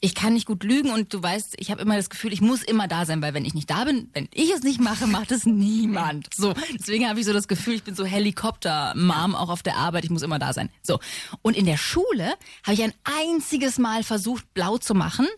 ich 0.00 0.16
kann 0.16 0.32
nicht 0.32 0.46
gut 0.46 0.64
lügen 0.64 0.90
und 0.90 1.14
du 1.14 1.22
weißt, 1.22 1.54
ich 1.58 1.70
habe 1.70 1.80
immer 1.82 1.94
das 1.94 2.10
Gefühl, 2.10 2.32
ich 2.32 2.40
muss 2.40 2.64
immer 2.64 2.88
da 2.88 3.06
sein, 3.06 3.22
weil 3.22 3.34
wenn 3.34 3.44
ich 3.44 3.54
nicht 3.54 3.70
da 3.70 3.84
bin, 3.84 4.08
wenn 4.14 4.28
ich 4.34 4.50
es 4.50 4.64
nicht 4.64 4.80
mache, 4.80 5.06
macht 5.06 5.30
es 5.30 5.44
niemand. 5.46 6.26
So, 6.34 6.54
deswegen 6.74 7.08
habe 7.08 7.20
ich 7.20 7.26
so 7.26 7.32
das 7.32 7.46
Gefühl, 7.46 7.74
ich 7.74 7.84
bin 7.84 7.94
so 7.94 8.04
Helikopter-Mom 8.04 9.36
auch 9.36 9.50
auf 9.50 9.62
der 9.62 9.76
Arbeit, 9.76 10.02
ich 10.02 10.10
muss 10.10 10.22
immer 10.22 10.40
da 10.40 10.52
sein. 10.52 10.70
So, 10.82 10.98
und 11.42 11.56
in 11.56 11.66
der 11.66 11.76
Schule 11.76 12.34
habe 12.64 12.74
ich 12.74 12.82
ein 12.82 12.94
einziges 13.04 13.78
Mal 13.78 14.02
versucht, 14.02 14.52
blau 14.54 14.76
zu 14.78 14.94
machen, 14.94 15.28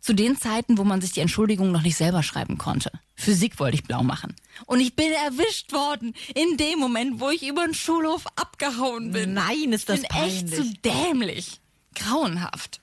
zu 0.00 0.14
den 0.14 0.38
Zeiten, 0.38 0.78
wo 0.78 0.84
man 0.84 1.02
sich 1.02 1.12
die 1.12 1.20
Entschuldigung 1.20 1.70
noch 1.70 1.82
nicht 1.82 1.96
selber 1.96 2.22
schreiben 2.22 2.56
konnte. 2.56 2.92
Physik 3.16 3.58
wollte 3.58 3.76
ich 3.76 3.84
blau 3.84 4.02
machen. 4.02 4.36
Und 4.66 4.80
ich 4.80 4.94
bin 4.94 5.10
erwischt 5.10 5.72
worden 5.72 6.14
in 6.34 6.56
dem 6.58 6.78
Moment, 6.78 7.18
wo 7.20 7.30
ich 7.30 7.46
über 7.46 7.64
den 7.64 7.74
Schulhof 7.74 8.26
abgehauen 8.36 9.12
bin. 9.12 9.32
Nein, 9.34 9.72
ist 9.72 9.88
das 9.88 10.02
ich 10.02 10.08
bin 10.08 10.18
echt 10.18 10.48
zu 10.50 10.56
peinlich. 10.56 10.80
dämlich. 10.82 11.60
Grauenhaft. 11.94 12.80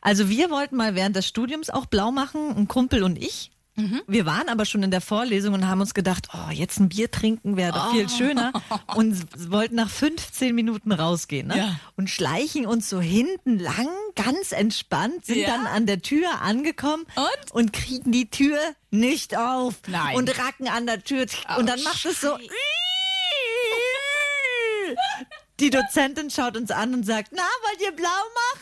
Also 0.00 0.28
wir 0.30 0.50
wollten 0.50 0.76
mal 0.76 0.94
während 0.94 1.16
des 1.16 1.26
Studiums 1.26 1.70
auch 1.70 1.86
blau 1.86 2.10
machen, 2.10 2.56
ein 2.56 2.66
Kumpel 2.68 3.02
und 3.02 3.18
ich. 3.18 3.50
Mhm. 3.78 4.02
Wir 4.08 4.26
waren 4.26 4.48
aber 4.48 4.64
schon 4.64 4.82
in 4.82 4.90
der 4.90 5.00
Vorlesung 5.00 5.54
und 5.54 5.66
haben 5.68 5.80
uns 5.80 5.94
gedacht, 5.94 6.28
oh, 6.34 6.50
jetzt 6.50 6.80
ein 6.80 6.88
Bier 6.88 7.10
trinken 7.10 7.56
wäre 7.56 7.72
doch 7.72 7.92
viel 7.92 8.08
schöner 8.08 8.52
und 8.96 9.16
wollten 9.50 9.76
nach 9.76 9.88
15 9.88 10.52
Minuten 10.54 10.90
rausgehen 10.92 11.46
ne? 11.46 11.56
Ja. 11.56 11.80
und 11.96 12.10
schleichen 12.10 12.66
uns 12.66 12.90
so 12.90 13.00
hinten 13.00 13.58
lang, 13.58 13.88
ganz 14.16 14.50
entspannt, 14.52 15.24
sind 15.26 15.38
Ja. 15.38 15.46
dann 15.48 15.66
an 15.66 15.86
der 15.86 16.02
Tür 16.02 16.42
angekommen 16.42 17.06
Und? 17.14 17.52
und 17.52 17.72
kriegen 17.72 18.10
die 18.10 18.28
Tür 18.28 18.58
nicht 18.90 19.36
auf 19.36 19.74
Nein. 19.86 20.16
und 20.16 20.36
racken 20.38 20.66
an 20.68 20.86
der 20.86 21.04
Tür 21.04 21.26
und 21.56 21.66
dann 21.68 21.80
macht 21.84 22.04
es 22.04 22.20
so. 22.20 22.36
Die 25.60 25.70
Dozentin 25.70 26.30
schaut 26.30 26.56
uns 26.56 26.70
an 26.70 26.94
und 26.94 27.04
sagt, 27.04 27.30
na, 27.32 27.42
wollt 27.42 27.80
ihr 27.82 27.90
blau 27.92 28.06
machen? 28.08 28.57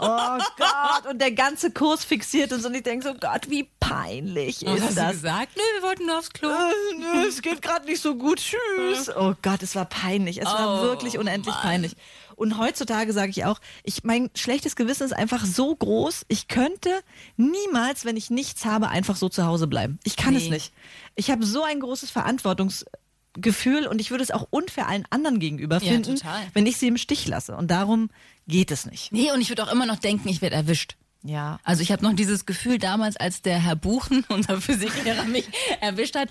Oh 0.00 0.38
Gott. 0.56 1.10
Und 1.10 1.20
der 1.20 1.32
ganze 1.32 1.70
Kurs 1.70 2.04
fixiert 2.04 2.52
uns 2.52 2.64
und 2.64 2.74
ich 2.74 2.82
denke 2.82 3.06
so, 3.08 3.14
Gott, 3.14 3.48
wie 3.50 3.68
peinlich 3.80 4.62
Was 4.64 4.76
ist 4.76 4.82
hast 4.84 4.90
du 4.96 5.00
das? 5.00 5.10
gesagt? 5.12 5.48
Nö, 5.56 5.62
wir 5.80 5.82
wollten 5.88 6.06
nur 6.06 6.18
aufs 6.18 6.30
Klo. 6.30 6.48
Äh, 6.50 6.98
nö, 6.98 7.26
es 7.28 7.42
geht 7.42 7.62
gerade 7.62 7.86
nicht 7.86 8.00
so 8.02 8.14
gut. 8.16 8.38
Tschüss. 8.38 9.08
Oh 9.16 9.34
Gott, 9.42 9.62
es 9.62 9.74
war 9.74 9.84
peinlich. 9.86 10.38
Es 10.38 10.46
war 10.46 10.80
Oh, 10.80 10.82
wirklich 10.82 11.18
unendlich 11.18 11.54
Mann. 11.54 11.62
peinlich. 11.62 11.96
Und 12.36 12.56
heutzutage 12.58 13.12
sage 13.12 13.30
ich 13.30 13.44
auch, 13.46 13.58
ich 13.82 14.04
mein 14.04 14.30
schlechtes 14.36 14.76
Gewissen 14.76 15.02
ist 15.04 15.12
einfach 15.12 15.44
so 15.44 15.74
groß. 15.74 16.24
Ich 16.28 16.46
könnte 16.46 16.90
niemals, 17.36 18.04
wenn 18.04 18.16
ich 18.16 18.30
nichts 18.30 18.64
habe, 18.64 18.88
einfach 18.90 19.16
so 19.16 19.28
zu 19.28 19.44
Hause 19.46 19.66
bleiben. 19.66 19.98
Ich 20.04 20.16
kann 20.16 20.36
es 20.36 20.44
Nee. 20.44 20.50
nicht. 20.50 20.72
Ich 21.16 21.32
habe 21.32 21.44
so 21.44 21.64
ein 21.64 21.80
großes 21.80 22.10
Verantwortungsgefühl 22.10 23.86
und 23.88 24.00
ich 24.00 24.10
würde 24.10 24.22
es 24.22 24.30
auch 24.30 24.46
unfair 24.50 24.86
allen 24.88 25.04
anderen 25.10 25.40
gegenüber 25.40 25.78
Ja, 25.82 25.92
finden, 25.92 26.16
total. 26.16 26.42
wenn 26.54 26.66
ich 26.66 26.76
sie 26.76 26.86
im 26.88 26.96
Stich 26.96 27.26
lasse. 27.26 27.56
Und 27.56 27.70
darum 27.72 28.10
geht 28.48 28.70
es 28.70 28.86
nicht. 28.86 29.12
Nee, 29.12 29.30
und 29.32 29.40
ich 29.40 29.48
würde 29.48 29.64
auch 29.64 29.72
immer 29.72 29.86
noch 29.86 29.98
denken, 29.98 30.28
ich 30.28 30.42
werde 30.42 30.56
erwischt. 30.56 30.96
Ja. 31.22 31.58
Also 31.64 31.82
ich 31.82 31.92
habe 31.92 32.02
noch 32.02 32.14
dieses 32.14 32.46
Gefühl 32.46 32.78
damals, 32.78 33.16
als 33.16 33.42
der 33.42 33.58
Herr 33.58 33.76
Buchen, 33.76 34.24
unser 34.28 34.60
Physiklehrer, 34.60 35.24
mich 35.24 35.48
erwischt 35.80 36.16
hat. 36.16 36.28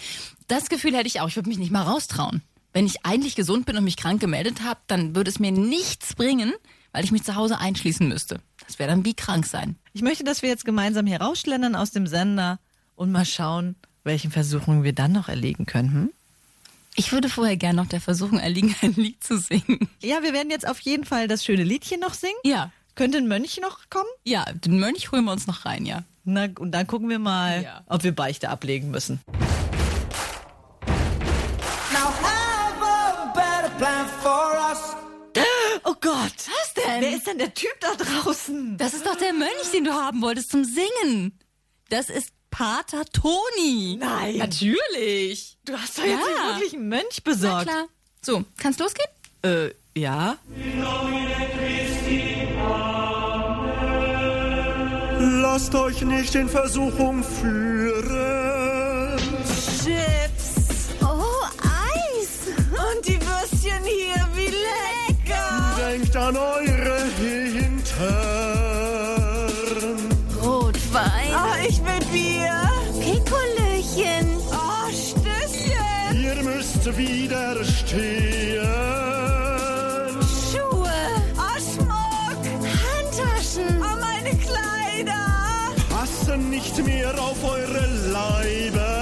Das 0.47 0.69
Gefühl 0.69 0.95
hätte 0.95 1.07
ich 1.07 1.21
auch. 1.21 1.27
Ich 1.27 1.35
würde 1.35 1.49
mich 1.49 1.59
nicht 1.59 1.71
mal 1.71 1.83
raustrauen. 1.83 2.41
Wenn 2.73 2.85
ich 2.85 3.05
eigentlich 3.05 3.35
gesund 3.35 3.65
bin 3.65 3.77
und 3.77 3.83
mich 3.83 3.97
krank 3.97 4.19
gemeldet 4.19 4.61
habe, 4.63 4.79
dann 4.87 5.15
würde 5.15 5.29
es 5.29 5.39
mir 5.39 5.51
nichts 5.51 6.15
bringen, 6.15 6.53
weil 6.91 7.03
ich 7.03 7.11
mich 7.11 7.23
zu 7.23 7.35
Hause 7.35 7.59
einschließen 7.59 8.07
müsste. 8.07 8.39
Das 8.65 8.79
wäre 8.79 8.89
dann 8.89 9.05
wie 9.05 9.13
krank 9.13 9.45
sein. 9.45 9.77
Ich 9.93 10.01
möchte, 10.01 10.23
dass 10.23 10.41
wir 10.41 10.49
jetzt 10.49 10.65
gemeinsam 10.65 11.07
hier 11.07 11.21
rausschlendern 11.21 11.75
aus 11.75 11.91
dem 11.91 12.07
Sender 12.07 12.59
und 12.95 13.11
mal 13.11 13.25
schauen, 13.25 13.75
welchen 14.03 14.31
Versuchungen 14.31 14.83
wir 14.83 14.93
dann 14.93 15.11
noch 15.11 15.29
erlegen 15.29 15.65
können. 15.65 16.11
Ich 16.99 17.11
würde 17.11 17.29
vorher 17.29 17.57
gern 17.57 17.75
noch 17.75 17.85
der 17.85 18.01
Versuchung 18.01 18.39
erliegen, 18.39 18.75
ein 18.81 18.93
Lied 18.95 19.23
zu 19.23 19.37
singen. 19.37 19.87
Ja, 20.01 20.23
wir 20.23 20.33
werden 20.33 20.49
jetzt 20.49 20.67
auf 20.67 20.79
jeden 20.79 21.05
Fall 21.05 21.27
das 21.27 21.45
schöne 21.45 21.63
Liedchen 21.63 21.99
noch 21.99 22.13
singen. 22.15 22.33
Ja. 22.43 22.71
Könnte 22.95 23.19
ein 23.19 23.27
Mönch 23.27 23.59
noch 23.61 23.81
kommen? 23.91 24.09
Ja, 24.23 24.45
den 24.51 24.79
Mönch 24.79 25.11
holen 25.11 25.25
wir 25.25 25.31
uns 25.31 25.45
noch 25.45 25.65
rein, 25.65 25.85
ja. 25.85 26.03
Na, 26.23 26.47
und 26.57 26.71
dann 26.71 26.87
gucken 26.87 27.07
wir 27.09 27.19
mal, 27.19 27.61
Ja. 27.63 27.83
ob 27.87 28.03
wir 28.03 28.15
Beichte 28.15 28.49
ablegen 28.49 28.89
müssen. 28.89 29.19
Now 31.93 32.11
have 32.23 32.81
a 32.81 33.31
better 33.33 33.69
plan 33.77 34.07
for 34.21 34.51
us. 34.69 34.79
Oh 35.85 35.93
Gott! 36.01 36.33
Was 36.35 36.73
denn? 36.73 37.01
Wer 37.01 37.15
ist 37.15 37.27
denn 37.27 37.37
der 37.37 37.53
Typ 37.53 37.69
da 37.79 37.93
draußen? 37.95 38.75
Das 38.77 38.93
ist 38.95 39.05
doch 39.05 39.15
der 39.15 39.33
Mönch, 39.33 39.71
den 39.71 39.83
du 39.83 39.93
haben 39.93 40.21
wolltest 40.21 40.49
zum 40.49 40.65
Singen. 40.65 41.37
Das 41.89 42.09
ist 42.09 42.31
Pater 42.57 43.05
Toni. 43.13 43.97
Nein. 43.99 44.37
Natürlich. 44.37 45.57
Du 45.63 45.77
hast 45.77 45.99
doch 45.99 46.03
jetzt 46.03 46.13
Ja. 46.13 46.17
nicht 46.47 46.55
wirklich 46.55 46.73
einen 46.73 46.89
Mönch 46.89 47.21
Na 47.23 47.31
besorgt. 47.31 47.67
klar. 47.67 47.85
So, 48.23 48.43
kann's 48.57 48.79
losgehen? 48.79 49.07
Äh, 49.43 49.69
ja. 49.95 50.37
Lasst 55.19 55.73
euch 55.75 56.01
nicht 56.01 56.35
in 56.35 56.47
Versuchung 56.49 57.23
führen. 57.23 59.17
Chips. 59.83 60.89
Oh, 61.01 61.45
Eis. 61.61 62.47
Und 62.69 63.07
die 63.07 63.19
Würstchen 63.19 63.83
hier, 63.83 64.27
wie 64.35 64.47
lecker. 64.47 65.75
Denkt 65.77 66.15
an 66.15 66.37
eure 66.37 67.06
widerstehen. 76.95 78.61
Schuhe. 80.51 80.99
Oh, 81.35 81.59
Schmuck. 81.59 82.43
Handtaschen. 82.83 83.81
Oh, 83.81 83.95
meine 83.99 84.33
Kleider. 84.37 85.25
Passen 85.89 86.49
nicht 86.49 86.77
mehr 86.85 87.13
auf 87.19 87.43
eure 87.43 87.85
Leiber. 88.11 88.95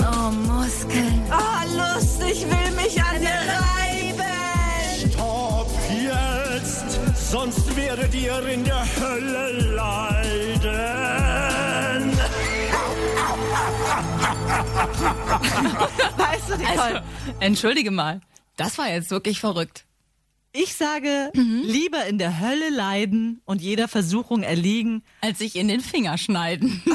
Oh, 0.00 0.30
Muskeln. 0.30 1.22
Oh, 1.30 1.62
Lust, 1.76 2.20
ich 2.30 2.42
will 2.42 2.70
mich 2.76 3.00
an 3.02 3.20
dir 3.20 3.40
reiben. 3.62 5.12
Stopp 5.12 5.70
jetzt, 5.90 6.98
sonst 7.30 7.76
werdet 7.76 8.14
ihr 8.14 8.46
in 8.48 8.63
Weißt 16.16 16.48
du, 16.50 16.56
Nicole, 16.56 16.80
Also, 16.80 17.00
entschuldige 17.40 17.90
mal. 17.90 18.20
Das 18.56 18.78
war 18.78 18.88
jetzt 18.88 19.10
wirklich 19.10 19.40
verrückt. 19.40 19.84
ich 20.52 20.74
sage, 20.74 21.30
lieber 21.34 22.06
in 22.06 22.18
der 22.18 22.38
Hölle 22.40 22.70
leiden 22.70 23.40
und 23.44 23.60
jeder 23.60 23.88
Versuchung 23.88 24.42
erliegen. 24.42 25.02
Als 25.20 25.38
sich 25.38 25.56
in 25.56 25.68
den 25.68 25.80
Finger 25.80 26.18
schneiden. 26.18 26.82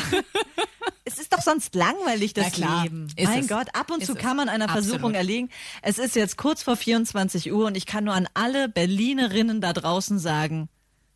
Es 1.12 1.18
ist 1.18 1.34
doch 1.34 1.42
sonst 1.42 1.74
langweilig, 1.74 2.34
das 2.36 2.56
Leben. 2.58 3.08
ist 3.16 3.28
mein 3.28 3.40
es. 3.40 3.48
Gott, 3.48 3.68
ab 3.74 3.90
und 3.90 4.02
Ist 4.02 4.06
zu 4.06 4.14
es. 4.14 4.20
kann 4.20 4.38
man 4.38 4.48
einer 4.48 4.66
Absolut. 4.66 4.86
Versuchung 4.90 5.14
erliegen. 5.16 5.50
Es 5.82 5.98
ist 5.98 6.16
jetzt 6.16 6.38
kurz 6.38 6.62
vor 6.62 6.76
24 6.78 7.52
Uhr 7.52 7.66
und 7.66 7.76
ich 7.76 7.88
kann 7.88 8.04
nur 8.04 8.14
an 8.14 8.28
alle 8.36 8.70
Berlinerinnen 8.70 9.60
da 9.60 9.74
draußen 9.74 10.20
sagen, 10.20 10.70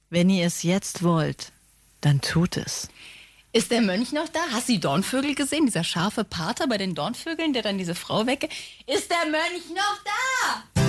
wenn 0.09 0.31
ihr 0.31 0.47
es 0.47 0.63
jetzt 0.63 1.03
wollt, 1.03 1.51
dann 2.01 2.21
tut 2.21 2.57
es. 2.57 2.89
Ist 3.55 3.69
der 3.69 3.81
Mönch 3.81 4.11
noch 4.11 4.29
da? 4.29 4.39
Hast 4.51 4.67
du 4.67 4.73
die 4.73 4.79
Dornvögel 4.79 5.35
gesehen? 5.35 5.67
Dieser 5.67 5.83
scharfe 5.83 6.23
Pater 6.23 6.65
bei 6.65 6.79
den 6.79 6.95
Dornvögeln, 6.95 7.53
der 7.53 7.61
dann 7.61 7.77
diese 7.77 7.93
Frau 7.93 8.25
wecke. 8.25 8.49
Ist 8.87 9.11
der 9.11 9.29
Mönch 9.29 9.69
noch 9.69 9.99
da? 10.03 10.82